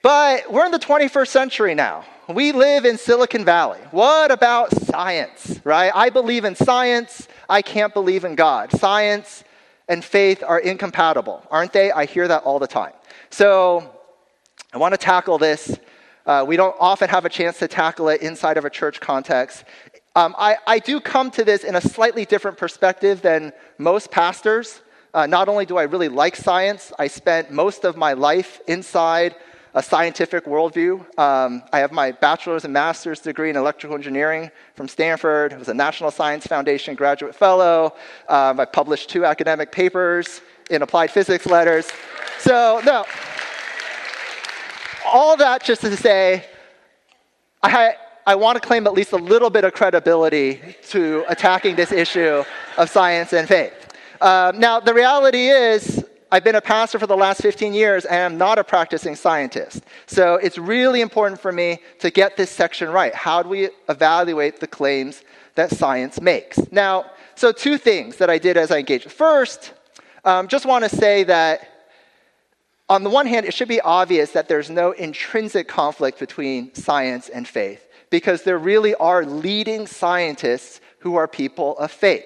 But 0.00 0.50
we're 0.52 0.64
in 0.64 0.70
the 0.70 0.78
21st 0.78 1.26
century 1.26 1.74
now. 1.74 2.04
We 2.28 2.52
live 2.52 2.84
in 2.84 2.96
Silicon 2.96 3.44
Valley. 3.44 3.80
What 3.90 4.30
about 4.30 4.70
science, 4.84 5.60
right? 5.64 5.90
I 5.92 6.08
believe 6.10 6.44
in 6.44 6.54
science. 6.54 7.26
I 7.48 7.60
can't 7.60 7.92
believe 7.92 8.24
in 8.24 8.36
God. 8.36 8.70
Science 8.70 9.42
and 9.88 10.04
faith 10.04 10.44
are 10.46 10.60
incompatible, 10.60 11.44
aren't 11.50 11.72
they? 11.72 11.90
I 11.90 12.04
hear 12.06 12.28
that 12.28 12.44
all 12.44 12.60
the 12.60 12.68
time. 12.68 12.92
So 13.30 13.92
I 14.72 14.78
want 14.78 14.94
to 14.94 14.98
tackle 14.98 15.38
this. 15.38 15.76
Uh, 16.28 16.44
we 16.46 16.56
don't 16.58 16.76
often 16.78 17.08
have 17.08 17.24
a 17.24 17.28
chance 17.30 17.58
to 17.58 17.66
tackle 17.66 18.10
it 18.10 18.20
inside 18.20 18.58
of 18.58 18.66
a 18.66 18.70
church 18.70 19.00
context. 19.00 19.64
Um, 20.14 20.34
I, 20.36 20.58
I, 20.66 20.78
do 20.78 21.00
come 21.00 21.30
to 21.30 21.42
this 21.42 21.64
in 21.64 21.74
a 21.74 21.80
slightly 21.80 22.26
different 22.26 22.58
perspective 22.58 23.22
than 23.22 23.50
most 23.78 24.10
pastors. 24.10 24.82
Uh, 25.14 25.26
not 25.26 25.48
only 25.48 25.64
do 25.64 25.78
I 25.78 25.84
really 25.84 26.08
like 26.08 26.36
science, 26.36 26.92
I 26.98 27.06
spent 27.06 27.50
most 27.50 27.84
of 27.84 27.96
my 27.96 28.12
life 28.12 28.60
inside 28.66 29.36
a 29.72 29.82
scientific 29.82 30.44
worldview. 30.44 31.00
Um, 31.18 31.62
I 31.72 31.78
have 31.78 31.92
my 31.92 32.12
bachelor's 32.12 32.64
and 32.64 32.74
master's 32.74 33.20
degree 33.20 33.48
in 33.48 33.56
electrical 33.56 33.96
engineering 33.96 34.50
from 34.74 34.86
Stanford. 34.86 35.54
I 35.54 35.56
was 35.56 35.68
a 35.68 35.74
National 35.74 36.10
Science 36.10 36.46
Foundation 36.46 36.94
graduate 36.94 37.34
fellow. 37.34 37.94
Um, 38.28 38.60
I 38.60 38.66
published 38.66 39.08
two 39.08 39.24
academic 39.24 39.72
papers 39.72 40.42
in 40.68 40.82
applied 40.82 41.10
physics 41.10 41.46
letters. 41.46 41.88
So, 42.38 42.82
no. 42.84 43.06
All 45.10 45.36
that 45.38 45.64
just 45.64 45.80
to 45.80 45.96
say, 45.96 46.44
I, 47.62 47.94
I 48.26 48.34
want 48.34 48.60
to 48.60 48.66
claim 48.66 48.86
at 48.86 48.92
least 48.92 49.12
a 49.12 49.16
little 49.16 49.48
bit 49.48 49.64
of 49.64 49.72
credibility 49.72 50.60
to 50.90 51.24
attacking 51.28 51.76
this 51.76 51.92
issue 51.92 52.44
of 52.76 52.90
science 52.90 53.32
and 53.32 53.48
faith. 53.48 53.72
Um, 54.20 54.58
now, 54.58 54.80
the 54.80 54.92
reality 54.92 55.48
is, 55.48 56.04
I've 56.30 56.44
been 56.44 56.56
a 56.56 56.60
pastor 56.60 56.98
for 56.98 57.06
the 57.06 57.16
last 57.16 57.40
15 57.40 57.72
years 57.72 58.04
and 58.04 58.20
I'm 58.20 58.38
not 58.38 58.58
a 58.58 58.64
practicing 58.64 59.16
scientist. 59.16 59.82
So 60.06 60.34
it's 60.34 60.58
really 60.58 61.00
important 61.00 61.40
for 61.40 61.52
me 61.52 61.78
to 62.00 62.10
get 62.10 62.36
this 62.36 62.50
section 62.50 62.90
right. 62.90 63.14
How 63.14 63.42
do 63.42 63.48
we 63.48 63.70
evaluate 63.88 64.60
the 64.60 64.66
claims 64.66 65.22
that 65.54 65.70
science 65.70 66.20
makes? 66.20 66.58
Now, 66.70 67.06
so 67.34 67.50
two 67.50 67.78
things 67.78 68.16
that 68.16 68.28
I 68.28 68.36
did 68.36 68.58
as 68.58 68.70
I 68.70 68.78
engaged. 68.80 69.10
First, 69.10 69.72
um, 70.26 70.48
just 70.48 70.66
want 70.66 70.84
to 70.84 70.94
say 70.94 71.24
that 71.24 71.77
on 72.88 73.04
the 73.04 73.10
one 73.10 73.26
hand, 73.26 73.44
it 73.46 73.52
should 73.52 73.68
be 73.68 73.80
obvious 73.80 74.32
that 74.32 74.48
there's 74.48 74.70
no 74.70 74.92
intrinsic 74.92 75.68
conflict 75.68 76.18
between 76.18 76.74
science 76.74 77.28
and 77.28 77.46
faith 77.46 77.86
because 78.10 78.42
there 78.42 78.58
really 78.58 78.94
are 78.94 79.24
leading 79.24 79.86
scientists 79.86 80.80
who 81.00 81.16
are 81.16 81.28
people 81.28 81.76
of 81.78 81.90
faith. 81.90 82.24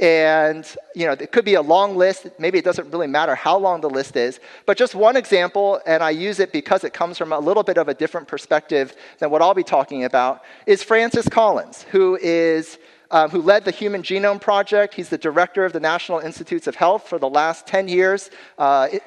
And, 0.00 0.66
you 0.94 1.06
know, 1.06 1.12
it 1.12 1.30
could 1.30 1.44
be 1.44 1.54
a 1.54 1.62
long 1.62 1.94
list. 1.96 2.26
Maybe 2.38 2.58
it 2.58 2.64
doesn't 2.64 2.90
really 2.90 3.06
matter 3.06 3.34
how 3.34 3.58
long 3.58 3.82
the 3.82 3.90
list 3.90 4.16
is. 4.16 4.40
But 4.64 4.78
just 4.78 4.94
one 4.94 5.14
example, 5.14 5.80
and 5.86 6.02
I 6.02 6.10
use 6.10 6.40
it 6.40 6.52
because 6.52 6.84
it 6.84 6.94
comes 6.94 7.18
from 7.18 7.32
a 7.32 7.38
little 7.38 7.62
bit 7.62 7.76
of 7.76 7.88
a 7.88 7.94
different 7.94 8.26
perspective 8.26 8.96
than 9.18 9.30
what 9.30 9.42
I'll 9.42 9.54
be 9.54 9.62
talking 9.62 10.04
about, 10.04 10.42
is 10.66 10.82
Francis 10.82 11.28
Collins, 11.28 11.84
who 11.90 12.18
is. 12.20 12.78
Um, 13.12 13.28
who 13.28 13.42
led 13.42 13.64
the 13.64 13.72
Human 13.72 14.04
Genome 14.04 14.40
Project. 14.40 14.94
He's 14.94 15.08
the 15.08 15.18
director 15.18 15.64
of 15.64 15.72
the 15.72 15.80
National 15.80 16.20
Institutes 16.20 16.68
of 16.68 16.76
Health 16.76 17.08
for 17.08 17.18
the 17.18 17.28
last 17.28 17.66
10 17.66 17.88
years. 17.88 18.30
Uh, 18.56 18.86
it, 18.92 19.02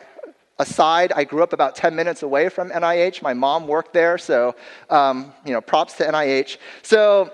aside, 0.60 1.12
I 1.14 1.24
grew 1.24 1.44
up 1.44 1.54
about 1.54 1.76
10 1.76 1.96
minutes 1.96 2.24
away 2.24 2.50
from 2.50 2.70
NIH. 2.70 3.22
My 3.22 3.34
mom 3.34 3.68
worked 3.68 3.94
there, 3.94 4.18
so, 4.18 4.56
um, 4.90 5.34
you 5.46 5.54
know, 5.54 5.62
props 5.62 5.94
to 5.96 6.06
NIH. 6.06 6.58
So, 6.82 7.32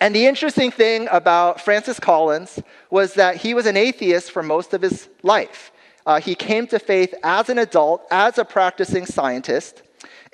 and 0.00 0.14
the 0.14 0.26
interesting 0.26 0.70
thing 0.70 1.08
about 1.10 1.60
Francis 1.60 2.00
Collins 2.00 2.62
was 2.90 3.14
that 3.14 3.36
he 3.36 3.52
was 3.52 3.66
an 3.66 3.76
atheist 3.76 4.30
for 4.30 4.42
most 4.42 4.72
of 4.72 4.80
his 4.80 5.08
life. 5.22 5.72
Uh, 6.06 6.20
he 6.20 6.34
came 6.34 6.66
to 6.68 6.78
faith 6.78 7.14
as 7.22 7.50
an 7.50 7.58
adult, 7.58 8.06
as 8.10 8.38
a 8.38 8.44
practicing 8.44 9.04
scientist. 9.04 9.82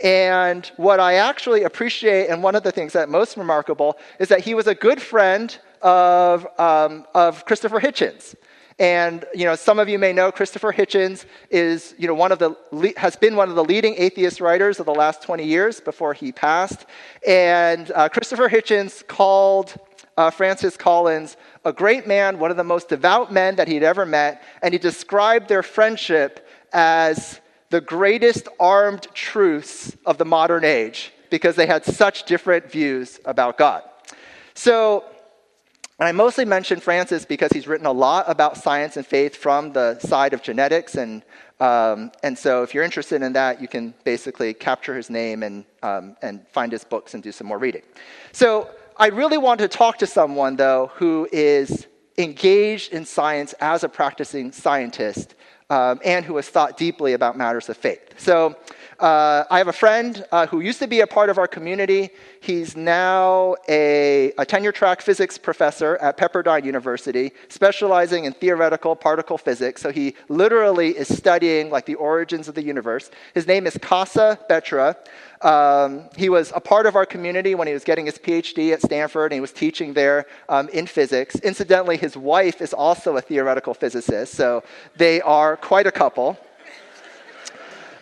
And 0.03 0.71
what 0.77 1.01
I 1.01 1.15
actually 1.15 1.65
appreciate, 1.65 2.29
and 2.29 2.43
one 2.43 2.55
of 2.55 2.63
the 2.63 2.71
things 2.71 2.93
that 2.93 3.09
most 3.09 3.37
remarkable, 3.37 3.97
is 4.21 4.29
that 4.29 4.41
he 4.41 4.55
was 4.55 4.67
a 4.67 4.75
good 4.75 5.01
friend 5.01 5.57
of, 5.83 6.47
um, 6.59 7.07
of 7.15 7.45
Christopher 7.47 7.81
Hitchens. 7.81 8.35
And 8.79 9.25
you 9.35 9.45
know, 9.45 9.55
some 9.55 9.79
of 9.79 9.89
you 9.89 9.99
may 9.99 10.13
know 10.13 10.31
Christopher 10.31 10.73
Hitchens 10.73 11.25
is 11.51 11.95
you 11.97 12.07
know 12.07 12.15
one 12.15 12.31
of 12.31 12.39
the 12.39 12.55
has 12.97 13.17
been 13.17 13.35
one 13.35 13.49
of 13.49 13.55
the 13.55 13.65
leading 13.65 13.95
atheist 13.97 14.41
writers 14.41 14.79
of 14.81 14.87
the 14.87 14.95
last 14.95 15.23
20 15.23 15.45
years 15.45 15.81
before 15.81 16.13
he 16.13 16.31
passed. 16.31 16.85
And 17.27 17.91
uh, 17.95 18.09
Christopher 18.11 18.51
Hitchens 18.51 19.07
called 19.07 19.75
uh, 20.19 20.31
Francis 20.31 20.77
Collins 20.77 21.37
a 21.65 21.73
great 21.73 22.07
man, 22.07 22.39
one 22.39 22.51
of 22.51 22.57
the 22.57 22.65
most 22.65 22.89
devout 22.89 23.33
men 23.33 23.57
that 23.57 23.67
he'd 23.67 23.83
ever 23.83 24.07
met, 24.07 24.43
and 24.63 24.73
he 24.73 24.79
described 24.79 25.49
their 25.49 25.65
friendship 25.65 26.47
as 26.73 27.41
the 27.71 27.81
greatest 27.81 28.47
armed 28.61 29.09
truce 29.15 29.97
of 30.07 30.17
the 30.17 30.25
modern 30.25 30.65
age 30.65 31.13
because 31.29 31.57
they 31.57 31.67
had 31.67 31.85
such 31.85 32.25
different 32.25 32.71
views 32.71 33.19
about 33.25 33.59
God. 33.59 33.83
So 34.55 35.05
and 35.99 36.07
I 36.07 36.13
mostly 36.13 36.45
mention 36.45 36.79
Francis 36.79 37.25
because 37.25 37.51
he's 37.53 37.67
written 37.67 37.87
a 37.87 37.93
lot 37.93 38.27
about 38.29 38.59
science 38.59 38.99
and 38.99 39.07
faith 39.07 39.35
from 39.35 39.73
the 39.73 39.99
side 39.99 40.35
of 40.35 40.43
genetics. 40.43 40.97
And, 40.97 41.23
um, 41.59 42.13
and 42.23 42.37
so 42.37 42.63
if 42.63 42.75
you're 42.75 42.85
interested 42.85 43.23
in 43.23 43.33
that, 43.33 43.63
you 43.63 43.69
can 43.69 43.95
basically 44.05 44.53
capture 44.53 44.95
his 44.95 45.09
name 45.09 45.43
and, 45.43 45.65
um, 45.83 46.17
and 46.21 46.47
find 46.49 46.71
his 46.71 46.85
books 46.85 47.15
and 47.15 47.23
do 47.23 47.33
some 47.33 47.47
more 47.47 47.57
reading. 47.57 47.81
So 48.33 48.69
I 48.99 49.09
really 49.09 49.39
want 49.39 49.61
to 49.61 49.69
talk 49.69 49.97
to 49.99 50.07
someone, 50.07 50.57
though, 50.57 50.91
who 50.97 51.29
is 51.33 51.87
engaged 52.19 52.93
in 52.93 53.07
science 53.07 53.55
as 53.55 53.83
a 53.83 53.89
practicing 53.89 54.53
scientist 54.53 55.35
um, 55.71 55.99
and 56.05 56.27
who 56.27 56.37
has 56.37 56.49
thought 56.49 56.77
deeply 56.77 57.15
about 57.15 57.39
matters 57.39 57.71
of 57.71 57.77
faith. 57.79 58.19
So 58.19 58.57
uh, 58.99 59.45
I 59.51 59.59
have 59.59 59.69
a 59.69 59.73
friend 59.73 60.25
uh, 60.33 60.47
who 60.47 60.61
used 60.61 60.79
to 60.79 60.87
be 60.87 61.01
a 61.01 61.07
part 61.07 61.29
of 61.29 61.39
our 61.39 61.47
community. 61.47 62.11
He's 62.41 62.77
now 62.77 63.57
a, 63.69 64.33
a 64.39 64.47
tenure 64.47 64.73
track 64.73 65.03
physics 65.03 65.37
professor 65.37 65.97
at 65.99 66.17
Pepperdine 66.17 66.65
University, 66.65 67.33
specializing 67.49 68.25
in 68.25 68.33
theoretical 68.33 68.97
particle 68.97 69.37
physics. 69.37 69.83
So 69.83 69.93
he 69.93 70.15
literally 70.29 70.91
is 70.97 71.15
studying 71.15 71.71
like 71.71 71.85
the 71.85 71.97
origins 71.97 72.49
of 72.49 72.55
the 72.55 72.63
universe. 72.63 73.11
His 73.35 73.47
name 73.47 73.67
is 73.67 73.75
Kassa 73.75 74.39
Betre. 74.49 74.97
Um, 75.43 76.09
he 76.17 76.31
was 76.31 76.51
a 76.55 76.61
part 76.61 76.87
of 76.87 76.97
our 76.97 77.05
community 77.05 77.55
when 77.55 77.67
he 77.67 77.75
was 77.75 77.85
getting 77.85 78.07
his 78.07 78.17
PhD 78.17 78.73
at 78.73 78.81
Stanford, 78.81 79.33
and 79.33 79.35
he 79.35 79.41
was 79.41 79.53
teaching 79.53 79.93
there 79.93 80.27
um, 80.49 80.69
in 80.71 80.87
physics. 80.87 81.37
Incidentally, 81.37 81.99
his 81.99 82.17
wife 82.17 82.63
is 82.63 82.73
also 82.73 83.19
a 83.19 83.21
theoretical 83.21 83.75
physicist, 83.75 84.35
so 84.35 84.65
they 84.97 85.21
are 85.21 85.57
quite 85.59 85.87
a 85.87 85.93
couple. 85.93 86.39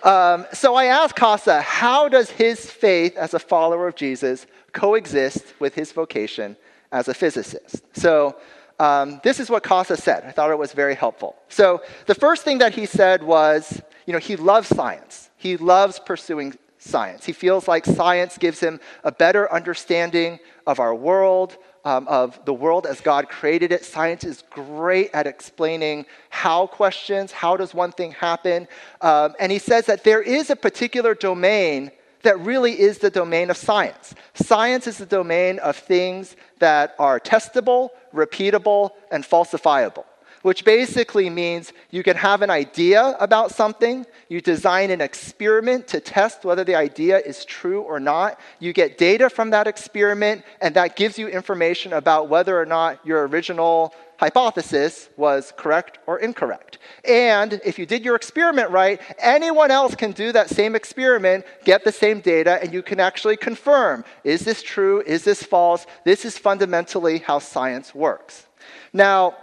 Um, 0.04 0.44
so 0.52 0.74
I 0.74 0.84
asked 0.86 1.16
Kassa, 1.16 1.62
how 1.62 2.10
does 2.10 2.28
his 2.28 2.70
faith 2.70 3.16
as 3.16 3.32
a 3.32 3.38
follower 3.38 3.88
of 3.88 3.96
Jesus 3.96 4.46
coexist 4.72 5.54
with 5.58 5.74
his 5.74 5.92
vocation 5.92 6.56
as 6.92 7.08
a 7.08 7.14
physicist? 7.14 7.82
So 7.96 8.36
um, 8.78 9.20
this 9.24 9.40
is 9.40 9.48
what 9.48 9.62
Kassa 9.62 9.96
said. 9.96 10.24
I 10.24 10.30
thought 10.30 10.50
it 10.50 10.58
was 10.58 10.74
very 10.74 10.94
helpful. 10.94 11.36
So 11.48 11.82
the 12.04 12.14
first 12.14 12.44
thing 12.44 12.58
that 12.58 12.74
he 12.74 12.84
said 12.84 13.22
was, 13.22 13.80
you 14.04 14.12
know, 14.12 14.18
he 14.18 14.36
loves 14.36 14.68
science. 14.68 15.30
He 15.38 15.56
loves 15.56 15.98
pursuing 15.98 16.54
science. 16.76 17.24
He 17.24 17.32
feels 17.32 17.66
like 17.66 17.86
science 17.86 18.36
gives 18.36 18.60
him 18.60 18.80
a 19.04 19.12
better 19.12 19.50
understanding 19.50 20.38
of 20.66 20.80
our 20.80 20.94
world, 20.94 21.56
um, 21.84 22.08
of 22.08 22.42
the 22.44 22.54
world 22.54 22.86
as 22.86 23.00
God 23.00 23.28
created 23.28 23.72
it. 23.72 23.84
Science 23.84 24.24
is 24.24 24.42
great 24.50 25.10
at 25.12 25.26
explaining 25.26 26.06
how 26.30 26.66
questions, 26.66 27.32
how 27.32 27.56
does 27.56 27.74
one 27.74 27.92
thing 27.92 28.12
happen. 28.12 28.66
Um, 29.00 29.34
and 29.38 29.52
he 29.52 29.58
says 29.58 29.86
that 29.86 30.04
there 30.04 30.22
is 30.22 30.50
a 30.50 30.56
particular 30.56 31.14
domain 31.14 31.90
that 32.22 32.40
really 32.40 32.80
is 32.80 32.98
the 32.98 33.10
domain 33.10 33.50
of 33.50 33.56
science. 33.56 34.14
Science 34.32 34.86
is 34.86 34.96
the 34.96 35.06
domain 35.06 35.58
of 35.58 35.76
things 35.76 36.36
that 36.58 36.94
are 36.98 37.20
testable, 37.20 37.90
repeatable, 38.14 38.90
and 39.10 39.22
falsifiable 39.24 40.04
which 40.44 40.62
basically 40.62 41.30
means 41.30 41.72
you 41.90 42.02
can 42.02 42.16
have 42.18 42.42
an 42.42 42.50
idea 42.50 43.16
about 43.18 43.50
something, 43.50 44.04
you 44.28 44.42
design 44.42 44.90
an 44.90 45.00
experiment 45.00 45.88
to 45.88 45.98
test 45.98 46.44
whether 46.44 46.62
the 46.62 46.74
idea 46.74 47.18
is 47.18 47.46
true 47.46 47.80
or 47.80 47.98
not, 47.98 48.38
you 48.58 48.70
get 48.74 48.98
data 48.98 49.30
from 49.30 49.48
that 49.48 49.66
experiment, 49.66 50.44
and 50.60 50.76
that 50.76 50.96
gives 50.96 51.18
you 51.18 51.28
information 51.28 51.94
about 51.94 52.28
whether 52.28 52.60
or 52.60 52.66
not 52.66 53.00
your 53.06 53.26
original 53.26 53.94
hypothesis 54.18 55.08
was 55.16 55.50
correct 55.56 55.98
or 56.06 56.18
incorrect. 56.18 56.76
And 57.08 57.58
if 57.64 57.78
you 57.78 57.86
did 57.86 58.04
your 58.04 58.14
experiment 58.14 58.68
right, 58.68 59.00
anyone 59.18 59.70
else 59.70 59.94
can 59.94 60.12
do 60.12 60.30
that 60.32 60.50
same 60.50 60.74
experiment, 60.74 61.46
get 61.64 61.84
the 61.84 61.92
same 61.92 62.20
data, 62.20 62.62
and 62.62 62.70
you 62.70 62.82
can 62.82 63.00
actually 63.00 63.38
confirm 63.38 64.04
is 64.24 64.44
this 64.44 64.62
true? 64.62 65.02
Is 65.06 65.24
this 65.24 65.42
false? 65.42 65.86
This 66.04 66.26
is 66.26 66.36
fundamentally 66.36 67.20
how 67.20 67.38
science 67.38 67.94
works. 67.94 68.46
Now, 68.92 69.36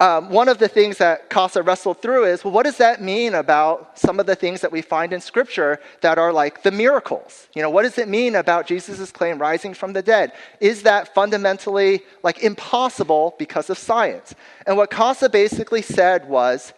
um, 0.00 0.28
one 0.30 0.48
of 0.48 0.58
the 0.58 0.66
things 0.66 0.98
that 0.98 1.30
Kassa 1.30 1.64
wrestled 1.64 2.02
through 2.02 2.24
is 2.24 2.42
well, 2.42 2.52
what 2.52 2.64
does 2.64 2.78
that 2.78 3.00
mean 3.00 3.34
about 3.34 3.96
some 3.96 4.18
of 4.18 4.26
the 4.26 4.34
things 4.34 4.60
that 4.60 4.72
we 4.72 4.82
find 4.82 5.12
in 5.12 5.20
Scripture 5.20 5.78
that 6.00 6.18
are 6.18 6.32
like 6.32 6.62
the 6.64 6.72
miracles? 6.72 7.48
You 7.54 7.62
know, 7.62 7.70
what 7.70 7.84
does 7.84 7.96
it 7.96 8.08
mean 8.08 8.34
about 8.34 8.66
Jesus' 8.66 9.12
claim 9.12 9.38
rising 9.38 9.72
from 9.72 9.92
the 9.92 10.02
dead? 10.02 10.32
Is 10.58 10.82
that 10.82 11.14
fundamentally 11.14 12.02
like 12.24 12.42
impossible 12.42 13.36
because 13.38 13.70
of 13.70 13.78
science? 13.78 14.34
And 14.66 14.76
what 14.76 14.90
Kassa 14.90 15.30
basically 15.30 15.82
said 15.82 16.28
was, 16.28 16.72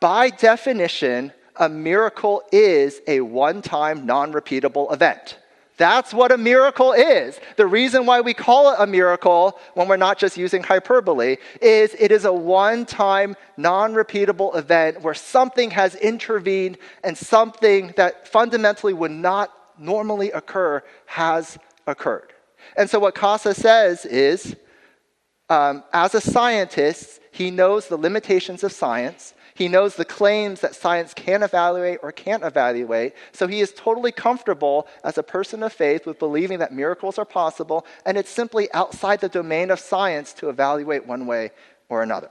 by 0.00 0.30
definition, 0.30 1.32
a 1.54 1.68
miracle 1.68 2.42
is 2.50 3.00
a 3.06 3.20
one 3.20 3.62
time, 3.62 4.06
non 4.06 4.32
repeatable 4.32 4.92
event. 4.92 5.38
That's 5.76 6.14
what 6.14 6.32
a 6.32 6.38
miracle 6.38 6.92
is. 6.92 7.38
The 7.56 7.66
reason 7.66 8.06
why 8.06 8.22
we 8.22 8.32
call 8.32 8.72
it 8.72 8.76
a 8.78 8.86
miracle 8.86 9.58
when 9.74 9.88
we're 9.88 9.98
not 9.98 10.18
just 10.18 10.36
using 10.36 10.62
hyperbole 10.62 11.36
is 11.60 11.94
it 11.98 12.10
is 12.10 12.24
a 12.24 12.32
one 12.32 12.86
time, 12.86 13.36
non 13.56 13.92
repeatable 13.92 14.56
event 14.56 15.02
where 15.02 15.14
something 15.14 15.70
has 15.72 15.94
intervened 15.96 16.78
and 17.04 17.16
something 17.16 17.92
that 17.96 18.26
fundamentally 18.26 18.94
would 18.94 19.10
not 19.10 19.52
normally 19.78 20.30
occur 20.30 20.82
has 21.04 21.58
occurred. 21.86 22.32
And 22.76 22.88
so, 22.88 22.98
what 22.98 23.14
Kassa 23.14 23.54
says 23.54 24.06
is 24.06 24.56
um, 25.48 25.84
as 25.92 26.14
a 26.14 26.20
scientist, 26.20 27.20
he 27.30 27.50
knows 27.50 27.88
the 27.88 27.96
limitations 27.96 28.64
of 28.64 28.72
science. 28.72 29.34
He 29.56 29.68
knows 29.68 29.94
the 29.94 30.04
claims 30.04 30.60
that 30.60 30.74
science 30.74 31.14
can 31.14 31.42
evaluate 31.42 32.00
or 32.02 32.12
can't 32.12 32.44
evaluate. 32.44 33.14
So 33.32 33.46
he 33.46 33.60
is 33.60 33.72
totally 33.72 34.12
comfortable 34.12 34.86
as 35.02 35.16
a 35.16 35.22
person 35.22 35.62
of 35.62 35.72
faith 35.72 36.04
with 36.04 36.18
believing 36.18 36.58
that 36.58 36.74
miracles 36.74 37.16
are 37.16 37.24
possible, 37.24 37.86
and 38.04 38.18
it's 38.18 38.28
simply 38.28 38.70
outside 38.74 39.20
the 39.20 39.30
domain 39.30 39.70
of 39.70 39.80
science 39.80 40.34
to 40.34 40.50
evaluate 40.50 41.06
one 41.06 41.26
way 41.26 41.52
or 41.88 42.02
another. 42.02 42.28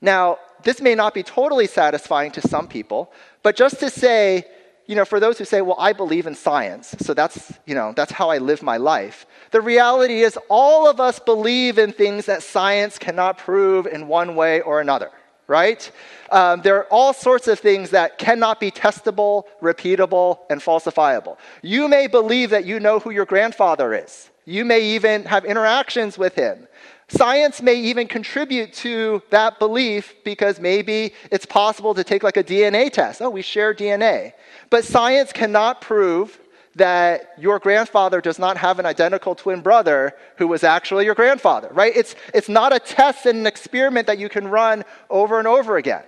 Now, 0.00 0.38
this 0.62 0.80
may 0.80 0.94
not 0.94 1.12
be 1.12 1.22
totally 1.22 1.66
satisfying 1.66 2.30
to 2.32 2.40
some 2.40 2.68
people, 2.68 3.12
but 3.42 3.54
just 3.54 3.78
to 3.80 3.90
say, 3.90 4.46
you 4.86 4.96
know, 4.96 5.04
for 5.04 5.20
those 5.20 5.36
who 5.36 5.44
say, 5.44 5.60
well, 5.60 5.76
I 5.78 5.92
believe 5.92 6.26
in 6.26 6.34
science, 6.34 6.94
so 7.00 7.12
that's, 7.12 7.52
you 7.66 7.74
know, 7.74 7.92
that's 7.94 8.12
how 8.12 8.30
I 8.30 8.38
live 8.38 8.62
my 8.62 8.78
life. 8.78 9.26
The 9.50 9.60
reality 9.60 10.22
is 10.22 10.38
all 10.48 10.88
of 10.88 11.00
us 11.00 11.18
believe 11.18 11.78
in 11.78 11.92
things 11.92 12.24
that 12.26 12.42
science 12.42 12.96
cannot 12.96 13.36
prove 13.36 13.86
in 13.86 14.08
one 14.08 14.36
way 14.36 14.62
or 14.62 14.80
another 14.80 15.10
right? 15.46 15.90
Um, 16.30 16.62
there 16.62 16.76
are 16.76 16.86
all 16.90 17.12
sorts 17.12 17.48
of 17.48 17.58
things 17.58 17.90
that 17.90 18.18
cannot 18.18 18.60
be 18.60 18.70
testable, 18.70 19.44
repeatable, 19.62 20.38
and 20.50 20.60
falsifiable. 20.60 21.36
You 21.62 21.88
may 21.88 22.06
believe 22.06 22.50
that 22.50 22.64
you 22.64 22.80
know 22.80 22.98
who 22.98 23.10
your 23.10 23.26
grandfather 23.26 23.94
is. 23.94 24.30
You 24.44 24.64
may 24.64 24.80
even 24.80 25.24
have 25.24 25.44
interactions 25.44 26.18
with 26.18 26.34
him. 26.34 26.68
Science 27.08 27.62
may 27.62 27.74
even 27.74 28.08
contribute 28.08 28.72
to 28.72 29.22
that 29.30 29.60
belief 29.60 30.14
because 30.24 30.58
maybe 30.58 31.12
it's 31.30 31.46
possible 31.46 31.94
to 31.94 32.02
take 32.02 32.24
like 32.24 32.36
a 32.36 32.42
DNA 32.42 32.92
test. 32.92 33.22
Oh, 33.22 33.30
we 33.30 33.42
share 33.42 33.72
DNA. 33.72 34.32
But 34.70 34.84
science 34.84 35.32
cannot 35.32 35.80
prove 35.80 36.40
that 36.76 37.32
your 37.38 37.58
grandfather 37.58 38.20
does 38.20 38.38
not 38.38 38.58
have 38.58 38.78
an 38.78 38.86
identical 38.86 39.34
twin 39.34 39.62
brother 39.62 40.12
who 40.36 40.46
was 40.46 40.62
actually 40.62 41.06
your 41.06 41.14
grandfather, 41.14 41.68
right? 41.72 41.92
It's, 41.96 42.14
it's 42.34 42.50
not 42.50 42.74
a 42.74 42.78
test 42.78 43.24
and 43.24 43.40
an 43.40 43.46
experiment 43.46 44.06
that 44.06 44.18
you 44.18 44.28
can 44.28 44.48
run 44.48 44.84
over 45.08 45.38
and 45.38 45.48
over 45.48 45.78
again. 45.78 46.04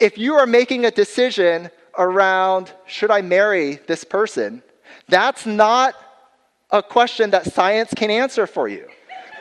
If 0.00 0.16
you 0.16 0.34
are 0.34 0.46
making 0.46 0.86
a 0.86 0.90
decision 0.90 1.70
around, 1.98 2.72
should 2.86 3.10
I 3.10 3.20
marry 3.20 3.76
this 3.86 4.02
person, 4.02 4.62
that's 5.08 5.44
not 5.44 5.94
a 6.70 6.82
question 6.82 7.30
that 7.30 7.52
science 7.52 7.92
can 7.94 8.10
answer 8.10 8.46
for 8.46 8.68
you. 8.68 8.88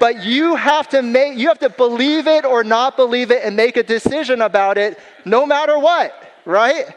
But 0.02 0.26
you 0.26 0.56
have 0.56 0.90
to 0.90 1.02
make, 1.02 1.38
you 1.38 1.48
have 1.48 1.60
to 1.60 1.70
believe 1.70 2.28
it 2.28 2.44
or 2.44 2.66
not 2.66 2.98
believe 2.98 3.32
it 3.32 3.44
and 3.46 3.56
make 3.56 3.78
a 3.78 3.84
decision 3.84 4.42
about 4.42 4.78
it 4.78 5.00
no 5.24 5.46
matter 5.46 5.80
what, 5.80 6.14
right? 6.44 6.88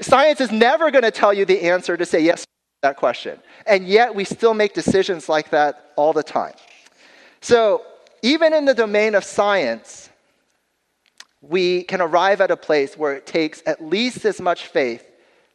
Science 0.00 0.40
is 0.40 0.50
never 0.50 0.90
going 0.90 1.04
to 1.04 1.12
tell 1.12 1.32
you 1.32 1.44
the 1.44 1.60
answer 1.60 1.96
to 1.96 2.04
say 2.04 2.20
yes 2.20 2.44
that 2.84 2.96
question. 2.96 3.40
And 3.66 3.86
yet 3.86 4.14
we 4.14 4.24
still 4.24 4.54
make 4.54 4.74
decisions 4.74 5.28
like 5.28 5.50
that 5.50 5.92
all 5.96 6.12
the 6.12 6.22
time. 6.22 6.54
So, 7.40 7.82
even 8.22 8.54
in 8.54 8.64
the 8.64 8.74
domain 8.74 9.14
of 9.14 9.24
science, 9.24 10.08
we 11.42 11.82
can 11.82 12.00
arrive 12.00 12.40
at 12.40 12.50
a 12.50 12.56
place 12.56 12.96
where 12.96 13.14
it 13.14 13.26
takes 13.26 13.62
at 13.66 13.84
least 13.84 14.24
as 14.24 14.40
much 14.40 14.66
faith 14.66 15.04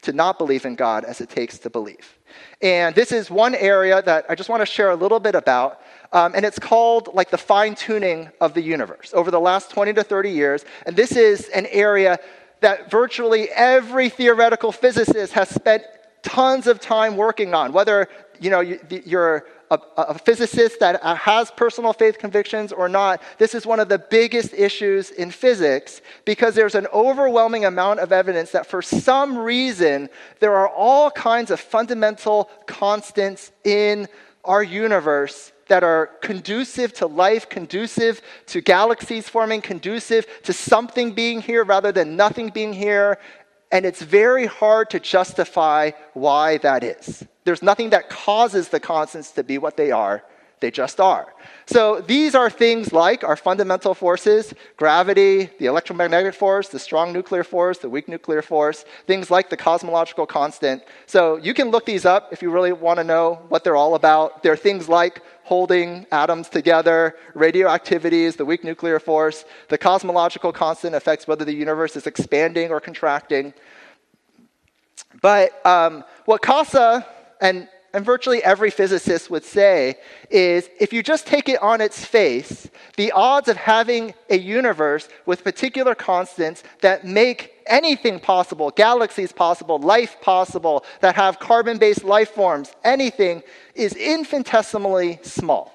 to 0.04 0.14
not 0.14 0.38
believe 0.38 0.66
in 0.66 0.76
God 0.76 1.04
as 1.04 1.20
it 1.22 1.30
takes 1.30 1.58
to 1.60 1.70
believe. 1.70 2.18
And 2.62 2.94
this 2.96 3.12
is 3.12 3.32
one 3.32 3.56
area 3.56 4.02
that 4.04 4.26
I 4.30 4.36
just 4.36 4.50
want 4.50 4.62
to 4.62 4.66
share 4.66 4.92
a 4.92 4.96
little 4.96 5.20
bit 5.20 5.36
about. 5.36 5.82
Um, 6.12 6.34
and 6.36 6.46
it's 6.46 6.60
called 6.60 7.10
like 7.14 7.32
the 7.32 7.38
fine 7.38 7.76
tuning 7.76 8.30
of 8.40 8.54
the 8.54 8.62
universe 8.62 9.14
over 9.14 9.32
the 9.32 9.40
last 9.40 9.72
20 9.72 9.94
to 9.94 10.04
30 10.04 10.32
years. 10.32 10.66
And 10.86 10.96
this 10.96 11.12
is 11.12 11.50
an 11.50 11.66
area 11.68 12.20
that 12.62 12.92
virtually 12.92 13.50
every 13.50 14.10
theoretical 14.10 14.72
physicist 14.72 15.34
has 15.34 15.50
spent 15.50 15.84
tons 16.24 16.68
of 16.68 16.80
time 16.80 17.16
working 17.16 17.54
on, 17.54 17.74
whether 17.74 18.08
you 18.40 18.50
know, 18.50 18.62
you're 18.62 19.46
a, 19.72 19.80
a, 19.98 20.18
physicist 20.18 20.80
that 20.80 21.04
uh, 21.04 21.14
has 21.16 21.52
personal 21.52 21.94
faith 21.94 22.18
convictions 22.18 22.72
or 22.72 22.90
not, 22.90 23.22
this 23.38 23.54
is 23.54 23.66
one 23.66 23.80
of 23.80 23.90
the 23.90 24.00
biggest 24.00 24.54
issues 24.54 25.12
in 25.12 25.30
physics 25.30 26.02
because 26.26 26.56
there's 26.56 26.76
an 26.76 26.88
overwhelming 26.94 27.66
amount 27.66 28.00
of 28.00 28.12
evidence 28.12 28.52
that 28.52 28.66
for 28.66 28.82
some 28.82 29.38
reason 29.38 30.10
there 30.40 30.56
are 30.56 30.70
all 30.70 31.12
kinds 31.12 31.52
of 31.52 31.60
fundamental 31.60 32.50
constants 32.66 33.52
in 33.64 34.08
our 34.44 34.64
universe 34.64 35.52
that 35.68 35.84
are 35.84 36.08
conducive 36.22 36.92
to 36.94 37.06
life, 37.06 37.48
conducive 37.48 38.22
to 38.48 38.60
galaxies 38.60 39.30
forming, 39.30 39.62
conducive 39.62 40.26
to 40.42 40.52
something 40.52 41.14
being 41.14 41.40
here 41.42 41.64
rather 41.64 41.92
than 41.92 42.16
nothing 42.16 42.50
being 42.50 42.74
here, 42.74 43.20
and 43.72 43.86
it's 43.86 44.02
very 44.02 44.46
hard 44.46 44.90
to 44.92 45.00
justify 45.00 45.92
why 46.14 46.58
that 46.60 46.84
is. 46.84 47.26
There's 47.44 47.64
nothing 47.64 47.92
that 47.92 48.10
causes 48.10 48.70
the 48.70 48.80
constants 48.80 49.32
to 49.32 49.44
be 49.44 49.58
what 49.58 49.78
they 49.78 49.92
are, 49.92 50.24
they 50.60 50.72
just 50.72 51.00
are. 51.00 51.34
So 51.68 52.02
these 52.02 52.36
are 52.36 52.50
things 52.50 52.92
like 52.92 53.24
our 53.24 53.36
fundamental 53.36 53.94
forces 53.94 54.54
gravity, 54.76 55.50
the 55.60 55.68
electromagnetic 55.68 56.34
force, 56.34 56.70
the 56.70 56.80
strong 56.80 57.14
nuclear 57.14 57.44
force, 57.44 57.78
the 57.78 57.90
weak 57.90 58.08
nuclear 58.08 58.42
force, 58.42 58.86
things 59.08 59.32
like 59.32 59.50
the 59.50 59.58
cosmological 59.58 60.26
constant. 60.26 60.84
So 61.06 61.38
you 61.38 61.54
can 61.54 61.70
look 61.70 61.86
these 61.86 62.06
up 62.06 62.34
if 62.34 62.42
you 62.42 62.52
really 62.52 62.74
want 62.74 62.98
to 62.98 63.04
know 63.04 63.42
what 63.50 63.64
they're 63.64 63.76
all 63.76 63.96
about. 63.96 64.44
There 64.44 64.52
are 64.52 64.58
things 64.58 64.90
like 64.90 65.22
holding 65.50 66.06
atoms 66.12 66.48
together, 66.48 67.16
radioactivity 67.34 68.24
is 68.24 68.36
the 68.36 68.46
weak 68.46 68.64
nuclear 68.64 69.00
force, 69.00 69.46
the 69.70 69.80
cosmological 69.80 70.52
constant 70.54 70.94
affects 70.94 71.28
whether 71.28 71.44
the 71.44 71.58
universe 71.66 71.96
is 71.96 72.06
expanding 72.06 72.70
or 72.70 72.80
contracting. 72.80 73.52
But 75.24 75.50
um, 75.66 76.04
what 76.26 76.44
Kassa 76.44 77.04
and, 77.42 77.68
and 77.94 78.06
virtually 78.06 78.44
every 78.44 78.70
physicist 78.70 79.30
would 79.30 79.44
say 79.44 79.96
is 80.30 80.70
if 80.80 80.94
you 80.94 81.02
just 81.02 81.26
take 81.26 81.50
it 81.50 81.62
on 81.62 81.82
its 81.82 82.04
face, 82.06 82.70
the 82.98 83.12
odds 83.12 83.48
of 83.48 83.58
having 83.58 84.14
a 84.30 84.38
universe 84.38 85.08
with 85.26 85.44
particular 85.44 85.96
constants 85.96 86.64
that 86.82 87.06
make 87.06 87.54
anything 87.66 88.20
possible, 88.20 88.72
galaxies 88.72 89.32
possible, 89.32 89.80
life 89.80 90.18
possible, 90.22 90.86
that 91.02 91.16
have 91.16 91.40
carbon 91.40 91.78
based 91.78 92.04
life 92.04 92.32
forms, 92.32 92.72
anything, 92.84 93.42
is 93.76 93.94
infinitesimally 93.94 95.20
small. 95.24 95.74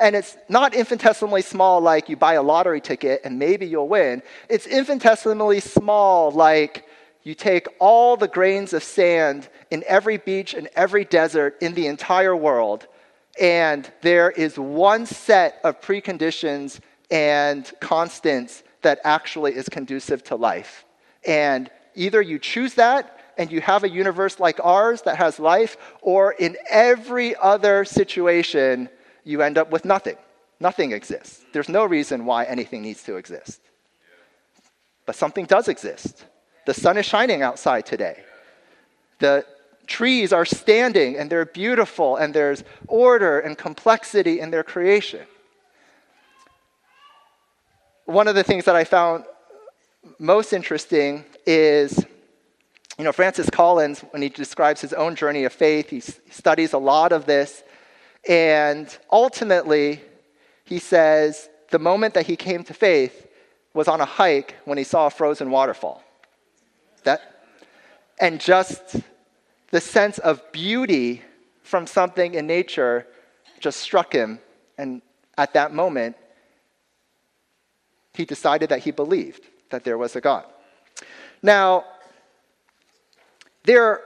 And 0.00 0.16
it's 0.16 0.36
not 0.48 0.74
infinitesimally 0.74 1.42
small 1.42 1.80
like 1.80 2.08
you 2.08 2.16
buy 2.16 2.34
a 2.34 2.42
lottery 2.42 2.80
ticket 2.80 3.20
and 3.24 3.38
maybe 3.38 3.66
you'll 3.66 3.88
win. 3.88 4.22
It's 4.48 4.66
infinitesimally 4.66 5.60
small 5.60 6.32
like 6.32 6.84
you 7.24 7.34
take 7.34 7.66
all 7.80 8.16
the 8.16 8.28
grains 8.28 8.72
of 8.72 8.84
sand 8.84 9.48
in 9.70 9.82
every 9.86 10.18
beach 10.18 10.54
and 10.54 10.68
every 10.76 11.04
desert 11.04 11.56
in 11.60 11.74
the 11.74 11.86
entire 11.86 12.36
world, 12.36 12.86
and 13.40 13.90
there 14.02 14.30
is 14.30 14.58
one 14.58 15.06
set 15.06 15.58
of 15.64 15.80
preconditions 15.80 16.80
and 17.10 17.72
constants 17.80 18.62
that 18.82 19.00
actually 19.04 19.54
is 19.56 19.68
conducive 19.68 20.22
to 20.24 20.36
life. 20.36 20.84
And 21.26 21.70
either 21.94 22.20
you 22.20 22.38
choose 22.38 22.74
that 22.74 23.18
and 23.38 23.50
you 23.50 23.60
have 23.62 23.82
a 23.82 23.88
universe 23.88 24.38
like 24.38 24.60
ours 24.62 25.02
that 25.02 25.16
has 25.16 25.40
life, 25.40 25.76
or 26.02 26.32
in 26.32 26.56
every 26.70 27.34
other 27.36 27.84
situation, 27.84 28.88
you 29.24 29.42
end 29.42 29.58
up 29.58 29.70
with 29.72 29.84
nothing. 29.84 30.16
Nothing 30.60 30.92
exists. 30.92 31.44
There's 31.52 31.68
no 31.68 31.84
reason 31.84 32.26
why 32.26 32.44
anything 32.44 32.82
needs 32.82 33.02
to 33.04 33.16
exist. 33.16 33.60
But 35.04 35.16
something 35.16 35.46
does 35.46 35.66
exist. 35.68 36.24
The 36.66 36.74
sun 36.74 36.96
is 36.96 37.06
shining 37.06 37.42
outside 37.42 37.86
today. 37.86 38.22
The 39.18 39.44
trees 39.86 40.32
are 40.32 40.44
standing 40.44 41.16
and 41.16 41.30
they're 41.30 41.44
beautiful 41.44 42.16
and 42.16 42.32
there's 42.32 42.64
order 42.88 43.40
and 43.40 43.56
complexity 43.56 44.40
in 44.40 44.50
their 44.50 44.62
creation. 44.62 45.26
One 48.06 48.28
of 48.28 48.34
the 48.34 48.42
things 48.42 48.64
that 48.66 48.76
I 48.76 48.84
found 48.84 49.24
most 50.18 50.52
interesting 50.52 51.24
is, 51.46 52.04
you 52.98 53.04
know, 53.04 53.12
Francis 53.12 53.48
Collins, 53.50 54.00
when 54.10 54.22
he 54.22 54.28
describes 54.28 54.80
his 54.80 54.92
own 54.92 55.16
journey 55.16 55.44
of 55.44 55.52
faith, 55.52 55.90
he 55.90 56.00
studies 56.00 56.72
a 56.72 56.78
lot 56.78 57.12
of 57.12 57.26
this. 57.26 57.62
And 58.28 58.94
ultimately, 59.10 60.00
he 60.64 60.78
says 60.78 61.48
the 61.70 61.78
moment 61.78 62.14
that 62.14 62.26
he 62.26 62.36
came 62.36 62.62
to 62.64 62.74
faith 62.74 63.26
was 63.72 63.88
on 63.88 64.00
a 64.00 64.04
hike 64.04 64.54
when 64.64 64.78
he 64.78 64.84
saw 64.84 65.06
a 65.06 65.10
frozen 65.10 65.50
waterfall. 65.50 66.03
That, 67.04 67.20
and 68.20 68.40
just 68.40 68.96
the 69.70 69.80
sense 69.80 70.18
of 70.18 70.52
beauty 70.52 71.22
from 71.62 71.86
something 71.86 72.34
in 72.34 72.46
nature 72.46 73.06
just 73.60 73.80
struck 73.80 74.12
him. 74.12 74.38
And 74.76 75.02
at 75.38 75.54
that 75.54 75.72
moment, 75.72 76.16
he 78.12 78.24
decided 78.24 78.68
that 78.68 78.80
he 78.80 78.90
believed 78.90 79.46
that 79.70 79.84
there 79.84 79.98
was 79.98 80.14
a 80.16 80.20
God. 80.20 80.44
Now, 81.42 81.84
there 83.64 84.02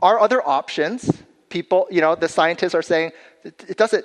are 0.00 0.20
other 0.20 0.46
options. 0.46 1.22
People, 1.48 1.86
you 1.90 2.00
know, 2.00 2.14
the 2.14 2.28
scientists 2.28 2.74
are 2.74 2.82
saying 2.82 3.12
it 3.44 3.76
doesn't, 3.76 4.04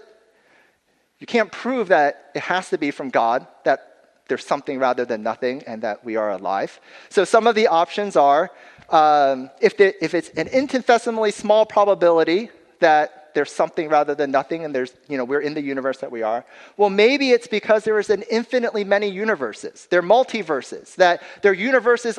you 1.19 1.27
can't 1.27 1.51
prove 1.51 1.89
that 1.89 2.31
it 2.33 2.41
has 2.41 2.69
to 2.69 2.77
be 2.77 2.91
from 2.91 3.09
God, 3.09 3.45
that 3.65 3.92
there's 4.33 4.47
something 4.47 4.79
rather 4.79 5.05
than 5.05 5.21
nothing, 5.21 5.61
and 5.67 5.83
that 5.83 6.03
we 6.03 6.15
are 6.15 6.31
alive. 6.31 6.79
So 7.09 7.23
some 7.23 7.45
of 7.45 7.53
the 7.53 7.67
options 7.67 8.15
are 8.15 8.49
um, 8.89 9.51
if, 9.61 9.79
if 9.79 10.15
it's 10.15 10.29
an 10.29 10.47
infinitesimally 10.47 11.29
small 11.31 11.67
probability 11.67 12.49
that 12.79 13.29
there's 13.35 13.51
something 13.51 13.89
rather 13.89 14.15
than 14.15 14.31
nothing, 14.31 14.65
and 14.65 14.73
there's, 14.73 14.93
you 15.07 15.17
know, 15.17 15.23
we're 15.23 15.45
in 15.49 15.53
the 15.53 15.61
universe 15.61 15.99
that 15.99 16.11
we 16.11 16.23
are. 16.23 16.43
Well, 16.77 16.89
maybe 16.89 17.29
it's 17.29 17.47
because 17.47 17.83
there 17.83 17.99
is 17.99 18.09
an 18.09 18.23
infinitely 18.31 18.83
many 18.83 19.09
universes. 19.09 19.87
They're 19.91 20.01
multiverses, 20.01 20.95
that 20.95 21.21
there 21.43 21.51
are 21.51 21.55
universes, 21.55 22.17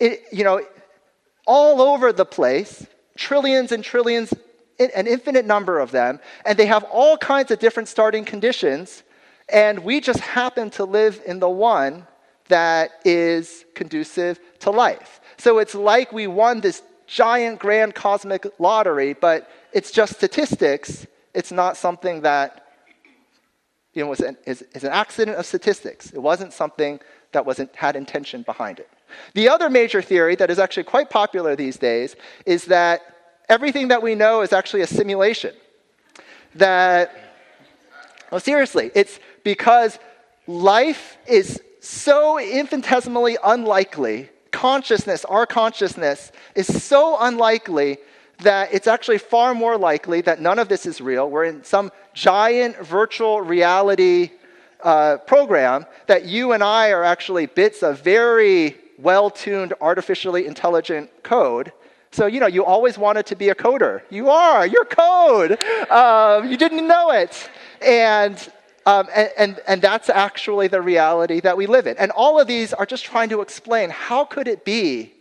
you 0.00 0.44
know, 0.44 0.60
all 1.44 1.80
over 1.80 2.12
the 2.12 2.24
place, 2.24 2.86
trillions 3.16 3.72
and 3.72 3.82
trillions, 3.82 4.32
an 4.78 5.06
infinite 5.06 5.46
number 5.46 5.80
of 5.80 5.90
them, 5.90 6.20
and 6.44 6.56
they 6.56 6.66
have 6.66 6.84
all 6.84 7.16
kinds 7.16 7.50
of 7.50 7.58
different 7.58 7.88
starting 7.88 8.24
conditions, 8.24 9.02
and 9.48 9.80
we 9.80 10.00
just 10.00 10.20
happen 10.20 10.70
to 10.70 10.84
live 10.84 11.20
in 11.26 11.38
the 11.38 11.48
one 11.48 12.06
that 12.48 12.90
is 13.04 13.64
conducive 13.74 14.38
to 14.60 14.70
life. 14.70 15.20
So 15.36 15.58
it's 15.58 15.74
like 15.74 16.12
we 16.12 16.26
won 16.26 16.60
this 16.60 16.82
giant 17.06 17.58
grand 17.58 17.94
cosmic 17.94 18.46
lottery, 18.58 19.12
but 19.14 19.48
it's 19.72 19.90
just 19.90 20.14
statistics. 20.14 21.06
It's 21.34 21.52
not 21.52 21.76
something 21.76 22.22
that 22.22 22.66
you 23.92 24.02
know, 24.02 24.10
was 24.10 24.20
an, 24.20 24.36
is, 24.46 24.62
is 24.74 24.84
an 24.84 24.92
accident 24.92 25.38
of 25.38 25.46
statistics. 25.46 26.10
It 26.12 26.20
wasn't 26.20 26.52
something 26.52 27.00
that 27.32 27.46
wasn't, 27.46 27.74
had 27.74 27.96
intention 27.96 28.42
behind 28.42 28.78
it. 28.78 28.90
The 29.34 29.48
other 29.48 29.70
major 29.70 30.02
theory 30.02 30.34
that 30.36 30.50
is 30.50 30.58
actually 30.58 30.84
quite 30.84 31.08
popular 31.10 31.56
these 31.56 31.76
days 31.76 32.16
is 32.44 32.66
that 32.66 33.00
everything 33.48 33.88
that 33.88 34.02
we 34.02 34.14
know 34.14 34.42
is 34.42 34.52
actually 34.52 34.82
a 34.82 34.86
simulation. 34.86 35.54
That, 36.54 37.12
well, 38.30 38.40
seriously, 38.40 38.90
it's 38.94 39.18
because 39.46 40.00
life 40.48 41.16
is 41.28 41.62
so 41.78 42.36
infinitesimally 42.40 43.36
unlikely, 43.44 44.28
consciousness, 44.50 45.24
our 45.24 45.46
consciousness, 45.46 46.32
is 46.56 46.82
so 46.82 47.16
unlikely 47.20 47.98
that 48.42 48.74
it's 48.74 48.88
actually 48.88 49.18
far 49.18 49.54
more 49.54 49.78
likely 49.78 50.20
that 50.20 50.40
none 50.40 50.58
of 50.58 50.68
this 50.68 50.84
is 50.84 51.00
real. 51.00 51.30
We're 51.30 51.44
in 51.44 51.62
some 51.62 51.92
giant 52.12 52.84
virtual 52.84 53.40
reality 53.40 54.32
uh, 54.82 55.18
program 55.18 55.86
that 56.08 56.24
you 56.24 56.50
and 56.50 56.64
I 56.64 56.90
are 56.90 57.04
actually 57.04 57.46
bits 57.46 57.84
of 57.84 58.00
very 58.00 58.76
well 58.98 59.30
tuned, 59.30 59.74
artificially 59.80 60.44
intelligent 60.48 61.08
code. 61.22 61.72
So, 62.10 62.26
you 62.26 62.40
know, 62.40 62.48
you 62.48 62.64
always 62.64 62.98
wanted 62.98 63.26
to 63.26 63.36
be 63.36 63.50
a 63.50 63.54
coder. 63.54 64.02
You 64.10 64.28
are, 64.28 64.66
you're 64.66 64.86
code. 64.86 65.62
Um, 65.88 66.50
you 66.50 66.56
didn't 66.56 66.88
know 66.88 67.12
it. 67.12 67.48
And, 67.80 68.36
um, 68.86 69.08
and, 69.14 69.30
and, 69.36 69.60
and 69.66 69.82
that's 69.82 70.08
actually 70.08 70.68
the 70.68 70.80
reality 70.80 71.40
that 71.40 71.56
we 71.56 71.66
live 71.66 71.88
in. 71.88 71.98
And 71.98 72.12
all 72.12 72.40
of 72.40 72.46
these 72.46 72.72
are 72.72 72.86
just 72.86 73.04
trying 73.04 73.28
to 73.30 73.40
explain 73.40 73.90
how 73.90 74.24
could 74.24 74.46
it 74.46 74.64
be 74.64 75.12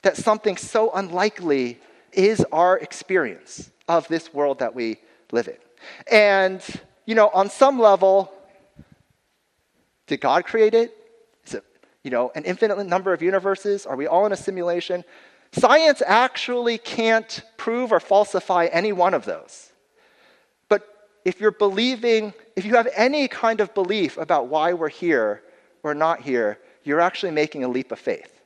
that 0.00 0.16
something 0.16 0.56
so 0.56 0.90
unlikely 0.92 1.78
is 2.12 2.44
our 2.50 2.78
experience 2.78 3.70
of 3.86 4.08
this 4.08 4.32
world 4.32 4.58
that 4.60 4.74
we 4.74 4.96
live 5.30 5.48
in. 5.48 5.56
And, 6.10 6.62
you 7.06 7.14
know, 7.14 7.28
on 7.28 7.50
some 7.50 7.78
level, 7.78 8.32
did 10.06 10.20
God 10.20 10.44
create 10.44 10.74
it? 10.74 10.96
Is 11.46 11.54
it, 11.54 11.64
you 12.02 12.10
know, 12.10 12.32
an 12.34 12.44
infinite 12.44 12.82
number 12.86 13.12
of 13.12 13.22
universes? 13.22 13.84
Are 13.86 13.96
we 13.96 14.06
all 14.06 14.24
in 14.26 14.32
a 14.32 14.36
simulation? 14.36 15.04
Science 15.52 16.02
actually 16.06 16.78
can't 16.78 17.42
prove 17.58 17.92
or 17.92 18.00
falsify 18.00 18.66
any 18.72 18.92
one 18.92 19.12
of 19.12 19.26
those. 19.26 19.70
But 20.68 20.88
if 21.26 21.40
you're 21.40 21.50
believing, 21.50 22.32
if 22.56 22.64
you 22.64 22.74
have 22.74 22.88
any 22.94 23.28
kind 23.28 23.60
of 23.60 23.74
belief 23.74 24.18
about 24.18 24.48
why 24.48 24.72
we're 24.72 24.88
here 24.88 25.42
or 25.82 25.94
not 25.94 26.20
here, 26.20 26.58
you're 26.84 27.00
actually 27.00 27.32
making 27.32 27.64
a 27.64 27.68
leap 27.68 27.92
of 27.92 27.98
faith. 27.98 28.40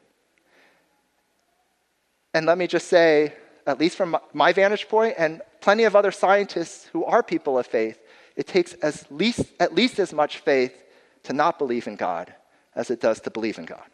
And 2.34 2.46
let 2.46 2.58
me 2.58 2.66
just 2.66 2.88
say, 2.88 3.32
at 3.66 3.80
least 3.80 3.96
from 3.96 4.16
my 4.32 4.52
vantage 4.52 4.88
point, 4.88 5.14
and 5.18 5.40
plenty 5.60 5.84
of 5.84 5.96
other 5.96 6.12
scientists 6.12 6.86
who 6.92 7.04
are 7.04 7.22
people 7.22 7.58
of 7.58 7.66
faith, 7.66 7.98
it 8.36 8.46
takes 8.46 8.74
as 8.74 9.06
least, 9.10 9.46
at 9.58 9.74
least 9.74 9.98
as 9.98 10.12
much 10.12 10.38
faith 10.38 10.84
to 11.24 11.32
not 11.32 11.58
believe 11.58 11.86
in 11.86 11.96
God 11.96 12.32
as 12.74 12.90
it 12.90 13.00
does 13.00 13.20
to 13.20 13.30
believe 13.30 13.58
in 13.58 13.64
God. 13.64 13.88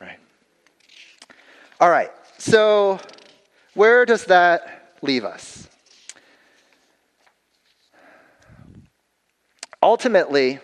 Right? 0.00 0.18
All 1.80 1.90
right, 1.90 2.10
so 2.36 2.98
where 3.74 4.04
does 4.04 4.24
that 4.26 4.96
leave 5.02 5.24
us? 5.24 5.68
Ultimately, 9.84 10.60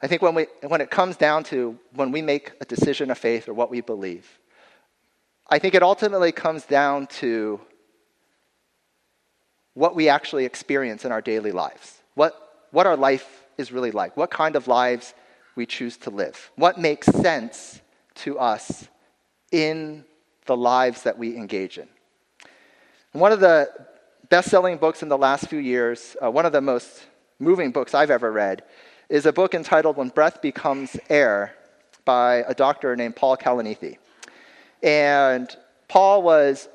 I 0.00 0.06
think 0.06 0.22
when, 0.22 0.36
we, 0.36 0.46
when 0.68 0.80
it 0.80 0.92
comes 0.92 1.16
down 1.16 1.42
to 1.44 1.76
when 1.92 2.12
we 2.12 2.22
make 2.22 2.52
a 2.60 2.64
decision 2.64 3.10
of 3.10 3.18
faith 3.18 3.48
or 3.48 3.52
what 3.52 3.68
we 3.68 3.80
believe, 3.80 4.38
I 5.50 5.58
think 5.58 5.74
it 5.74 5.82
ultimately 5.82 6.30
comes 6.30 6.64
down 6.66 7.08
to 7.18 7.60
what 9.74 9.96
we 9.96 10.08
actually 10.08 10.44
experience 10.44 11.04
in 11.04 11.10
our 11.10 11.20
daily 11.20 11.50
lives, 11.50 12.00
what, 12.14 12.68
what 12.70 12.86
our 12.86 12.96
life 12.96 13.42
is 13.56 13.72
really 13.72 13.90
like, 13.90 14.16
what 14.16 14.30
kind 14.30 14.54
of 14.54 14.68
lives 14.68 15.12
we 15.56 15.66
choose 15.66 15.96
to 15.96 16.10
live, 16.10 16.52
what 16.54 16.78
makes 16.78 17.08
sense 17.08 17.80
to 18.14 18.38
us 18.38 18.86
in 19.50 20.04
the 20.46 20.56
lives 20.56 21.02
that 21.02 21.18
we 21.18 21.36
engage 21.36 21.76
in. 21.76 21.88
One 23.10 23.32
of 23.32 23.40
the 23.40 23.68
best 24.28 24.48
selling 24.48 24.76
books 24.76 25.02
in 25.02 25.08
the 25.08 25.18
last 25.18 25.48
few 25.48 25.58
years, 25.58 26.16
uh, 26.22 26.30
one 26.30 26.46
of 26.46 26.52
the 26.52 26.60
most 26.60 27.07
moving 27.38 27.70
books 27.70 27.94
I've 27.94 28.10
ever 28.10 28.32
read, 28.32 28.62
is 29.08 29.26
a 29.26 29.32
book 29.32 29.54
entitled 29.54 29.96
When 29.96 30.08
Breath 30.08 30.42
Becomes 30.42 30.96
Air 31.08 31.54
by 32.04 32.36
a 32.48 32.54
doctor 32.54 32.96
named 32.96 33.16
Paul 33.16 33.36
Kalanithi. 33.36 33.98
And 34.82 35.54
Paul 35.88 36.22
was 36.22 36.68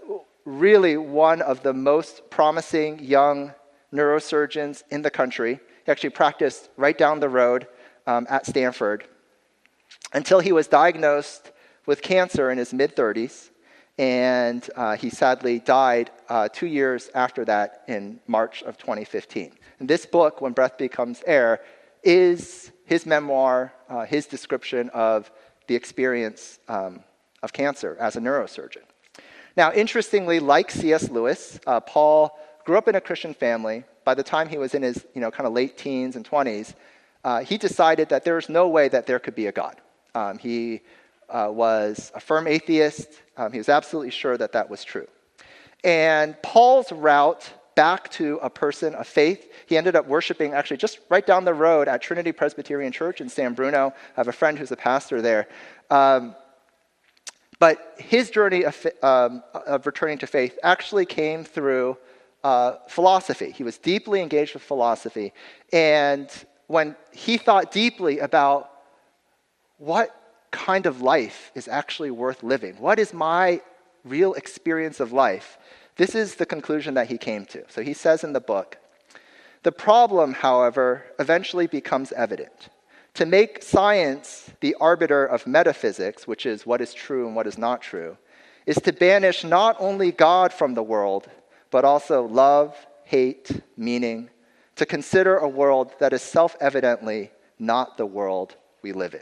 really 0.45 0.97
one 0.97 1.41
of 1.41 1.63
the 1.63 1.73
most 1.73 2.29
promising 2.29 2.99
young 2.99 3.53
neurosurgeons 3.93 4.83
in 4.89 5.01
the 5.01 5.11
country. 5.11 5.59
He 5.85 5.91
actually 5.91 6.09
practiced 6.09 6.69
right 6.77 6.97
down 6.97 7.19
the 7.19 7.29
road 7.29 7.67
um, 8.07 8.25
at 8.29 8.45
Stanford 8.45 9.07
until 10.13 10.39
he 10.39 10.51
was 10.51 10.67
diagnosed 10.67 11.51
with 11.85 12.01
cancer 12.01 12.49
in 12.51 12.57
his 12.57 12.73
mid 12.73 12.95
30s. 12.95 13.49
And 13.97 14.67
uh, 14.75 14.95
he 14.95 15.09
sadly 15.09 15.59
died 15.59 16.09
uh, 16.27 16.49
two 16.51 16.65
years 16.65 17.11
after 17.13 17.45
that 17.45 17.83
in 17.87 18.19
March 18.27 18.63
of 18.63 18.77
2015. 18.77 19.53
This 19.87 20.05
book, 20.05 20.41
When 20.41 20.53
Breath 20.53 20.77
Becomes 20.77 21.23
Air, 21.25 21.61
is 22.03 22.71
his 22.85 23.05
memoir, 23.05 23.73
uh, 23.89 24.05
his 24.05 24.25
description 24.25 24.89
of 24.89 25.31
the 25.67 25.75
experience 25.75 26.59
um, 26.67 27.03
of 27.41 27.53
cancer 27.53 27.97
as 27.99 28.15
a 28.15 28.19
neurosurgeon. 28.19 28.83
Now, 29.55 29.71
interestingly, 29.71 30.39
like 30.39 30.71
C.S. 30.71 31.09
Lewis, 31.09 31.59
uh, 31.67 31.79
Paul 31.79 32.37
grew 32.65 32.77
up 32.77 32.87
in 32.87 32.95
a 32.95 33.01
Christian 33.01 33.33
family. 33.33 33.83
By 34.03 34.15
the 34.15 34.23
time 34.23 34.49
he 34.49 34.57
was 34.57 34.73
in 34.73 34.81
his 34.81 35.05
you 35.13 35.21
know, 35.21 35.31
kind 35.31 35.47
of 35.47 35.53
late 35.53 35.77
teens 35.77 36.15
and 36.15 36.29
20s, 36.29 36.73
uh, 37.23 37.39
he 37.41 37.57
decided 37.57 38.09
that 38.09 38.25
there 38.25 38.35
was 38.35 38.49
no 38.49 38.67
way 38.67 38.89
that 38.89 39.05
there 39.05 39.19
could 39.19 39.35
be 39.35 39.47
a 39.47 39.51
God. 39.51 39.75
Um, 40.15 40.37
he 40.37 40.81
uh, 41.29 41.49
was 41.51 42.11
a 42.15 42.19
firm 42.19 42.47
atheist. 42.47 43.09
Um, 43.37 43.51
he 43.51 43.57
was 43.57 43.69
absolutely 43.69 44.11
sure 44.11 44.37
that 44.37 44.51
that 44.53 44.69
was 44.69 44.83
true. 44.83 45.07
And 45.83 46.41
Paul's 46.41 46.91
route 46.91 47.49
back 47.75 48.09
to 48.11 48.39
a 48.41 48.49
person 48.49 48.95
of 48.95 49.07
faith, 49.07 49.51
he 49.65 49.77
ended 49.77 49.95
up 49.95 50.07
worshiping 50.07 50.53
actually 50.53 50.77
just 50.77 50.99
right 51.09 51.25
down 51.25 51.45
the 51.45 51.53
road 51.53 51.87
at 51.87 52.01
Trinity 52.01 52.31
Presbyterian 52.31 52.91
Church 52.91 53.21
in 53.21 53.29
San 53.29 53.53
Bruno. 53.53 53.93
I 53.95 54.19
have 54.19 54.27
a 54.27 54.33
friend 54.33 54.57
who's 54.57 54.71
a 54.71 54.77
pastor 54.77 55.21
there. 55.21 55.47
Um, 55.89 56.35
but 57.59 57.95
his 57.97 58.29
journey 58.29 58.63
of, 58.63 58.85
um, 59.01 59.43
of 59.53 59.85
returning 59.85 60.17
to 60.19 60.27
faith 60.27 60.57
actually 60.63 61.05
came 61.05 61.43
through 61.43 61.97
uh, 62.43 62.73
philosophy. 62.89 63.51
He 63.51 63.63
was 63.63 63.77
deeply 63.77 64.21
engaged 64.21 64.53
with 64.53 64.63
philosophy. 64.63 65.33
And 65.71 66.29
when 66.67 66.95
he 67.11 67.37
thought 67.37 67.71
deeply 67.71 68.19
about 68.19 68.69
what 69.77 70.15
kind 70.51 70.85
of 70.85 71.01
life 71.01 71.51
is 71.55 71.67
actually 71.67 72.11
worth 72.11 72.43
living, 72.43 72.75
what 72.75 72.99
is 72.99 73.13
my 73.13 73.61
real 74.03 74.33
experience 74.33 74.99
of 74.99 75.13
life, 75.13 75.57
this 75.95 76.15
is 76.15 76.35
the 76.35 76.45
conclusion 76.45 76.95
that 76.95 77.07
he 77.07 77.17
came 77.17 77.45
to. 77.47 77.63
So 77.69 77.81
he 77.81 77.93
says 77.93 78.23
in 78.23 78.33
the 78.33 78.39
book 78.39 78.77
The 79.63 79.71
problem, 79.71 80.33
however, 80.33 81.05
eventually 81.19 81.67
becomes 81.67 82.11
evident. 82.11 82.69
To 83.15 83.25
make 83.27 83.61
science 83.61 84.49
the 84.59 84.75
arbiter 84.81 85.23
of 85.25 85.45
metaphysics, 85.45 86.27
which 86.27 86.47
is 86.47 86.65
what 86.65 86.81
is 86.81 86.93
true 86.93 87.27
and 87.27 87.35
what 87.35 87.45
is 87.45 87.59
not 87.59 87.81
true, 87.81 88.17
is 88.65 88.77
to 88.77 88.93
banish 88.93 89.43
not 89.43 89.75
only 89.79 90.11
God 90.11 90.51
from 90.51 90.73
the 90.73 90.81
world, 90.81 91.29
but 91.69 91.85
also 91.85 92.23
love, 92.23 92.75
hate, 93.03 93.51
meaning, 93.77 94.29
to 94.77 94.85
consider 94.85 95.37
a 95.37 95.47
world 95.47 95.91
that 95.99 96.13
is 96.13 96.21
self 96.23 96.55
evidently 96.59 97.31
not 97.59 97.97
the 97.97 98.05
world 98.05 98.55
we 98.81 98.91
live 98.91 99.13
in. 99.13 99.21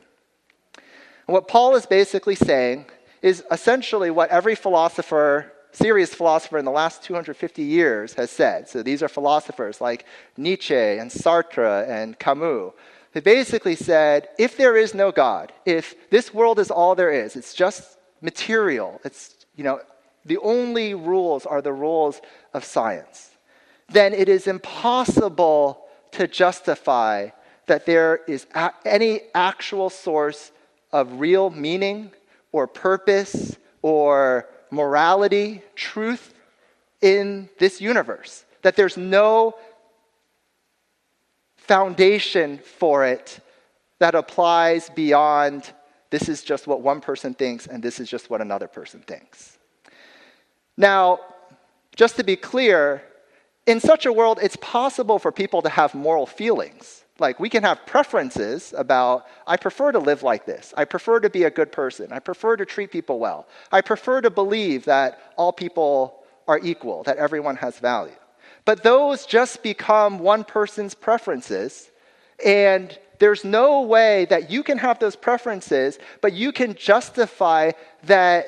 And 1.28 1.34
what 1.34 1.48
Paul 1.48 1.76
is 1.76 1.86
basically 1.86 2.36
saying 2.36 2.86
is 3.22 3.44
essentially 3.52 4.10
what 4.10 4.30
every 4.30 4.56
philosopher 4.56 5.52
serious 5.72 6.14
philosopher 6.14 6.58
in 6.58 6.66
the 6.66 6.72
last 6.72 7.04
250 7.04 7.64
years 7.64 8.14
has 8.14 8.30
said. 8.30 8.68
So 8.68 8.84
these 8.84 9.02
are 9.04 9.08
philosophers 9.08 9.82
like 9.82 10.06
Nietzsche 10.38 10.76
and 10.76 11.10
Sartre 11.10 11.88
and 11.90 12.18
Camus. 12.20 12.74
They 13.14 13.20
basically 13.20 13.76
said 13.76 14.30
if 14.38 14.58
there 14.58 14.78
is 14.78 14.94
no 14.94 15.12
God, 15.12 15.52
if 15.66 16.10
this 16.10 16.34
world 16.34 16.60
is 16.60 16.72
all 16.72 16.96
there 16.96 17.12
is, 17.12 17.36
it's 17.36 17.54
just 17.54 17.98
material, 18.22 19.02
it's, 19.04 19.46
you 19.56 19.64
know, 19.64 19.82
the 20.26 20.38
only 20.38 20.94
rules 20.94 21.46
are 21.46 21.62
the 21.62 21.74
rules 21.74 22.22
of 22.54 22.64
science, 22.64 23.32
then 23.90 24.14
it 24.14 24.30
is 24.30 24.48
impossible 24.48 25.86
to 26.12 26.28
justify 26.28 27.30
that 27.66 27.86
there 27.86 28.22
is 28.28 28.46
a- 28.54 28.74
any 28.86 29.22
actual 29.34 29.90
source 29.90 30.52
of 30.92 31.20
real 31.20 31.50
meaning 31.50 32.12
or 32.52 32.68
purpose 32.68 33.58
or 33.82 34.48
morality, 34.72 35.62
truth 35.76 36.34
in 37.02 37.50
this 37.60 37.82
universe. 37.82 38.46
That 38.62 38.76
there's 38.76 38.98
no 38.98 39.56
foundation 41.58 42.58
for 42.58 43.06
it 43.06 43.40
that 44.00 44.16
applies 44.16 44.90
beyond 44.90 45.72
this 46.10 46.28
is 46.28 46.44
just 46.44 46.68
what 46.68 46.82
one 46.82 47.02
person 47.02 47.34
thinks 47.34 47.68
and 47.68 47.82
this 47.82 48.00
is 48.00 48.10
just 48.10 48.30
what 48.30 48.42
another 48.42 48.68
person 48.68 49.02
thinks. 49.02 49.58
Now, 50.76 51.20
just 51.96 52.16
to 52.18 52.24
be 52.24 52.36
clear, 52.36 53.04
in 53.66 53.80
such 53.80 54.06
a 54.06 54.14
world, 54.14 54.40
it's 54.42 54.58
possible 54.58 55.20
for 55.20 55.32
people 55.32 55.62
to 55.62 55.70
have 55.70 55.94
moral 55.94 56.26
feelings. 56.26 57.01
Like, 57.22 57.40
we 57.40 57.50
can 57.50 57.62
have 57.62 57.86
preferences 57.86 58.74
about, 58.76 59.28
I 59.46 59.56
prefer 59.56 59.92
to 59.92 60.00
live 60.00 60.24
like 60.24 60.48
this. 60.48 60.74
I 60.76 60.86
prefer 60.86 61.20
to 61.20 61.30
be 61.30 61.44
a 61.44 61.52
good 61.52 61.72
person. 61.72 62.12
I 62.12 62.18
prefer 62.18 62.58
to 62.58 62.66
treat 62.66 62.92
people 62.92 63.20
well. 63.20 63.48
I 63.72 63.82
prefer 63.82 64.22
to 64.22 64.32
believe 64.32 64.86
that 64.86 65.32
all 65.38 65.54
people 65.54 66.24
are 66.48 66.60
equal, 66.64 67.04
that 67.04 67.18
everyone 67.18 67.58
has 67.58 67.78
value. 67.78 68.16
But 68.66 68.82
those 68.82 69.28
just 69.28 69.62
become 69.62 70.18
one 70.18 70.44
person's 70.44 70.96
preferences, 70.96 71.92
and 72.44 72.98
there's 73.20 73.44
no 73.44 73.82
way 73.82 74.26
that 74.26 74.50
you 74.50 74.64
can 74.64 74.80
have 74.80 74.98
those 74.98 75.16
preferences, 75.16 76.00
but 76.22 76.34
you 76.34 76.52
can 76.52 76.74
justify 76.74 77.72
that 78.06 78.48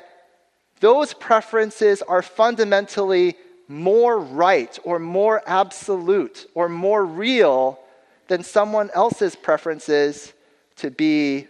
those 0.79 1.13
preferences 1.13 2.01
are 2.01 2.23
fundamentally 2.23 3.35
more 3.67 4.19
right 4.19 4.79
or 4.83 4.97
more 4.97 5.43
absolute 5.45 6.47
or 6.55 6.67
more 6.67 7.05
real 7.05 7.79
than 8.27 8.43
someone 8.43 8.89
else's 8.93 9.35
preferences 9.35 10.33
to 10.77 10.89
be 10.89 11.47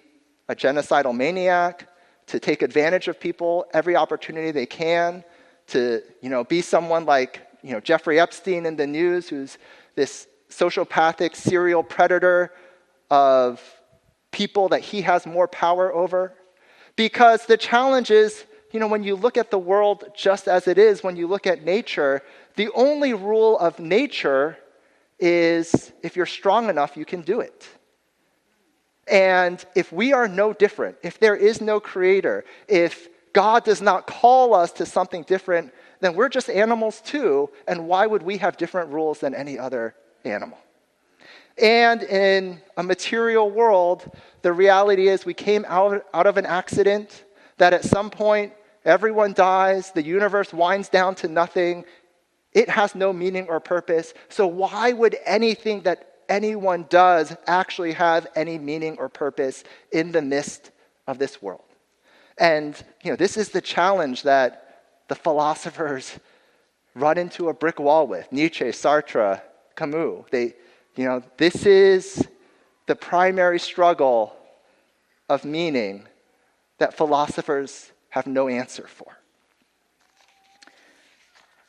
a 0.49 0.55
genocidal 0.55 1.15
maniac, 1.15 1.87
to 2.27 2.39
take 2.39 2.61
advantage 2.61 3.07
of 3.07 3.19
people 3.19 3.65
every 3.73 3.95
opportunity 3.95 4.51
they 4.51 4.65
can, 4.65 5.23
to 5.67 6.01
you 6.21 6.29
know, 6.29 6.43
be 6.43 6.61
someone 6.61 7.05
like 7.05 7.47
you 7.61 7.71
know, 7.71 7.79
Jeffrey 7.79 8.19
Epstein 8.19 8.65
in 8.65 8.75
the 8.75 8.85
news, 8.85 9.29
who's 9.29 9.57
this 9.95 10.27
sociopathic 10.49 11.35
serial 11.35 11.81
predator 11.83 12.51
of 13.09 13.61
people 14.31 14.69
that 14.69 14.81
he 14.81 15.01
has 15.01 15.25
more 15.25 15.47
power 15.47 15.93
over. 15.93 16.33
Because 16.95 17.45
the 17.45 17.57
challenge 17.57 18.11
is, 18.11 18.45
you 18.71 18.79
know, 18.79 18.87
when 18.87 19.03
you 19.03 19.15
look 19.15 19.37
at 19.37 19.49
the 19.49 19.57
world 19.57 20.03
just 20.15 20.47
as 20.47 20.67
it 20.67 20.77
is, 20.77 21.03
when 21.03 21.15
you 21.15 21.27
look 21.27 21.47
at 21.47 21.63
nature, 21.63 22.21
the 22.55 22.69
only 22.75 23.13
rule 23.13 23.57
of 23.59 23.79
nature 23.79 24.57
is 25.23 25.93
if 26.01 26.17
you're 26.17 26.25
strong 26.25 26.69
enough, 26.69 26.97
you 26.97 27.05
can 27.05 27.21
do 27.21 27.39
it. 27.39 27.65
And 29.07 29.63
if 29.73 29.91
we 29.93 30.11
are 30.11 30.27
no 30.27 30.51
different, 30.51 30.97
if 31.01 31.17
there 31.17 31.35
is 31.35 31.61
no 31.61 31.79
creator, 31.79 32.43
if 32.67 33.07
God 33.31 33.63
does 33.63 33.81
not 33.81 34.05
call 34.05 34.53
us 34.53 34.73
to 34.73 34.85
something 34.85 35.23
different, 35.23 35.73
then 36.01 36.13
we're 36.13 36.27
just 36.27 36.49
animals 36.49 36.99
too. 37.01 37.49
And 37.69 37.87
why 37.87 38.05
would 38.05 38.21
we 38.21 38.37
have 38.37 38.57
different 38.57 38.91
rules 38.91 39.19
than 39.19 39.33
any 39.33 39.57
other 39.57 39.95
animal? 40.25 40.57
And 41.57 42.03
in 42.03 42.61
a 42.75 42.83
material 42.83 43.49
world, 43.49 44.11
the 44.41 44.51
reality 44.51 45.07
is 45.07 45.25
we 45.25 45.33
came 45.33 45.65
out, 45.69 46.05
out 46.13 46.27
of 46.27 46.35
an 46.35 46.45
accident, 46.45 47.23
that 47.57 47.71
at 47.71 47.85
some 47.85 48.09
point 48.09 48.51
everyone 48.83 49.31
dies, 49.31 49.91
the 49.91 50.03
universe 50.03 50.51
winds 50.51 50.89
down 50.89 51.15
to 51.15 51.29
nothing, 51.29 51.85
it 52.53 52.69
has 52.69 52.95
no 52.95 53.11
meaning 53.11 53.47
or 53.47 53.59
purpose. 53.59 54.13
So, 54.29 54.47
why 54.47 54.91
would 54.91 55.17
anything 55.25 55.81
that 55.81 56.15
anyone 56.29 56.85
does 56.89 57.35
actually 57.47 57.93
have 57.93 58.27
any 58.35 58.57
meaning 58.57 58.97
or 58.97 59.09
purpose 59.09 59.63
in 59.91 60.11
the 60.11 60.21
midst 60.21 60.71
of 61.07 61.19
this 61.19 61.41
world? 61.41 61.63
And, 62.37 62.75
you 63.03 63.11
know, 63.11 63.15
this 63.15 63.37
is 63.37 63.49
the 63.49 63.61
challenge 63.61 64.23
that 64.23 64.81
the 65.07 65.15
philosophers 65.15 66.19
run 66.95 67.17
into 67.17 67.49
a 67.49 67.53
brick 67.53 67.79
wall 67.79 68.07
with 68.07 68.31
Nietzsche, 68.31 68.65
Sartre, 68.65 69.41
Camus. 69.75 70.25
They, 70.31 70.53
you 70.95 71.05
know, 71.05 71.23
this 71.37 71.65
is 71.65 72.27
the 72.85 72.95
primary 72.95 73.59
struggle 73.59 74.35
of 75.29 75.45
meaning 75.45 76.05
that 76.77 76.93
philosophers 76.95 77.91
have 78.09 78.27
no 78.27 78.47
answer 78.47 78.87
for. 78.87 79.17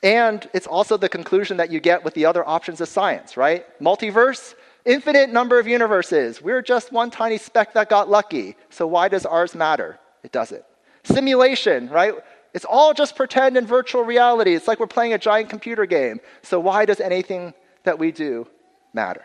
And 0.05 0.47
it's 0.53 0.67
also 0.67 0.99
the 0.99 1.09
conclusion 1.09 1.57
that 1.57 1.73
you 1.73 1.81
get 1.81 2.05
with 2.05 2.13
the 2.13 2.27
other 2.27 2.47
options 2.47 2.83
of 2.83 2.89
science, 2.89 3.39
right? 3.39 3.65
Multiverse, 3.81 4.55
infinite 4.85 5.31
number 5.31 5.59
of 5.59 5.67
universes. 5.67 6.43
We're 6.43 6.61
just 6.61 6.93
one 6.93 7.11
tiny 7.11 7.39
speck 7.39 7.73
that 7.73 7.89
got 7.89 8.11
lucky. 8.11 8.55
So 8.69 8.87
why 8.87 9.09
does 9.09 9.25
ours 9.25 9.55
matter? 9.55 9.99
It 10.23 10.31
doesn't. 10.31 10.63
Simulation, 11.05 11.89
right? 11.89 12.13
It's 12.53 12.67
all 12.67 12.93
just 12.93 13.17
pretend 13.17 13.57
and 13.57 13.67
virtual 13.67 14.03
reality. 14.05 14.55
It's 14.55 14.69
like 14.69 14.79
we're 14.79 14.87
playing 14.87 15.15
a 15.15 15.19
giant 15.19 15.49
computer 15.49 15.87
game. 15.87 16.21
So 16.43 16.61
why 16.61 16.85
does 16.85 17.01
anything 17.01 17.55
that 17.85 17.99
we 17.99 18.13
do 18.13 18.47
matter? 18.93 19.25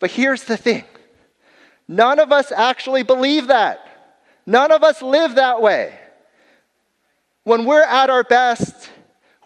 But 0.00 0.10
here's 0.10 0.44
the 0.44 0.58
thing 0.58 0.84
none 1.88 2.18
of 2.18 2.30
us 2.30 2.52
actually 2.52 3.04
believe 3.04 3.46
that. 3.46 3.80
None 4.44 4.70
of 4.70 4.84
us 4.84 5.00
live 5.00 5.36
that 5.36 5.62
way. 5.62 5.98
When 7.44 7.64
we're 7.64 7.82
at 7.82 8.10
our 8.10 8.22
best, 8.22 8.90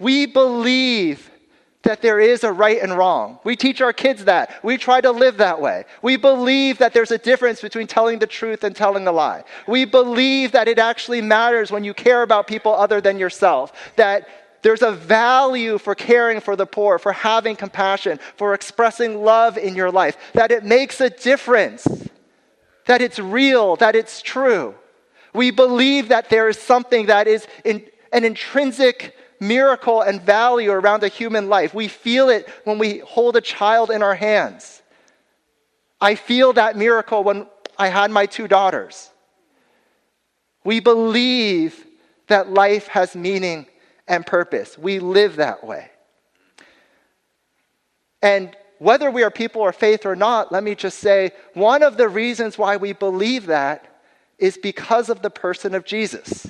we 0.00 0.26
believe 0.26 1.30
that 1.82 2.02
there 2.02 2.20
is 2.20 2.44
a 2.44 2.52
right 2.52 2.82
and 2.82 2.96
wrong. 2.96 3.38
We 3.44 3.56
teach 3.56 3.80
our 3.80 3.92
kids 3.92 4.24
that. 4.24 4.62
We 4.62 4.76
try 4.76 5.00
to 5.00 5.10
live 5.10 5.38
that 5.38 5.60
way. 5.60 5.84
We 6.02 6.16
believe 6.16 6.78
that 6.78 6.92
there's 6.92 7.10
a 7.10 7.18
difference 7.18 7.62
between 7.62 7.86
telling 7.86 8.18
the 8.18 8.26
truth 8.26 8.64
and 8.64 8.76
telling 8.76 9.06
a 9.06 9.12
lie. 9.12 9.44
We 9.66 9.86
believe 9.86 10.52
that 10.52 10.68
it 10.68 10.78
actually 10.78 11.22
matters 11.22 11.70
when 11.70 11.84
you 11.84 11.94
care 11.94 12.22
about 12.22 12.46
people 12.46 12.74
other 12.74 13.00
than 13.00 13.18
yourself. 13.18 13.72
That 13.96 14.28
there's 14.62 14.82
a 14.82 14.92
value 14.92 15.78
for 15.78 15.94
caring 15.94 16.40
for 16.40 16.54
the 16.54 16.66
poor, 16.66 16.98
for 16.98 17.12
having 17.12 17.56
compassion, 17.56 18.20
for 18.36 18.52
expressing 18.52 19.24
love 19.24 19.56
in 19.56 19.74
your 19.74 19.90
life. 19.90 20.18
That 20.34 20.50
it 20.50 20.64
makes 20.64 21.00
a 21.00 21.08
difference. 21.08 21.88
That 22.86 23.00
it's 23.00 23.18
real, 23.18 23.76
that 23.76 23.96
it's 23.96 24.20
true. 24.20 24.74
We 25.32 25.50
believe 25.50 26.08
that 26.08 26.28
there 26.28 26.48
is 26.48 26.58
something 26.58 27.06
that 27.06 27.26
is 27.26 27.46
in, 27.64 27.86
an 28.12 28.24
intrinsic 28.24 29.16
miracle 29.40 30.02
and 30.02 30.20
value 30.20 30.70
around 30.70 31.02
a 31.02 31.08
human 31.08 31.48
life. 31.48 31.74
We 31.74 31.88
feel 31.88 32.28
it 32.28 32.48
when 32.64 32.78
we 32.78 32.98
hold 32.98 33.36
a 33.36 33.40
child 33.40 33.90
in 33.90 34.02
our 34.02 34.14
hands. 34.14 34.82
I 36.00 36.14
feel 36.14 36.52
that 36.52 36.76
miracle 36.76 37.24
when 37.24 37.46
I 37.78 37.88
had 37.88 38.10
my 38.10 38.26
two 38.26 38.46
daughters. 38.46 39.10
We 40.62 40.80
believe 40.80 41.86
that 42.26 42.50
life 42.50 42.88
has 42.88 43.16
meaning 43.16 43.66
and 44.06 44.26
purpose. 44.26 44.76
We 44.76 44.98
live 44.98 45.36
that 45.36 45.64
way. 45.64 45.90
And 48.22 48.54
whether 48.78 49.10
we 49.10 49.22
are 49.22 49.30
people 49.30 49.66
of 49.66 49.76
faith 49.76 50.04
or 50.06 50.16
not, 50.16 50.52
let 50.52 50.62
me 50.62 50.74
just 50.74 50.98
say 50.98 51.32
one 51.54 51.82
of 51.82 51.96
the 51.96 52.08
reasons 52.08 52.58
why 52.58 52.76
we 52.76 52.92
believe 52.92 53.46
that 53.46 53.86
is 54.38 54.56
because 54.56 55.08
of 55.08 55.22
the 55.22 55.30
person 55.30 55.74
of 55.74 55.84
Jesus. 55.84 56.46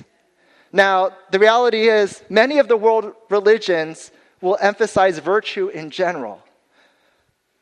Now, 0.73 1.11
the 1.31 1.39
reality 1.39 1.89
is, 1.89 2.23
many 2.29 2.59
of 2.59 2.69
the 2.69 2.77
world 2.77 3.15
religions 3.29 4.13
will 4.41 4.57
emphasize 4.61 5.19
virtue 5.19 5.69
in 5.69 5.91
general. 5.91 6.43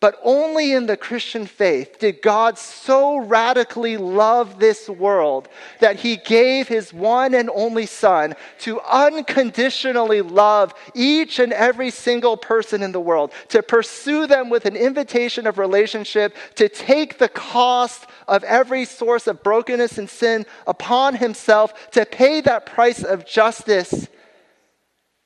But 0.01 0.21
only 0.23 0.75
in 0.75 0.87
the 0.87 0.97
Christian 0.97 1.45
faith 1.45 1.99
did 1.99 2.23
God 2.23 2.57
so 2.57 3.19
radically 3.19 3.97
love 3.97 4.61
this 4.61 4.89
world 4.89 5.49
that 5.81 5.97
he 5.97 6.17
gave 6.17 6.69
his 6.69 6.95
one 6.95 7.35
and 7.35 7.51
only 7.53 7.85
Son 7.85 8.37
to 8.61 8.81
unconditionally 8.83 10.23
love 10.23 10.73
each 10.95 11.41
and 11.41 11.53
every 11.53 11.91
single 11.91 12.37
person 12.37 12.81
in 12.81 12.93
the 12.93 13.01
world, 13.01 13.33
to 13.49 13.61
pursue 13.61 14.29
them 14.29 14.51
with 14.51 14.67
an 14.67 14.77
invitation 14.77 15.49
of 15.49 15.59
relationship, 15.59 16.37
to 16.55 16.69
take 16.69 17.19
the 17.19 17.29
cost 17.29 18.07
of 18.29 18.45
every 18.45 18.85
source 18.85 19.27
of 19.27 19.43
brokenness 19.43 19.99
and 19.99 20.09
sin 20.09 20.47
upon 20.69 21.17
himself, 21.17 21.91
to 21.91 22.07
pay 22.07 22.41
that 22.43 22.67
price 22.67 23.03
of 23.03 23.27
justice, 23.27 24.07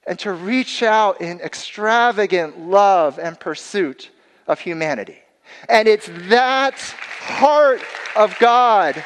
and 0.07 0.19
to 0.19 0.33
reach 0.33 0.83
out 0.83 1.21
in 1.21 1.41
extravagant 1.41 2.59
love 2.59 3.19
and 3.19 3.39
pursuit 3.39 4.11
of 4.47 4.61
humanity. 4.61 5.19
And 5.69 5.89
it's 5.89 6.09
that 6.29 6.79
heart 6.79 7.83
of 8.17 8.39
God, 8.39 9.03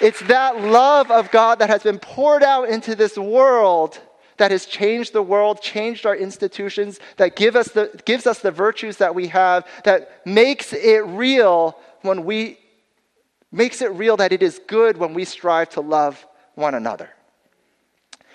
it's 0.00 0.20
that 0.22 0.60
love 0.60 1.10
of 1.10 1.30
God 1.30 1.58
that 1.60 1.70
has 1.70 1.82
been 1.82 1.98
poured 1.98 2.42
out 2.42 2.68
into 2.68 2.94
this 2.94 3.16
world 3.16 3.98
that 4.36 4.50
has 4.50 4.66
changed 4.66 5.12
the 5.12 5.22
world, 5.22 5.60
changed 5.60 6.06
our 6.06 6.16
institutions, 6.16 7.00
that 7.16 7.36
give 7.36 7.56
us 7.56 7.68
the, 7.68 8.00
gives 8.04 8.26
us 8.26 8.40
the 8.40 8.50
virtues 8.50 8.98
that 8.98 9.14
we 9.14 9.28
have, 9.28 9.66
that 9.84 10.26
makes 10.26 10.72
it 10.72 11.04
real 11.06 11.78
when 12.02 12.24
we 12.24 12.58
makes 13.52 13.80
it 13.80 13.90
real 13.92 14.16
that 14.18 14.32
it 14.32 14.42
is 14.42 14.60
good 14.66 14.98
when 14.98 15.14
we 15.14 15.24
strive 15.24 15.70
to 15.70 15.80
love 15.80 16.26
one 16.56 16.74
another. 16.74 17.08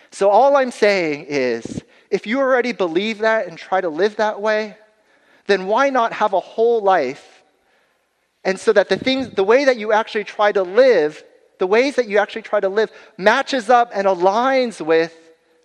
So 0.09 0.29
all 0.29 0.55
I'm 0.55 0.71
saying 0.71 1.25
is 1.27 1.83
if 2.09 2.25
you 2.25 2.39
already 2.39 2.71
believe 2.71 3.19
that 3.19 3.47
and 3.47 3.57
try 3.57 3.81
to 3.81 3.89
live 3.89 4.15
that 4.15 4.41
way, 4.41 4.77
then 5.51 5.67
why 5.67 5.89
not 5.89 6.13
have 6.13 6.33
a 6.33 6.39
whole 6.39 6.81
life? 6.81 7.43
And 8.43 8.59
so 8.59 8.73
that 8.73 8.89
the 8.89 8.97
things, 8.97 9.29
the 9.29 9.43
way 9.43 9.65
that 9.65 9.77
you 9.77 9.91
actually 9.91 10.23
try 10.23 10.51
to 10.51 10.63
live, 10.63 11.23
the 11.59 11.67
ways 11.67 11.95
that 11.95 12.07
you 12.07 12.17
actually 12.17 12.41
try 12.41 12.59
to 12.59 12.69
live 12.69 12.91
matches 13.17 13.69
up 13.69 13.91
and 13.93 14.07
aligns 14.07 14.83
with 14.83 15.15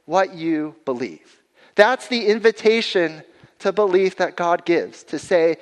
what 0.05 0.35
you 0.35 0.75
believe. 0.85 1.41
That's 1.75 2.09
the 2.09 2.27
invitation 2.27 3.23
to 3.61 3.73
belief 3.73 4.17
that 4.17 4.37
God 4.37 4.65
gives 4.65 5.03
to 5.05 5.19
say, 5.19 5.57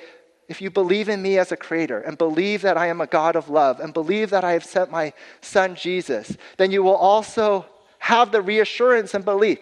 if 0.47 0.61
you 0.61 0.69
believe 0.69 1.09
in 1.09 1.21
me 1.21 1.37
as 1.37 1.51
a 1.51 1.57
creator 1.57 1.99
and 2.01 2.17
believe 2.17 2.61
that 2.63 2.77
I 2.77 2.87
am 2.87 3.01
a 3.01 3.07
God 3.07 3.35
of 3.35 3.49
love 3.49 3.79
and 3.79 3.93
believe 3.93 4.29
that 4.31 4.43
I 4.43 4.51
have 4.51 4.65
sent 4.65 4.91
my 4.91 5.13
son 5.41 5.75
Jesus, 5.75 6.35
then 6.57 6.71
you 6.71 6.83
will 6.83 6.95
also 6.95 7.65
have 7.99 8.31
the 8.31 8.41
reassurance 8.41 9.13
and 9.13 9.25
belief 9.25 9.59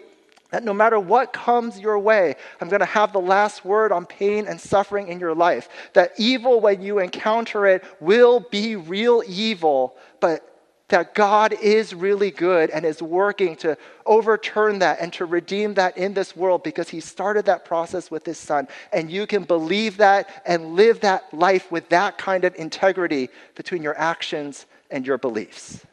that 0.54 0.64
no 0.64 0.72
matter 0.72 1.00
what 1.00 1.34
comes 1.34 1.80
your 1.80 1.98
way, 1.98 2.36
I'm 2.62 2.70
going 2.70 2.80
to 2.80 2.86
have 2.86 3.12
the 3.12 3.20
last 3.20 3.66
word 3.66 3.92
on 3.92 4.06
pain 4.06 4.46
and 4.46 4.62
suffering 4.62 5.08
in 5.08 5.20
your 5.20 5.34
life. 5.34 5.68
That 5.94 6.12
evil, 6.16 6.62
when 6.62 6.84
you 6.84 7.00
encounter 7.00 7.66
it, 7.66 7.84
will 8.00 8.40
be 8.40 8.76
real 8.76 9.24
evil, 9.26 9.98
but 10.20 10.48
that 10.90 11.16
God 11.16 11.54
is 11.60 11.96
really 11.96 12.30
good 12.30 12.70
and 12.70 12.86
is 12.86 13.02
working 13.02 13.56
to 13.58 13.76
overturn 14.06 14.78
that 14.78 15.00
and 15.00 15.12
to 15.14 15.26
redeem 15.26 15.74
that 15.74 15.98
in 15.98 16.14
this 16.14 16.36
world 16.36 16.62
because 16.62 16.88
He 16.88 17.00
started 17.00 17.46
that 17.46 17.66
process 17.66 18.12
with 18.12 18.24
His 18.24 18.38
Son. 18.38 18.68
And 18.92 19.10
you 19.10 19.26
can 19.26 19.46
believe 19.46 19.98
that 19.98 20.30
and 20.46 20.76
live 20.76 21.00
that 21.00 21.34
life 21.34 21.72
with 21.72 21.90
that 21.90 22.20
kind 22.20 22.46
of 22.46 22.54
integrity 22.58 23.30
between 23.56 23.82
your 23.82 23.98
actions 23.98 24.68
and 24.92 25.08
your 25.08 25.18
beliefs. 25.18 25.84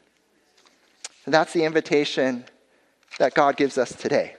And 1.25 1.33
that's 1.33 1.55
the 1.55 1.65
invitation 1.65 2.45
that 3.19 3.33
God 3.33 3.57
gives 3.57 3.79
us 3.79 3.95
today. 3.95 4.35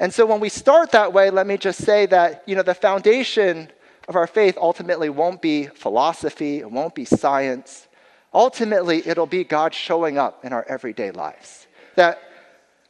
And 0.00 0.12
so 0.12 0.24
when 0.24 0.40
we 0.40 0.48
start 0.48 0.92
that 0.92 1.12
way, 1.12 1.28
let 1.28 1.46
me 1.46 1.58
just 1.58 1.84
say 1.84 2.06
that, 2.06 2.42
you 2.46 2.56
know, 2.56 2.62
the 2.62 2.74
foundation 2.74 3.68
of 4.08 4.16
our 4.16 4.26
faith 4.26 4.56
ultimately 4.56 5.10
won't 5.10 5.42
be 5.42 5.66
philosophy, 5.66 6.58
it 6.58 6.70
won't 6.70 6.94
be 6.94 7.04
science. 7.04 7.86
Ultimately, 8.32 9.06
it'll 9.06 9.26
be 9.26 9.44
God 9.44 9.74
showing 9.74 10.16
up 10.16 10.44
in 10.44 10.54
our 10.54 10.64
everyday 10.68 11.10
lives. 11.10 11.66
That, 11.96 12.18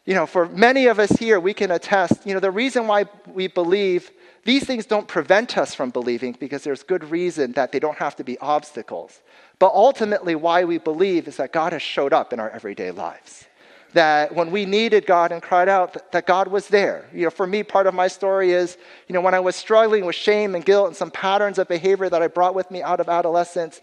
you 0.05 0.15
know, 0.15 0.25
for 0.25 0.49
many 0.49 0.87
of 0.87 1.01
us 1.01 1.11
here, 1.11 1.41
we 1.41 1.53
can 1.53 1.73
attest, 1.73 2.27
you 2.27 2.33
know, 2.33 2.41
the 2.41 2.51
reason 2.51 2.87
why 2.87 3.07
we 3.27 3.49
believe, 3.49 4.13
these 4.45 4.65
things 4.65 4.87
don't 4.87 5.09
prevent 5.09 5.59
us 5.59 5.75
from 5.75 5.91
believing 5.91 6.37
because 6.39 6.63
there's 6.63 6.85
good 6.85 7.11
reason 7.11 7.53
that 7.53 7.73
they 7.73 7.81
don't 7.81 7.97
have 7.97 8.15
to 8.17 8.25
be 8.25 8.39
obstacles. 8.39 9.21
But 9.59 9.73
ultimately, 9.75 10.37
why 10.37 10.65
we 10.65 10.79
believe 10.79 11.27
is 11.27 11.39
that 11.39 11.53
God 11.53 11.73
has 11.73 11.83
showed 11.83 12.13
up 12.13 12.33
in 12.33 12.39
our 12.39 12.51
everyday 12.51 12.93
lives 12.93 13.47
that 13.93 14.35
when 14.35 14.51
we 14.51 14.65
needed 14.65 15.07
God 15.07 15.33
and 15.33 15.43
cried 15.43 15.69
out, 15.69 16.13
that 16.13 16.27
God 16.27 16.49
was 16.49 16.69
there. 16.69 17.09
You 17.13 17.25
know, 17.25 17.31
for 17.31 17.47
me, 17.47 17.63
part 17.63 17.87
of 17.87 17.95
my 17.95 18.09
story 18.09 18.53
is, 18.53 18.79
you 19.09 19.13
know, 19.13 19.21
when 19.21 19.35
I 19.35 19.41
was 19.41 19.57
struggling 19.57 20.05
with 20.05 20.15
shame 20.15 20.55
and 20.55 20.65
guilt 20.65 20.89
and 20.89 20.97
some 20.97 21.11
patterns 21.11 21.59
of 21.59 21.69
behavior 21.69 22.09
that 22.09 22.23
I 22.23 22.29
brought 22.29 22.55
with 22.55 22.71
me 22.71 22.83
out 22.83 23.01
of 23.01 23.09
adolescence, 23.09 23.81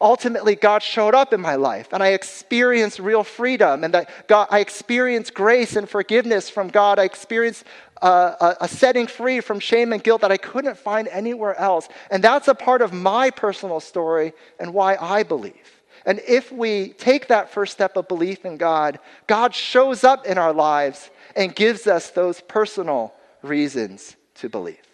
ultimately 0.00 0.54
God 0.54 0.82
showed 0.82 1.14
up 1.14 1.32
in 1.32 1.40
my 1.40 1.56
life 1.56 1.88
and 1.92 2.02
I 2.02 2.08
experienced 2.08 2.98
real 2.98 3.24
freedom 3.24 3.84
and 3.84 3.94
that 3.94 4.28
God, 4.28 4.48
I 4.50 4.60
experienced 4.60 5.34
grace 5.34 5.76
and 5.76 5.88
forgiveness 5.88 6.50
from 6.50 6.68
God. 6.68 6.98
I 6.98 7.04
experienced 7.04 7.64
uh, 8.02 8.34
a, 8.40 8.64
a 8.64 8.68
setting 8.68 9.06
free 9.06 9.40
from 9.40 9.60
shame 9.60 9.92
and 9.92 10.02
guilt 10.02 10.20
that 10.20 10.30
I 10.30 10.36
couldn't 10.36 10.76
find 10.76 11.08
anywhere 11.08 11.56
else. 11.56 11.88
And 12.10 12.22
that's 12.22 12.48
a 12.48 12.54
part 12.54 12.82
of 12.82 12.92
my 12.92 13.30
personal 13.30 13.80
story 13.80 14.32
and 14.60 14.72
why 14.72 14.96
I 15.00 15.22
believe. 15.22 15.77
And 16.08 16.22
if 16.26 16.50
we 16.50 16.94
take 16.94 17.28
that 17.28 17.50
first 17.50 17.74
step 17.74 17.98
of 17.98 18.08
belief 18.08 18.46
in 18.46 18.56
God, 18.56 18.98
God 19.26 19.54
shows 19.54 20.04
up 20.04 20.24
in 20.24 20.38
our 20.38 20.54
lives 20.54 21.10
and 21.36 21.54
gives 21.54 21.86
us 21.86 22.08
those 22.08 22.40
personal 22.40 23.12
reasons 23.42 24.16
to 24.36 24.48
believe. 24.48 24.87